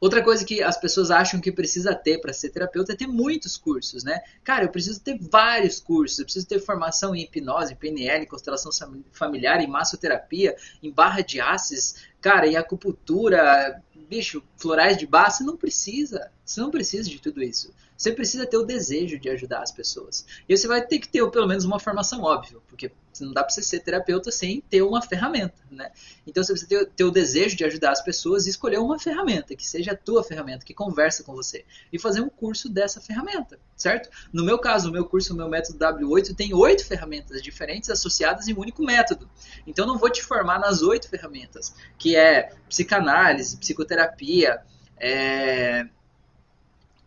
Outra 0.00 0.22
coisa 0.22 0.44
que 0.44 0.62
as 0.62 0.78
pessoas 0.78 1.10
acham 1.10 1.40
que 1.40 1.52
precisa 1.52 1.94
ter 1.94 2.20
para 2.20 2.32
ser 2.32 2.50
terapeuta 2.50 2.92
é 2.92 2.96
ter 2.96 3.06
muitos 3.06 3.56
cursos, 3.56 4.04
né? 4.04 4.20
Cara, 4.44 4.64
eu 4.64 4.68
preciso 4.68 5.00
ter 5.00 5.18
vários 5.18 5.80
cursos, 5.80 6.18
eu 6.18 6.24
preciso 6.24 6.46
ter 6.46 6.60
formação 6.60 7.14
em 7.14 7.22
hipnose, 7.22 7.74
PNL, 7.74 8.26
constelação 8.26 8.70
familiar, 9.12 9.60
em 9.60 9.66
massoterapia, 9.66 10.56
em 10.82 10.90
barra 10.90 11.20
de 11.20 11.40
ácids, 11.40 11.96
cara, 12.20 12.46
em 12.46 12.56
acupuntura, 12.56 13.82
bicho, 14.08 14.42
florais 14.56 14.96
de 14.96 15.06
bar, 15.06 15.30
você 15.30 15.44
não 15.44 15.56
precisa. 15.56 16.30
Você 16.44 16.60
não 16.60 16.70
precisa 16.70 17.08
de 17.08 17.20
tudo 17.20 17.42
isso. 17.42 17.72
Você 17.96 18.12
precisa 18.12 18.46
ter 18.46 18.56
o 18.56 18.64
desejo 18.64 19.18
de 19.18 19.28
ajudar 19.28 19.62
as 19.62 19.70
pessoas. 19.70 20.24
E 20.48 20.56
você 20.56 20.66
vai 20.66 20.84
ter 20.84 20.98
que 20.98 21.08
ter 21.08 21.28
pelo 21.30 21.46
menos 21.46 21.64
uma 21.64 21.78
formação 21.78 22.22
óbvia, 22.22 22.58
porque 22.66 22.90
não 23.24 23.32
dá 23.32 23.42
para 23.42 23.50
você 23.52 23.62
ser 23.62 23.80
terapeuta 23.80 24.30
sem 24.30 24.60
ter 24.60 24.82
uma 24.82 25.00
ferramenta, 25.02 25.56
né? 25.70 25.90
Então 26.26 26.42
você 26.42 26.52
precisa 26.52 26.68
ter, 26.68 26.86
ter, 26.90 27.04
o 27.04 27.10
desejo 27.10 27.56
de 27.56 27.64
ajudar 27.64 27.92
as 27.92 28.02
pessoas 28.02 28.46
e 28.46 28.50
escolher 28.50 28.78
uma 28.78 28.98
ferramenta 28.98 29.54
que 29.54 29.66
seja 29.66 29.92
a 29.92 29.96
tua 29.96 30.22
ferramenta, 30.22 30.64
que 30.64 30.74
conversa 30.74 31.22
com 31.22 31.34
você 31.34 31.64
e 31.92 31.98
fazer 31.98 32.20
um 32.20 32.28
curso 32.28 32.68
dessa 32.68 33.00
ferramenta, 33.00 33.58
certo? 33.76 34.08
No 34.32 34.44
meu 34.44 34.58
caso, 34.58 34.88
o 34.88 34.92
meu 34.92 35.04
curso, 35.04 35.32
o 35.32 35.36
meu 35.36 35.48
método 35.48 35.78
W8 35.78 36.34
tem 36.34 36.54
oito 36.54 36.84
ferramentas 36.84 37.42
diferentes 37.42 37.90
associadas 37.90 38.48
em 38.48 38.54
um 38.54 38.60
único 38.60 38.82
método. 38.82 39.28
Então 39.66 39.86
não 39.86 39.98
vou 39.98 40.10
te 40.10 40.22
formar 40.22 40.58
nas 40.58 40.82
oito 40.82 41.08
ferramentas, 41.08 41.74
que 41.98 42.16
é 42.16 42.52
psicanálise, 42.68 43.56
psicoterapia, 43.56 44.60
é, 44.96 45.86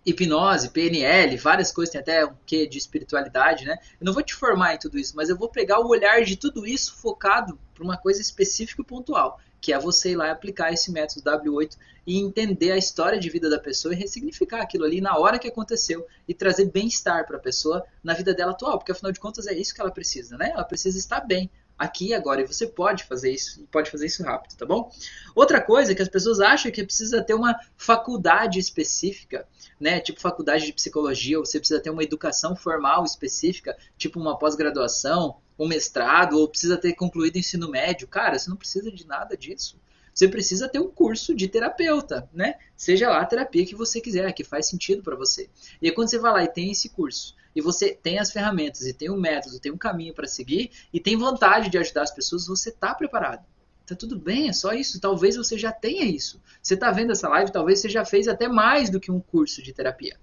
hipnose, 0.06 0.70
PNL, 0.70 1.38
várias 1.38 1.72
coisas, 1.72 1.92
tem 1.92 2.02
até 2.02 2.26
um 2.26 2.34
quê 2.46 2.66
de 2.66 2.78
espiritualidade, 2.78 3.66
né? 3.66 3.78
Eu 4.00 4.06
não 4.06 4.14
vou 4.14 4.24
te 4.24 4.34
formar 4.34 4.76
em 4.76 4.80
tudo 4.80 4.98
isso, 4.98 5.16
mas 5.16 5.30
eu 5.30 5.38
vou 5.38 5.50
pegar 5.50 5.80
o 5.80 5.88
olhar 5.88 6.24
de 6.24 6.36
tudo 6.36 6.66
isso 6.66 6.96
focado 6.96 7.58
para 7.74 7.84
uma 7.84 7.98
coisa 7.98 8.22
específica 8.22 8.82
e 8.82 8.86
pontual, 8.86 9.40
que 9.60 9.72
é 9.72 9.80
você 9.80 10.12
ir 10.12 10.16
lá 10.16 10.28
e 10.28 10.32
aplicar 10.32 10.74
esse 10.74 10.92
método 10.92 11.30
W8 11.30 11.78
e 12.06 12.18
entender 12.18 12.72
a 12.72 12.78
história 12.78 13.20
de 13.20 13.30
vida 13.30 13.48
da 13.48 13.60
pessoa 13.60 13.94
e 13.94 13.98
ressignificar 13.98 14.62
aquilo 14.62 14.86
ali 14.86 15.00
na 15.00 15.18
hora 15.18 15.38
que 15.38 15.48
aconteceu 15.48 16.06
e 16.28 16.34
trazer 16.34 16.66
bem-estar 16.66 17.28
para 17.28 17.38
a 17.38 17.40
pessoa 17.40 17.86
na 18.04 18.16
vida 18.16 18.34
dela 18.34 18.52
atual, 18.52 18.80
porque 18.80 18.92
afinal 18.92 19.12
de 19.12 19.20
contas 19.20 19.46
é 19.46 19.54
isso 19.54 19.74
que 19.74 19.82
ela 19.82 19.92
precisa, 19.92 20.36
né? 20.36 20.52
Ela 20.52 20.64
precisa 20.64 20.98
estar 20.98 21.22
bem 21.22 21.50
aqui 21.82 22.10
e 22.10 22.14
agora. 22.14 22.42
E 22.42 22.48
você 22.48 22.68
pode 22.68 23.06
fazer 23.06 23.32
isso, 23.32 23.68
pode 23.72 23.90
fazer 23.90 24.06
isso 24.06 24.24
rápido, 24.24 24.56
tá 24.56 24.66
bom? 24.66 24.92
Outra 25.34 25.60
coisa 25.60 25.92
é 25.92 25.96
que 25.96 26.02
as 26.02 26.08
pessoas 26.08 26.40
acham 26.40 26.72
que 26.72 26.84
precisa 26.84 27.24
ter 27.24 27.34
uma 27.34 27.60
faculdade 27.76 28.60
específica, 28.60 29.48
né? 29.80 30.00
Tipo 30.00 30.22
faculdade 30.22 30.68
de 30.68 30.74
psicologia, 30.74 31.40
ou 31.40 31.46
você 31.46 31.58
precisa 31.58 31.82
ter 31.82 31.90
uma 31.90 32.04
educação 32.04 32.56
formal 32.56 33.04
específica, 33.04 33.76
tipo 33.98 34.20
uma 34.20 34.38
pós-graduação, 34.38 35.38
um 35.58 35.68
mestrado, 35.68 36.38
ou 36.38 36.48
precisa 36.48 36.78
ter 36.78 36.94
concluído 36.94 37.38
ensino 37.38 37.68
médio. 37.68 38.08
Cara, 38.08 38.38
você 38.38 38.48
não 38.48 38.58
precisa 38.58 38.92
de 38.92 39.08
nada 39.08 39.36
disso. 39.36 39.80
Você 40.14 40.28
precisa 40.28 40.70
ter 40.70 40.80
um 40.80 40.90
curso 40.90 41.34
de 41.34 41.48
terapeuta, 41.48 42.30
né? 42.32 42.56
Seja 42.78 43.10
lá 43.10 43.22
a 43.22 43.26
terapia 43.26 43.66
que 43.66 43.74
você 43.74 44.00
quiser, 44.00 44.32
que 44.34 44.44
faz 44.44 44.68
sentido 44.68 45.02
para 45.02 45.16
você. 45.16 45.50
E 45.82 45.88
aí, 45.88 45.96
quando 45.96 46.10
você 46.10 46.20
vai 46.20 46.32
lá 46.32 46.44
e 46.44 46.48
tem 46.48 46.70
esse 46.70 46.90
curso, 46.90 47.36
e 47.56 47.62
você 47.62 47.94
tem 47.94 48.20
as 48.20 48.32
ferramentas, 48.32 48.86
e 48.86 48.94
tem 48.94 49.10
um 49.10 49.20
método, 49.20 49.60
tem 49.60 49.72
um 49.72 49.78
caminho 49.78 50.14
para 50.14 50.28
seguir, 50.28 50.72
e 50.94 51.00
tem 51.00 51.18
vontade 51.18 51.70
de 51.70 51.78
ajudar 51.78 52.04
as 52.04 52.12
pessoas, 52.12 52.48
você 52.48 52.70
está 52.70 52.94
preparado. 52.94 53.46
Tá 53.86 53.96
tudo 53.96 54.18
bem, 54.18 54.48
é 54.48 54.54
só 54.54 54.74
isso. 54.74 55.02
Talvez 55.02 55.36
você 55.36 55.58
já 55.58 55.72
tenha 55.72 56.06
isso. 56.06 56.42
Você 56.62 56.76
está 56.76 56.92
vendo 56.92 57.12
essa 57.12 57.28
live, 57.28 57.52
talvez 57.52 57.80
você 57.80 57.90
já 57.90 58.06
fez 58.06 58.28
até 58.28 58.48
mais 58.48 58.90
do 58.90 59.00
que 59.00 59.12
um 59.12 59.20
curso 59.20 59.62
de 59.62 59.74
terapia. 59.74 60.18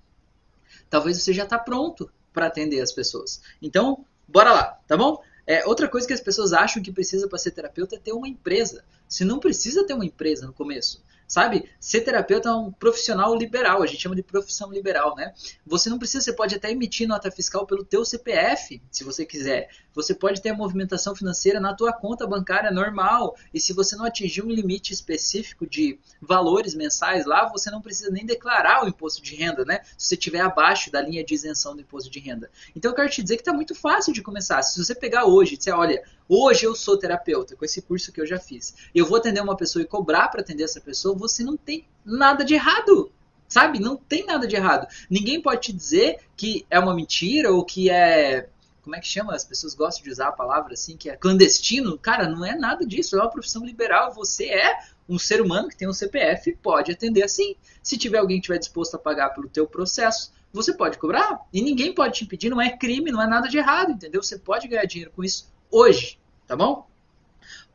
Talvez 0.89 1.21
você 1.21 1.35
já 1.35 1.45
está 1.45 1.59
pronto 1.59 2.11
para 2.33 2.47
atender 2.47 2.81
as 2.81 2.93
pessoas. 2.93 3.43
Então, 3.61 4.07
bora 4.27 4.53
lá, 4.53 4.65
tá 4.87 4.97
bom? 4.97 5.23
É, 5.47 5.67
outra 5.67 5.89
coisa 5.89 6.07
que 6.07 6.13
as 6.13 6.21
pessoas 6.21 6.53
acham 6.53 6.83
que 6.83 6.93
precisa 6.93 7.29
para 7.29 7.39
ser 7.39 7.51
terapeuta 7.51 7.97
é 7.97 7.99
ter 7.99 8.13
uma 8.13 8.29
empresa. 8.29 8.85
Você 9.09 9.25
não 9.25 9.39
precisa 9.39 9.87
ter 9.87 9.95
uma 9.95 10.07
empresa 10.07 10.47
no 10.47 10.53
começo. 10.53 11.03
Sabe? 11.29 11.69
Ser 11.79 12.01
terapeuta 12.01 12.49
é 12.49 12.53
um 12.53 12.73
profissional 12.73 13.35
liberal, 13.35 13.83
a 13.83 13.87
gente 13.87 14.01
chama 14.01 14.17
de 14.17 14.23
profissão 14.23 14.73
liberal, 14.73 15.15
né? 15.15 15.35
Você 15.67 15.91
não 15.91 15.99
precisa, 15.99 16.25
você 16.25 16.33
pode 16.33 16.55
até 16.55 16.71
emitir 16.71 17.07
nota 17.07 17.31
fiscal 17.31 17.67
pelo 17.67 17.85
teu 17.85 18.03
CPF, 18.03 18.81
se 18.91 19.05
você 19.05 19.27
quiser. 19.27 19.69
Você 19.95 20.15
pode 20.15 20.41
ter 20.41 20.51
a 20.51 20.55
movimentação 20.55 21.15
financeira 21.15 21.61
na 21.61 21.75
tua 21.75 21.93
conta 21.93 22.27
bancária 22.27 22.71
normal. 22.71 23.37
E 23.53 23.61
se 23.61 23.75
você 23.75 23.95
não 23.95 24.07
atingir 24.07 24.43
um 24.43 24.49
limite 24.49 24.95
específico 24.95 25.67
de 25.67 25.99
valores 26.23 26.75
mensais 26.75 27.27
lá, 27.27 27.47
você 27.47 27.71
não 27.71 27.83
precisa 27.83 28.11
nem 28.11 28.25
declarar 28.25 28.85
o 28.85 28.89
imposto 28.89 29.21
de 29.21 29.37
renda, 29.37 29.67
né? 29.67 29.81
Se 29.99 30.09
você 30.09 30.15
estiver 30.15 30.41
abaixo 30.41 30.91
da 30.91 31.03
linha 31.03 31.23
de 31.23 31.35
isenção 31.35 31.75
do 31.75 31.83
imposto 31.83 32.11
de 32.11 32.21
renda. 32.21 32.51
Então 32.75 32.91
eu 32.91 32.95
quero 32.95 33.11
te 33.11 33.23
dizer 33.23 33.37
que 33.37 33.43
está 33.43 33.53
muito 33.53 33.75
fácil 33.75 34.15
de 34.15 34.23
começar. 34.23 34.63
Se 34.63 34.83
você 34.83 34.95
pegar 34.95 35.27
hoje 35.27 35.55
e 35.55 35.57
disser, 35.59 35.77
olha, 35.77 36.03
Hoje 36.31 36.67
eu 36.67 36.75
sou 36.75 36.99
terapeuta, 36.99 37.57
com 37.57 37.65
esse 37.65 37.81
curso 37.81 38.13
que 38.13 38.21
eu 38.21 38.27
já 38.27 38.39
fiz. 38.39 38.75
Eu 38.95 39.07
vou 39.07 39.17
atender 39.17 39.41
uma 39.41 39.57
pessoa 39.57 39.83
e 39.83 39.87
cobrar 39.87 40.29
para 40.29 40.43
atender 40.43 40.65
essa 40.65 40.79
pessoa, 40.79 41.17
você 41.19 41.43
não 41.43 41.57
tem 41.57 41.87
nada 42.05 42.45
de 42.45 42.55
errado. 42.55 43.13
Sabe? 43.49 43.81
Não 43.81 43.97
tem 43.97 44.27
nada 44.27 44.47
de 44.47 44.55
errado. 44.55 44.87
Ninguém 45.09 45.41
pode 45.41 45.63
te 45.63 45.73
dizer 45.73 46.19
que 46.37 46.67
é 46.71 46.79
uma 46.79 46.95
mentira 46.95 47.51
ou 47.51 47.65
que 47.65 47.89
é. 47.89 48.49
Como 48.83 48.95
é 48.95 49.01
que 49.01 49.07
chama? 49.07 49.35
As 49.35 49.45
pessoas 49.45 49.75
gostam 49.75 50.05
de 50.05 50.11
usar 50.11 50.29
a 50.29 50.33
palavra 50.33 50.75
assim, 50.75 50.97
que 50.97 51.11
é 51.11 51.17
clandestino. 51.17 51.99
Cara, 51.99 52.29
não 52.29 52.45
é 52.45 52.55
nada 52.55 52.87
disso. 52.87 53.17
É 53.17 53.21
uma 53.21 53.31
profissão 53.31 53.65
liberal. 53.65 54.13
Você 54.15 54.47
é 54.47 54.79
um 55.09 55.19
ser 55.19 55.41
humano 55.41 55.69
que 55.69 55.77
tem 55.77 55.89
um 55.89 55.93
CPF 55.93 56.57
pode 56.63 56.93
atender 56.93 57.23
assim. 57.23 57.57
Se 57.83 57.97
tiver 57.97 58.19
alguém 58.19 58.37
que 58.37 58.43
estiver 58.43 58.59
disposto 58.59 58.95
a 58.95 58.99
pagar 58.99 59.31
pelo 59.31 59.49
teu 59.49 59.67
processo, 59.67 60.33
você 60.53 60.75
pode 60.75 60.99
cobrar. 60.99 61.41
E 61.53 61.63
ninguém 61.63 61.95
pode 61.95 62.19
te 62.19 62.25
impedir. 62.25 62.51
Não 62.51 62.61
é 62.61 62.77
crime, 62.77 63.11
não 63.11 63.23
é 63.23 63.27
nada 63.27 63.49
de 63.49 63.57
errado, 63.57 63.93
entendeu? 63.93 64.23
Você 64.23 64.39
pode 64.39 64.69
ganhar 64.69 64.85
dinheiro 64.85 65.13
com 65.15 65.25
isso 65.25 65.51
hoje, 65.71 66.19
tá 66.47 66.55
bom? 66.55 66.87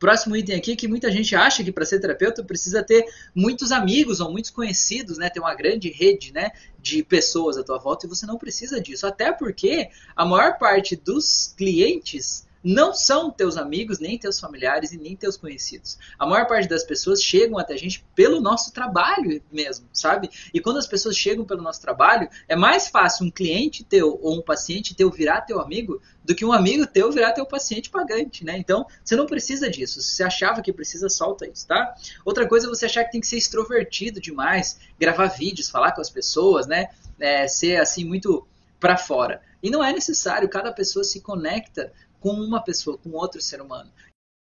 Próximo 0.04 0.36
item 0.36 0.54
aqui 0.54 0.76
que 0.76 0.86
muita 0.86 1.10
gente 1.10 1.34
acha 1.34 1.64
que 1.64 1.72
para 1.72 1.86
ser 1.86 1.98
terapeuta 1.98 2.44
precisa 2.44 2.82
ter 2.82 3.06
muitos 3.34 3.72
amigos 3.72 4.20
ou 4.20 4.30
muitos 4.30 4.50
conhecidos, 4.50 5.16
né? 5.16 5.30
Ter 5.30 5.40
uma 5.40 5.54
grande 5.54 5.88
rede, 5.88 6.30
né? 6.30 6.50
De 6.78 7.02
pessoas 7.02 7.56
à 7.56 7.64
tua 7.64 7.78
volta 7.78 8.04
e 8.04 8.08
você 8.10 8.26
não 8.26 8.36
precisa 8.36 8.78
disso. 8.78 9.06
Até 9.06 9.32
porque 9.32 9.88
a 10.14 10.26
maior 10.26 10.58
parte 10.58 10.94
dos 10.94 11.54
clientes 11.56 12.46
não 12.64 12.94
são 12.94 13.30
teus 13.30 13.58
amigos, 13.58 13.98
nem 13.98 14.18
teus 14.18 14.40
familiares 14.40 14.90
e 14.90 14.96
nem 14.96 15.14
teus 15.14 15.36
conhecidos. 15.36 15.98
A 16.18 16.24
maior 16.24 16.46
parte 16.46 16.66
das 16.66 16.82
pessoas 16.82 17.22
chegam 17.22 17.58
até 17.58 17.74
a 17.74 17.76
gente 17.76 18.02
pelo 18.14 18.40
nosso 18.40 18.72
trabalho 18.72 19.42
mesmo, 19.52 19.86
sabe? 19.92 20.30
E 20.52 20.60
quando 20.60 20.78
as 20.78 20.86
pessoas 20.86 21.14
chegam 21.14 21.44
pelo 21.44 21.60
nosso 21.60 21.82
trabalho, 21.82 22.26
é 22.48 22.56
mais 22.56 22.88
fácil 22.88 23.26
um 23.26 23.30
cliente 23.30 23.84
teu 23.84 24.18
ou 24.22 24.38
um 24.38 24.42
paciente 24.42 24.94
teu 24.94 25.10
virar 25.10 25.42
teu 25.42 25.60
amigo 25.60 26.00
do 26.24 26.34
que 26.34 26.44
um 26.44 26.52
amigo 26.52 26.86
teu 26.86 27.12
virar 27.12 27.32
teu 27.32 27.44
paciente 27.44 27.90
pagante, 27.90 28.44
né? 28.44 28.56
Então, 28.56 28.86
você 29.04 29.14
não 29.14 29.26
precisa 29.26 29.68
disso. 29.68 30.00
Se 30.00 30.14
você 30.14 30.22
achava 30.22 30.62
que 30.62 30.72
precisa, 30.72 31.10
solta 31.10 31.46
isso, 31.46 31.66
tá? 31.66 31.94
Outra 32.24 32.48
coisa 32.48 32.66
é 32.66 32.70
você 32.70 32.86
achar 32.86 33.04
que 33.04 33.12
tem 33.12 33.20
que 33.20 33.26
ser 33.26 33.36
extrovertido 33.36 34.18
demais, 34.20 34.80
gravar 34.98 35.26
vídeos, 35.26 35.68
falar 35.68 35.92
com 35.92 36.00
as 36.00 36.08
pessoas, 36.08 36.66
né? 36.66 36.88
É, 37.20 37.46
ser 37.46 37.76
assim 37.76 38.04
muito 38.04 38.46
para 38.80 38.96
fora. 38.96 39.42
E 39.62 39.70
não 39.70 39.82
é 39.82 39.92
necessário, 39.92 40.48
cada 40.48 40.72
pessoa 40.72 41.04
se 41.04 41.20
conecta 41.20 41.92
com 42.24 42.32
uma 42.32 42.62
pessoa, 42.62 42.96
com 42.96 43.10
outro 43.10 43.38
ser 43.42 43.60
humano. 43.60 43.92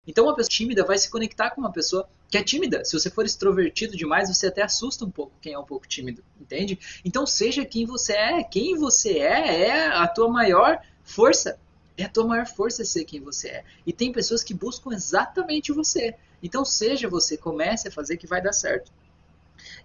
Então, 0.05 0.25
uma 0.25 0.35
pessoa 0.35 0.51
tímida 0.51 0.85
vai 0.85 0.95
se 0.95 1.09
conectar 1.09 1.49
com 1.49 1.59
uma 1.59 1.71
pessoa 1.71 2.07
que 2.29 2.37
é 2.37 2.43
tímida. 2.43 2.85
Se 2.85 2.93
você 2.93 3.09
for 3.09 3.25
extrovertido 3.25 3.97
demais, 3.97 4.29
você 4.29 4.45
até 4.45 4.61
assusta 4.61 5.03
um 5.03 5.09
pouco 5.09 5.33
quem 5.41 5.53
é 5.53 5.57
um 5.57 5.63
pouco 5.63 5.87
tímido, 5.87 6.23
entende? 6.39 6.77
Então, 7.03 7.25
seja 7.25 7.65
quem 7.65 7.87
você 7.87 8.13
é. 8.13 8.43
Quem 8.43 8.77
você 8.77 9.17
é 9.17 9.69
é 9.69 9.87
a 9.87 10.07
tua 10.07 10.29
maior 10.29 10.79
força. 11.03 11.57
É 11.97 12.03
a 12.03 12.09
tua 12.09 12.27
maior 12.27 12.45
força 12.45 12.85
ser 12.85 13.05
quem 13.05 13.19
você 13.19 13.47
é. 13.47 13.63
E 13.87 13.91
tem 13.91 14.11
pessoas 14.11 14.43
que 14.43 14.53
buscam 14.53 14.93
exatamente 14.93 15.71
você. 15.71 16.13
Então, 16.43 16.63
seja 16.63 17.09
você, 17.09 17.37
comece 17.37 17.87
a 17.87 17.91
fazer 17.91 18.17
que 18.17 18.27
vai 18.27 18.39
dar 18.39 18.53
certo. 18.53 18.91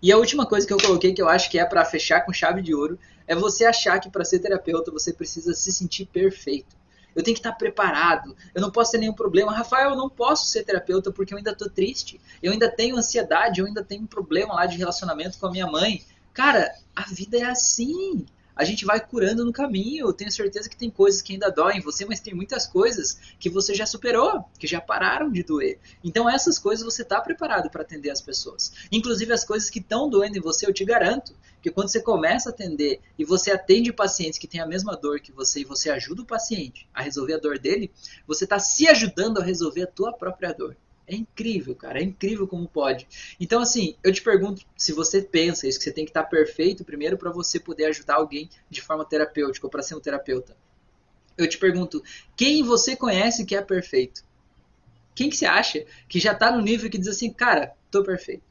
E 0.02 0.12
a 0.12 0.18
última 0.18 0.44
coisa 0.44 0.66
que 0.66 0.74
eu 0.74 0.78
coloquei 0.78 1.14
que 1.14 1.22
eu 1.22 1.28
acho 1.28 1.50
que 1.50 1.58
é 1.58 1.64
para 1.64 1.86
fechar 1.86 2.20
com 2.26 2.34
chave 2.34 2.60
de 2.60 2.74
ouro 2.74 2.98
é 3.26 3.34
você 3.34 3.64
achar 3.64 3.98
que 3.98 4.10
para 4.10 4.26
ser 4.26 4.40
terapeuta 4.40 4.90
você 4.90 5.10
precisa 5.10 5.54
se 5.54 5.72
sentir 5.72 6.04
perfeito 6.04 6.76
eu 7.18 7.24
tenho 7.24 7.34
que 7.34 7.40
estar 7.40 7.52
preparado, 7.52 8.36
eu 8.54 8.62
não 8.62 8.70
posso 8.70 8.92
ter 8.92 8.98
nenhum 8.98 9.12
problema. 9.12 9.52
Rafael, 9.52 9.90
eu 9.90 9.96
não 9.96 10.08
posso 10.08 10.46
ser 10.46 10.62
terapeuta 10.62 11.10
porque 11.10 11.34
eu 11.34 11.38
ainda 11.38 11.50
estou 11.50 11.68
triste, 11.68 12.20
eu 12.40 12.52
ainda 12.52 12.70
tenho 12.70 12.96
ansiedade, 12.96 13.60
eu 13.60 13.66
ainda 13.66 13.82
tenho 13.82 14.02
um 14.02 14.06
problema 14.06 14.54
lá 14.54 14.66
de 14.66 14.76
relacionamento 14.76 15.36
com 15.36 15.48
a 15.48 15.50
minha 15.50 15.66
mãe. 15.66 16.04
Cara, 16.32 16.72
a 16.94 17.02
vida 17.12 17.36
é 17.36 17.42
assim 17.42 18.24
a 18.58 18.64
gente 18.64 18.84
vai 18.84 18.98
curando 18.98 19.44
no 19.44 19.52
caminho. 19.52 20.08
Eu 20.08 20.12
tenho 20.12 20.32
certeza 20.32 20.68
que 20.68 20.76
tem 20.76 20.90
coisas 20.90 21.22
que 21.22 21.32
ainda 21.32 21.48
doem 21.48 21.78
em 21.78 21.80
você, 21.80 22.04
mas 22.04 22.18
tem 22.18 22.34
muitas 22.34 22.66
coisas 22.66 23.16
que 23.38 23.48
você 23.48 23.72
já 23.72 23.86
superou, 23.86 24.44
que 24.58 24.66
já 24.66 24.80
pararam 24.80 25.30
de 25.30 25.44
doer. 25.44 25.78
Então 26.02 26.28
essas 26.28 26.58
coisas 26.58 26.84
você 26.84 27.02
está 27.02 27.20
preparado 27.20 27.70
para 27.70 27.82
atender 27.82 28.10
as 28.10 28.20
pessoas. 28.20 28.72
Inclusive 28.90 29.32
as 29.32 29.44
coisas 29.44 29.70
que 29.70 29.78
estão 29.78 30.10
doendo 30.10 30.36
em 30.36 30.40
você, 30.40 30.66
eu 30.66 30.74
te 30.74 30.84
garanto 30.84 31.36
que 31.62 31.70
quando 31.70 31.88
você 31.88 32.02
começa 32.02 32.48
a 32.48 32.52
atender 32.52 33.00
e 33.16 33.24
você 33.24 33.52
atende 33.52 33.92
pacientes 33.92 34.40
que 34.40 34.48
têm 34.48 34.60
a 34.60 34.66
mesma 34.66 34.96
dor 34.96 35.20
que 35.20 35.30
você 35.30 35.60
e 35.60 35.64
você 35.64 35.88
ajuda 35.88 36.22
o 36.22 36.26
paciente 36.26 36.88
a 36.92 37.02
resolver 37.02 37.34
a 37.34 37.38
dor 37.38 37.60
dele, 37.60 37.92
você 38.26 38.42
está 38.42 38.58
se 38.58 38.88
ajudando 38.88 39.38
a 39.38 39.44
resolver 39.44 39.82
a 39.82 39.86
tua 39.86 40.12
própria 40.12 40.52
dor. 40.52 40.76
É 41.08 41.14
incrível, 41.14 41.74
cara. 41.74 41.98
É 41.98 42.02
incrível 42.02 42.46
como 42.46 42.68
pode. 42.68 43.08
Então, 43.40 43.62
assim, 43.62 43.96
eu 44.04 44.12
te 44.12 44.22
pergunto 44.22 44.62
se 44.76 44.92
você 44.92 45.22
pensa 45.22 45.66
isso, 45.66 45.78
que 45.78 45.84
você 45.84 45.92
tem 45.92 46.04
que 46.04 46.10
estar 46.10 46.24
perfeito 46.24 46.84
primeiro 46.84 47.16
para 47.16 47.30
você 47.30 47.58
poder 47.58 47.86
ajudar 47.86 48.16
alguém 48.16 48.50
de 48.68 48.82
forma 48.82 49.04
terapêutica 49.06 49.66
ou 49.66 49.70
para 49.70 49.82
ser 49.82 49.94
um 49.94 50.00
terapeuta. 50.00 50.54
Eu 51.36 51.48
te 51.48 51.56
pergunto, 51.56 52.02
quem 52.36 52.62
você 52.62 52.94
conhece 52.94 53.46
que 53.46 53.56
é 53.56 53.62
perfeito? 53.62 54.22
Quem 55.14 55.30
que 55.30 55.36
você 55.36 55.46
acha 55.46 55.84
que 56.08 56.20
já 56.20 56.32
está 56.32 56.50
no 56.52 56.60
nível 56.60 56.90
que 56.90 56.98
diz 56.98 57.08
assim, 57.08 57.32
cara, 57.32 57.74
tô 57.90 58.02
perfeito? 58.02 58.47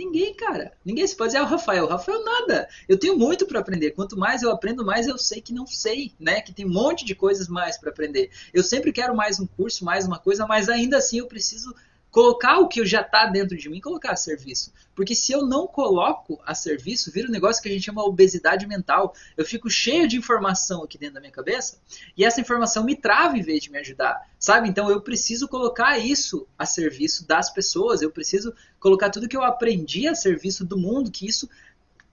Ninguém, 0.00 0.32
cara. 0.32 0.72
Ninguém. 0.82 1.06
se 1.06 1.14
pode 1.14 1.32
dizer, 1.32 1.40
ah, 1.40 1.44
o 1.44 1.46
Rafael. 1.46 1.84
O 1.84 1.88
Rafael, 1.88 2.24
nada. 2.24 2.66
Eu 2.88 2.98
tenho 2.98 3.18
muito 3.18 3.44
para 3.44 3.60
aprender. 3.60 3.90
Quanto 3.90 4.18
mais 4.18 4.42
eu 4.42 4.50
aprendo, 4.50 4.82
mais 4.82 5.06
eu 5.06 5.18
sei 5.18 5.42
que 5.42 5.52
não 5.52 5.66
sei, 5.66 6.14
né? 6.18 6.40
Que 6.40 6.54
tem 6.54 6.64
um 6.64 6.72
monte 6.72 7.04
de 7.04 7.14
coisas 7.14 7.48
mais 7.48 7.76
para 7.76 7.90
aprender. 7.90 8.30
Eu 8.54 8.62
sempre 8.62 8.92
quero 8.92 9.14
mais 9.14 9.38
um 9.38 9.46
curso, 9.46 9.84
mais 9.84 10.06
uma 10.06 10.18
coisa, 10.18 10.46
mas 10.46 10.70
ainda 10.70 10.96
assim 10.96 11.18
eu 11.18 11.26
preciso 11.26 11.74
colocar 12.10 12.58
o 12.58 12.68
que 12.68 12.84
já 12.84 13.00
está 13.00 13.26
dentro 13.26 13.56
de 13.56 13.68
mim, 13.68 13.80
colocar 13.80 14.12
a 14.12 14.16
serviço. 14.16 14.72
Porque 14.94 15.14
se 15.14 15.32
eu 15.32 15.46
não 15.46 15.66
coloco 15.66 16.40
a 16.44 16.54
serviço, 16.54 17.10
vira 17.10 17.28
um 17.28 17.30
negócio 17.30 17.62
que 17.62 17.68
a 17.68 17.72
gente 17.72 17.84
chama 17.84 18.04
obesidade 18.04 18.66
mental. 18.66 19.14
Eu 19.36 19.44
fico 19.44 19.70
cheio 19.70 20.06
de 20.06 20.16
informação 20.16 20.82
aqui 20.82 20.98
dentro 20.98 21.14
da 21.14 21.20
minha 21.20 21.32
cabeça 21.32 21.78
e 22.16 22.24
essa 22.24 22.40
informação 22.40 22.84
me 22.84 22.96
trava 22.96 23.38
em 23.38 23.42
vez 23.42 23.62
de 23.62 23.70
me 23.70 23.78
ajudar, 23.78 24.28
sabe? 24.38 24.68
Então 24.68 24.90
eu 24.90 25.00
preciso 25.00 25.48
colocar 25.48 25.98
isso 25.98 26.46
a 26.58 26.66
serviço 26.66 27.26
das 27.26 27.50
pessoas, 27.50 28.02
eu 28.02 28.10
preciso 28.10 28.52
colocar 28.78 29.10
tudo 29.10 29.28
que 29.28 29.36
eu 29.36 29.42
aprendi 29.42 30.08
a 30.08 30.14
serviço 30.14 30.64
do 30.64 30.76
mundo, 30.76 31.10
que 31.10 31.26
isso 31.26 31.48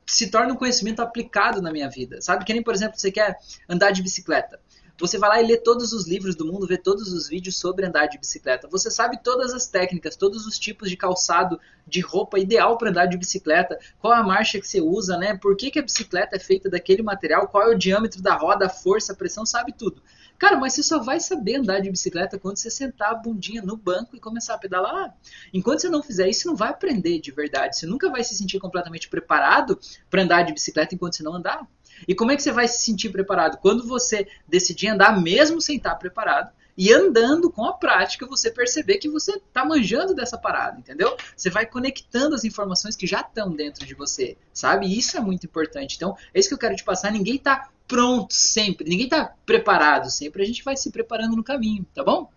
se 0.06 0.32
torne 0.32 0.54
um 0.54 0.56
conhecimento 0.56 1.02
aplicado 1.02 1.62
na 1.62 1.72
minha 1.72 1.90
vida, 1.90 2.22
sabe? 2.22 2.46
Que 2.46 2.54
nem, 2.54 2.64
por 2.64 2.74
exemplo, 2.74 2.98
você 2.98 3.12
quer 3.12 3.38
andar 3.68 3.92
de 3.92 4.02
bicicleta. 4.02 4.60
Você 5.00 5.20
vai 5.20 5.30
lá 5.30 5.42
e 5.42 5.46
lê 5.46 5.58
todos 5.58 5.94
os 5.94 6.08
livros 6.08 6.36
do 6.36 6.46
mundo, 6.46 6.66
vê 6.66 6.76
todos 6.76 7.14
os 7.14 7.30
vídeos 7.30 7.60
sobre 7.60 7.86
andar 7.86 8.08
de 8.08 8.18
bicicleta. 8.18 8.68
Você 8.68 8.90
sabe 8.90 9.22
todas 9.22 9.54
as 9.54 9.68
técnicas, 9.68 10.16
todos 10.16 10.48
os 10.48 10.58
tipos 10.58 10.90
de 10.90 10.98
calçado, 10.98 11.60
de 11.86 12.02
roupa 12.02 12.40
ideal 12.40 12.78
para 12.80 12.90
andar 12.90 13.06
de 13.06 13.16
bicicleta, 13.16 13.80
qual 14.00 14.14
a 14.14 14.24
marcha 14.24 14.60
que 14.60 14.68
você 14.68 14.82
usa, 14.82 15.16
né? 15.16 15.38
Por 15.38 15.56
que, 15.56 15.70
que 15.70 15.78
a 15.78 15.84
bicicleta 15.84 16.36
é 16.36 16.40
feita 16.40 16.68
daquele 16.68 17.04
material, 17.04 17.48
qual 17.48 17.64
é 17.64 17.76
o 17.76 17.78
diâmetro 17.78 18.24
da 18.24 18.36
roda, 18.36 18.66
a 18.66 18.70
força, 18.70 19.14
a 19.14 19.16
pressão, 19.16 19.46
sabe 19.46 19.72
tudo. 19.72 20.02
Cara, 20.38 20.58
mas 20.58 20.74
você 20.74 20.84
só 20.84 21.00
vai 21.00 21.20
saber 21.20 21.56
andar 21.56 21.80
de 21.80 21.90
bicicleta 21.90 22.38
quando 22.38 22.58
você 22.58 22.70
sentar 22.70 23.12
a 23.12 23.16
bundinha 23.16 23.62
no 23.62 23.78
banco 23.78 24.16
e 24.16 24.20
começar 24.20 24.56
a 24.56 24.58
pedalar. 24.58 25.16
Enquanto 25.54 25.82
você 25.82 25.90
não 25.90 26.04
fizer 26.04 26.28
isso, 26.28 26.42
você 26.42 26.48
não 26.48 26.56
vai 26.56 26.70
aprender 26.70 27.20
de 27.20 27.32
verdade. 27.32 27.78
Você 27.78 27.86
nunca 27.86 28.10
vai 28.10 28.24
se 28.24 28.36
sentir 28.36 28.60
completamente 28.60 29.10
preparado 29.10 29.80
para 30.10 30.24
andar 30.24 30.44
de 30.44 30.54
bicicleta 30.54 30.94
enquanto 30.94 31.16
você 31.16 31.24
não 31.24 31.34
andar. 31.34 31.68
E 32.08 32.16
como 32.16 32.32
é 32.32 32.36
que 32.36 32.44
você 32.44 32.52
vai 32.52 32.68
se 32.68 32.84
sentir 32.84 33.10
preparado? 33.10 33.58
Quando 33.58 33.88
você 33.88 34.28
decidir 34.48 34.88
andar 34.88 35.22
mesmo 35.22 35.62
sem 35.62 35.78
estar 35.78 35.96
preparado. 35.96 36.52
E 36.78 36.94
andando 36.94 37.50
com 37.50 37.66
a 37.66 37.74
prática, 37.74 38.28
você 38.28 38.52
perceber 38.52 39.00
que 39.00 39.10
você 39.10 39.38
está 39.38 39.66
manjando 39.66 40.14
dessa 40.14 40.38
parada, 40.38 40.78
entendeu? 40.78 41.18
Você 41.36 41.50
vai 41.50 41.66
conectando 41.66 42.36
as 42.36 42.44
informações 42.44 42.96
que 42.96 43.08
já 43.08 43.22
estão 43.22 43.52
dentro 43.52 43.84
de 43.84 43.96
você, 43.96 44.38
sabe? 44.54 44.86
E 44.86 45.00
isso 45.00 45.18
é 45.18 45.20
muito 45.20 45.48
importante. 45.48 45.96
Então, 45.96 46.16
é 46.32 46.40
isso 46.40 46.48
que 46.48 46.54
eu 46.54 46.60
quero 46.60 46.76
te 46.76 46.84
passar. 46.84 47.12
Ninguém 47.12 47.38
está 47.38 47.70
pronto 47.88 48.32
sempre, 48.32 48.88
ninguém 48.88 49.06
está 49.06 49.34
preparado 49.44 50.12
sempre. 50.12 50.44
A 50.44 50.46
gente 50.46 50.64
vai 50.64 50.78
se 50.78 50.92
preparando 50.92 51.36
no 51.36 51.44
caminho, 51.44 51.84
tá 51.96 52.04
bom? 52.04 52.30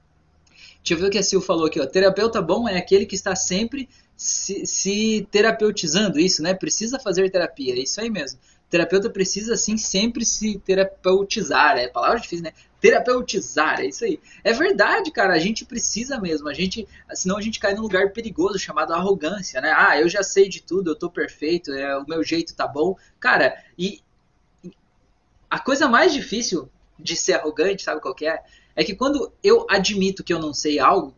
Deixa 0.83 0.95
eu 0.95 0.99
ver 0.99 1.09
o 1.09 1.11
que 1.11 1.19
a 1.19 1.23
Sil 1.23 1.43
falou 1.45 1.67
aqui. 1.67 1.79
Ó. 1.79 1.85
Terapeuta 1.85 2.41
bom 2.41 2.67
é 2.67 2.79
aquele 2.79 3.05
que 3.05 3.15
está 3.15 3.37
sempre 3.37 3.91
se, 4.17 4.65
se 4.65 5.29
terapeutizando, 5.31 6.19
isso, 6.19 6.43
né? 6.43 6.55
Precisa 6.55 6.99
fazer 6.99 7.29
terapia, 7.29 7.75
é 7.75 7.81
isso 7.81 8.01
aí 8.01 8.09
mesmo 8.09 8.41
terapeuta 8.71 9.11
precisa, 9.11 9.55
assim, 9.55 9.77
sempre 9.77 10.25
se 10.25 10.59
terapeutizar. 10.61 11.77
É 11.77 11.89
palavra 11.89 12.21
difícil, 12.21 12.45
né? 12.45 12.53
Terapeutizar, 12.81 13.81
é 13.81 13.87
isso 13.87 14.05
aí. 14.05 14.21
É 14.45 14.53
verdade, 14.53 15.11
cara, 15.11 15.35
a 15.35 15.39
gente 15.39 15.67
precisa 15.67 16.19
mesmo. 16.21 16.49
A 16.49 16.55
gente, 16.55 16.89
senão 17.13 17.37
a 17.37 17.43
gente 17.43 17.59
cai 17.59 17.75
num 17.75 17.83
lugar 17.83 18.13
perigoso 18.13 18.59
chamado 18.59 18.95
arrogância, 18.95 19.61
né? 19.61 19.75
Ah, 19.77 20.01
eu 20.01 20.09
já 20.09 20.23
sei 20.23 20.49
de 20.49 20.63
tudo, 20.63 20.93
eu 20.93 20.97
tô 20.97 21.11
perfeito, 21.11 21.73
é, 21.73 21.99
o 21.99 22.07
meu 22.07 22.23
jeito 22.23 22.55
tá 22.55 22.67
bom. 22.67 22.97
Cara, 23.19 23.63
e 23.77 24.01
a 25.51 25.59
coisa 25.59 25.89
mais 25.89 26.13
difícil 26.13 26.71
de 26.99 27.17
ser 27.17 27.35
arrogante, 27.35 27.83
sabe 27.83 28.01
qual 28.01 28.15
que 28.15 28.27
é? 28.27 28.41
É 28.77 28.85
que 28.85 28.95
quando 28.95 29.33
eu 29.43 29.67
admito 29.69 30.23
que 30.23 30.33
eu 30.33 30.39
não 30.39 30.55
sei 30.55 30.79
algo, 30.79 31.15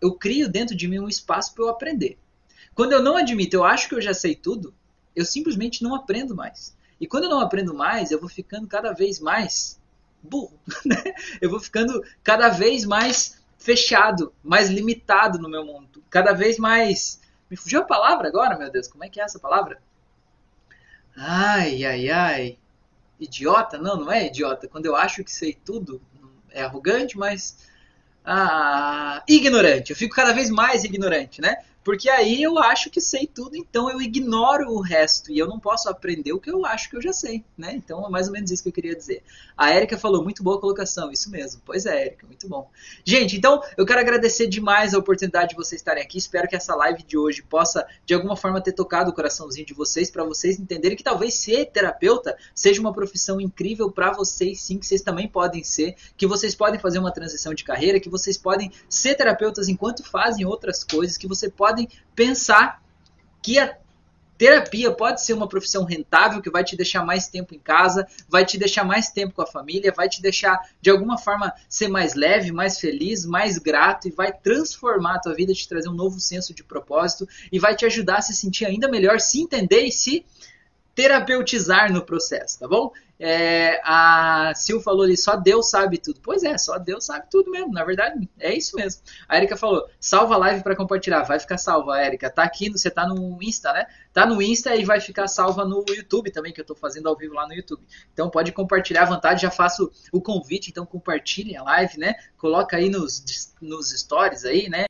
eu 0.00 0.14
crio 0.14 0.48
dentro 0.48 0.74
de 0.74 0.88
mim 0.88 0.98
um 0.98 1.08
espaço 1.08 1.54
para 1.54 1.64
eu 1.64 1.68
aprender. 1.68 2.18
Quando 2.74 2.92
eu 2.92 3.02
não 3.02 3.16
admito, 3.16 3.54
eu 3.54 3.62
acho 3.62 3.88
que 3.88 3.94
eu 3.94 4.00
já 4.00 4.14
sei 4.14 4.34
tudo, 4.34 4.74
eu 5.14 5.24
simplesmente 5.24 5.82
não 5.82 5.94
aprendo 5.94 6.34
mais. 6.34 6.74
E 7.00 7.06
quando 7.06 7.24
eu 7.24 7.30
não 7.30 7.40
aprendo 7.40 7.74
mais, 7.74 8.10
eu 8.10 8.20
vou 8.20 8.28
ficando 8.28 8.66
cada 8.66 8.92
vez 8.92 9.20
mais 9.20 9.80
burro. 10.22 10.58
Né? 10.84 11.14
eu 11.40 11.50
vou 11.50 11.60
ficando 11.60 12.02
cada 12.22 12.48
vez 12.48 12.84
mais 12.84 13.42
fechado, 13.58 14.32
mais 14.42 14.68
limitado 14.68 15.38
no 15.38 15.48
meu 15.48 15.64
mundo. 15.64 16.02
Cada 16.10 16.32
vez 16.32 16.58
mais. 16.58 17.20
Me 17.50 17.56
fugiu 17.56 17.80
a 17.80 17.84
palavra 17.84 18.28
agora, 18.28 18.58
meu 18.58 18.70
Deus. 18.70 18.88
Como 18.88 19.04
é 19.04 19.08
que 19.08 19.20
é 19.20 19.24
essa 19.24 19.38
palavra? 19.38 19.80
Ai, 21.16 21.84
ai, 21.84 22.10
ai. 22.10 22.58
Idiota? 23.18 23.78
Não, 23.78 23.96
não 23.96 24.12
é 24.12 24.26
idiota. 24.26 24.68
Quando 24.68 24.86
eu 24.86 24.96
acho 24.96 25.22
que 25.22 25.30
sei 25.30 25.54
tudo, 25.64 26.00
é 26.50 26.62
arrogante, 26.62 27.16
mas. 27.16 27.56
Ah, 28.24 29.22
ignorante. 29.28 29.90
Eu 29.90 29.96
fico 29.96 30.14
cada 30.14 30.32
vez 30.32 30.50
mais 30.50 30.84
ignorante, 30.84 31.40
né? 31.40 31.56
Porque 31.84 32.08
aí 32.08 32.42
eu 32.42 32.58
acho 32.58 32.88
que 32.88 33.00
sei 33.00 33.26
tudo, 33.26 33.54
então 33.54 33.90
eu 33.90 34.00
ignoro 34.00 34.70
o 34.70 34.80
resto 34.80 35.30
e 35.30 35.38
eu 35.38 35.46
não 35.46 35.60
posso 35.60 35.88
aprender 35.88 36.32
o 36.32 36.40
que 36.40 36.50
eu 36.50 36.64
acho 36.64 36.88
que 36.88 36.96
eu 36.96 37.02
já 37.02 37.12
sei, 37.12 37.44
né? 37.58 37.74
Então 37.74 38.04
é 38.06 38.08
mais 38.08 38.26
ou 38.26 38.32
menos 38.32 38.50
isso 38.50 38.62
que 38.62 38.70
eu 38.70 38.72
queria 38.72 38.96
dizer. 38.96 39.22
A 39.54 39.70
Érica 39.70 39.98
falou, 39.98 40.24
muito 40.24 40.42
boa 40.42 40.58
colocação, 40.58 41.12
isso 41.12 41.30
mesmo. 41.30 41.60
Pois 41.64 41.84
é, 41.84 42.06
Érica, 42.06 42.26
muito 42.26 42.48
bom. 42.48 42.70
Gente, 43.04 43.36
então 43.36 43.62
eu 43.76 43.84
quero 43.84 44.00
agradecer 44.00 44.46
demais 44.46 44.94
a 44.94 44.98
oportunidade 44.98 45.50
de 45.50 45.56
vocês 45.56 45.80
estarem 45.80 46.02
aqui. 46.02 46.16
Espero 46.16 46.48
que 46.48 46.56
essa 46.56 46.74
live 46.74 47.02
de 47.02 47.18
hoje 47.18 47.42
possa, 47.42 47.86
de 48.06 48.14
alguma 48.14 48.34
forma, 48.34 48.62
ter 48.62 48.72
tocado 48.72 49.10
o 49.10 49.14
coraçãozinho 49.14 49.66
de 49.66 49.74
vocês, 49.74 50.10
para 50.10 50.24
vocês 50.24 50.58
entenderem 50.58 50.96
que 50.96 51.04
talvez 51.04 51.34
ser 51.34 51.66
terapeuta 51.66 52.34
seja 52.54 52.80
uma 52.80 52.94
profissão 52.94 53.38
incrível 53.40 53.90
para 53.90 54.10
vocês, 54.10 54.62
sim, 54.62 54.78
que 54.78 54.86
vocês 54.86 55.02
também 55.02 55.28
podem 55.28 55.62
ser, 55.62 55.96
que 56.16 56.26
vocês 56.26 56.54
podem 56.54 56.80
fazer 56.80 56.98
uma 56.98 57.12
transição 57.12 57.52
de 57.52 57.62
carreira, 57.62 58.00
que 58.00 58.08
vocês 58.08 58.38
podem 58.38 58.72
ser 58.88 59.14
terapeutas 59.16 59.68
enquanto 59.68 60.02
fazem 60.02 60.46
outras 60.46 60.82
coisas, 60.82 61.18
que 61.18 61.28
você 61.28 61.50
pode 61.50 61.73
podem 61.74 61.88
pensar 62.14 62.80
que 63.42 63.58
a 63.58 63.76
terapia 64.38 64.90
pode 64.92 65.24
ser 65.24 65.32
uma 65.32 65.48
profissão 65.48 65.84
rentável 65.84 66.40
que 66.40 66.50
vai 66.50 66.64
te 66.64 66.76
deixar 66.76 67.04
mais 67.04 67.28
tempo 67.28 67.54
em 67.54 67.58
casa, 67.58 68.06
vai 68.28 68.44
te 68.44 68.58
deixar 68.58 68.84
mais 68.84 69.10
tempo 69.10 69.34
com 69.34 69.42
a 69.42 69.46
família, 69.46 69.92
vai 69.94 70.08
te 70.08 70.22
deixar 70.22 70.58
de 70.80 70.90
alguma 70.90 71.18
forma 71.18 71.52
ser 71.68 71.88
mais 71.88 72.14
leve, 72.14 72.52
mais 72.52 72.78
feliz, 72.80 73.24
mais 73.24 73.58
grato 73.58 74.08
e 74.08 74.10
vai 74.10 74.32
transformar 74.32 75.16
a 75.16 75.20
tua 75.20 75.34
vida, 75.34 75.52
te 75.52 75.68
trazer 75.68 75.88
um 75.88 75.94
novo 75.94 76.18
senso 76.20 76.54
de 76.54 76.64
propósito 76.64 77.28
e 77.50 77.58
vai 77.58 77.76
te 77.76 77.84
ajudar 77.86 78.18
a 78.18 78.22
se 78.22 78.34
sentir 78.34 78.64
ainda 78.64 78.88
melhor, 78.88 79.20
se 79.20 79.40
entender 79.40 79.84
e 79.84 79.92
se 79.92 80.24
terapeutizar 80.94 81.92
no 81.92 82.04
processo, 82.04 82.60
tá 82.60 82.68
bom? 82.68 82.92
É, 83.18 83.80
a 83.84 84.52
Sil 84.58 84.82
falou 84.82 85.04
ali, 85.04 85.16
só 85.16 85.36
Deus 85.36 85.70
sabe 85.70 85.98
tudo. 85.98 86.20
Pois 86.22 86.42
é, 86.42 86.58
só 86.58 86.78
Deus 86.78 87.06
sabe 87.06 87.26
tudo 87.30 87.50
mesmo. 87.50 87.72
Na 87.72 87.84
verdade, 87.84 88.28
é 88.38 88.52
isso 88.54 88.76
mesmo. 88.76 89.02
A 89.28 89.36
Erika 89.36 89.56
falou, 89.56 89.88
salva 90.00 90.34
a 90.34 90.38
live 90.38 90.62
para 90.62 90.76
compartilhar. 90.76 91.22
Vai 91.22 91.38
ficar 91.38 91.56
salva, 91.56 92.02
Erika. 92.02 92.28
Tá 92.28 92.42
aqui, 92.42 92.70
você 92.70 92.90
tá 92.90 93.06
no 93.06 93.40
Insta, 93.42 93.72
né? 93.72 93.86
Tá 94.12 94.26
no 94.26 94.42
Insta 94.42 94.74
e 94.74 94.84
vai 94.84 95.00
ficar 95.00 95.28
salva 95.28 95.64
no 95.64 95.84
YouTube 95.88 96.30
também, 96.30 96.52
que 96.52 96.60
eu 96.60 96.64
tô 96.64 96.74
fazendo 96.74 97.08
ao 97.08 97.16
vivo 97.16 97.34
lá 97.34 97.46
no 97.46 97.54
YouTube. 97.54 97.82
Então 98.12 98.28
pode 98.28 98.52
compartilhar 98.52 99.02
à 99.02 99.06
vontade, 99.06 99.42
já 99.42 99.50
faço 99.50 99.90
o 100.12 100.20
convite, 100.20 100.70
então 100.70 100.84
compartilhem 100.84 101.56
a 101.56 101.62
live, 101.62 101.98
né? 101.98 102.14
Coloca 102.36 102.76
aí 102.76 102.88
nos, 102.88 103.52
nos 103.60 103.90
stories 103.90 104.44
aí, 104.44 104.68
né? 104.68 104.84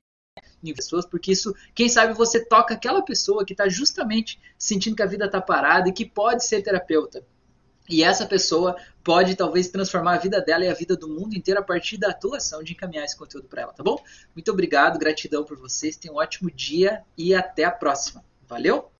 Em 0.70 0.74
pessoas, 0.74 1.06
porque 1.06 1.32
isso, 1.32 1.54
quem 1.74 1.88
sabe 1.88 2.14
você 2.14 2.44
toca 2.44 2.74
aquela 2.74 3.02
pessoa 3.02 3.44
que 3.44 3.52
está 3.52 3.68
justamente 3.68 4.40
sentindo 4.58 4.96
que 4.96 5.02
a 5.02 5.06
vida 5.06 5.26
está 5.26 5.40
parada 5.40 5.88
e 5.88 5.92
que 5.92 6.04
pode 6.04 6.44
ser 6.44 6.62
terapeuta. 6.62 7.24
E 7.88 8.02
essa 8.02 8.24
pessoa 8.24 8.76
pode 9.02 9.36
talvez 9.36 9.68
transformar 9.68 10.14
a 10.14 10.18
vida 10.18 10.40
dela 10.40 10.64
e 10.64 10.68
a 10.68 10.74
vida 10.74 10.96
do 10.96 11.08
mundo 11.08 11.36
inteiro 11.36 11.60
a 11.60 11.62
partir 11.62 11.98
da 11.98 12.08
atuação 12.08 12.62
de 12.62 12.72
encaminhar 12.72 13.04
esse 13.04 13.16
conteúdo 13.16 13.46
para 13.46 13.62
ela, 13.62 13.72
tá 13.72 13.82
bom? 13.82 14.02
Muito 14.34 14.50
obrigado, 14.50 14.98
gratidão 14.98 15.44
por 15.44 15.58
vocês, 15.58 15.96
tenham 15.96 16.16
um 16.16 16.18
ótimo 16.18 16.50
dia 16.50 17.02
e 17.16 17.34
até 17.34 17.64
a 17.64 17.70
próxima. 17.70 18.24
Valeu? 18.48 18.90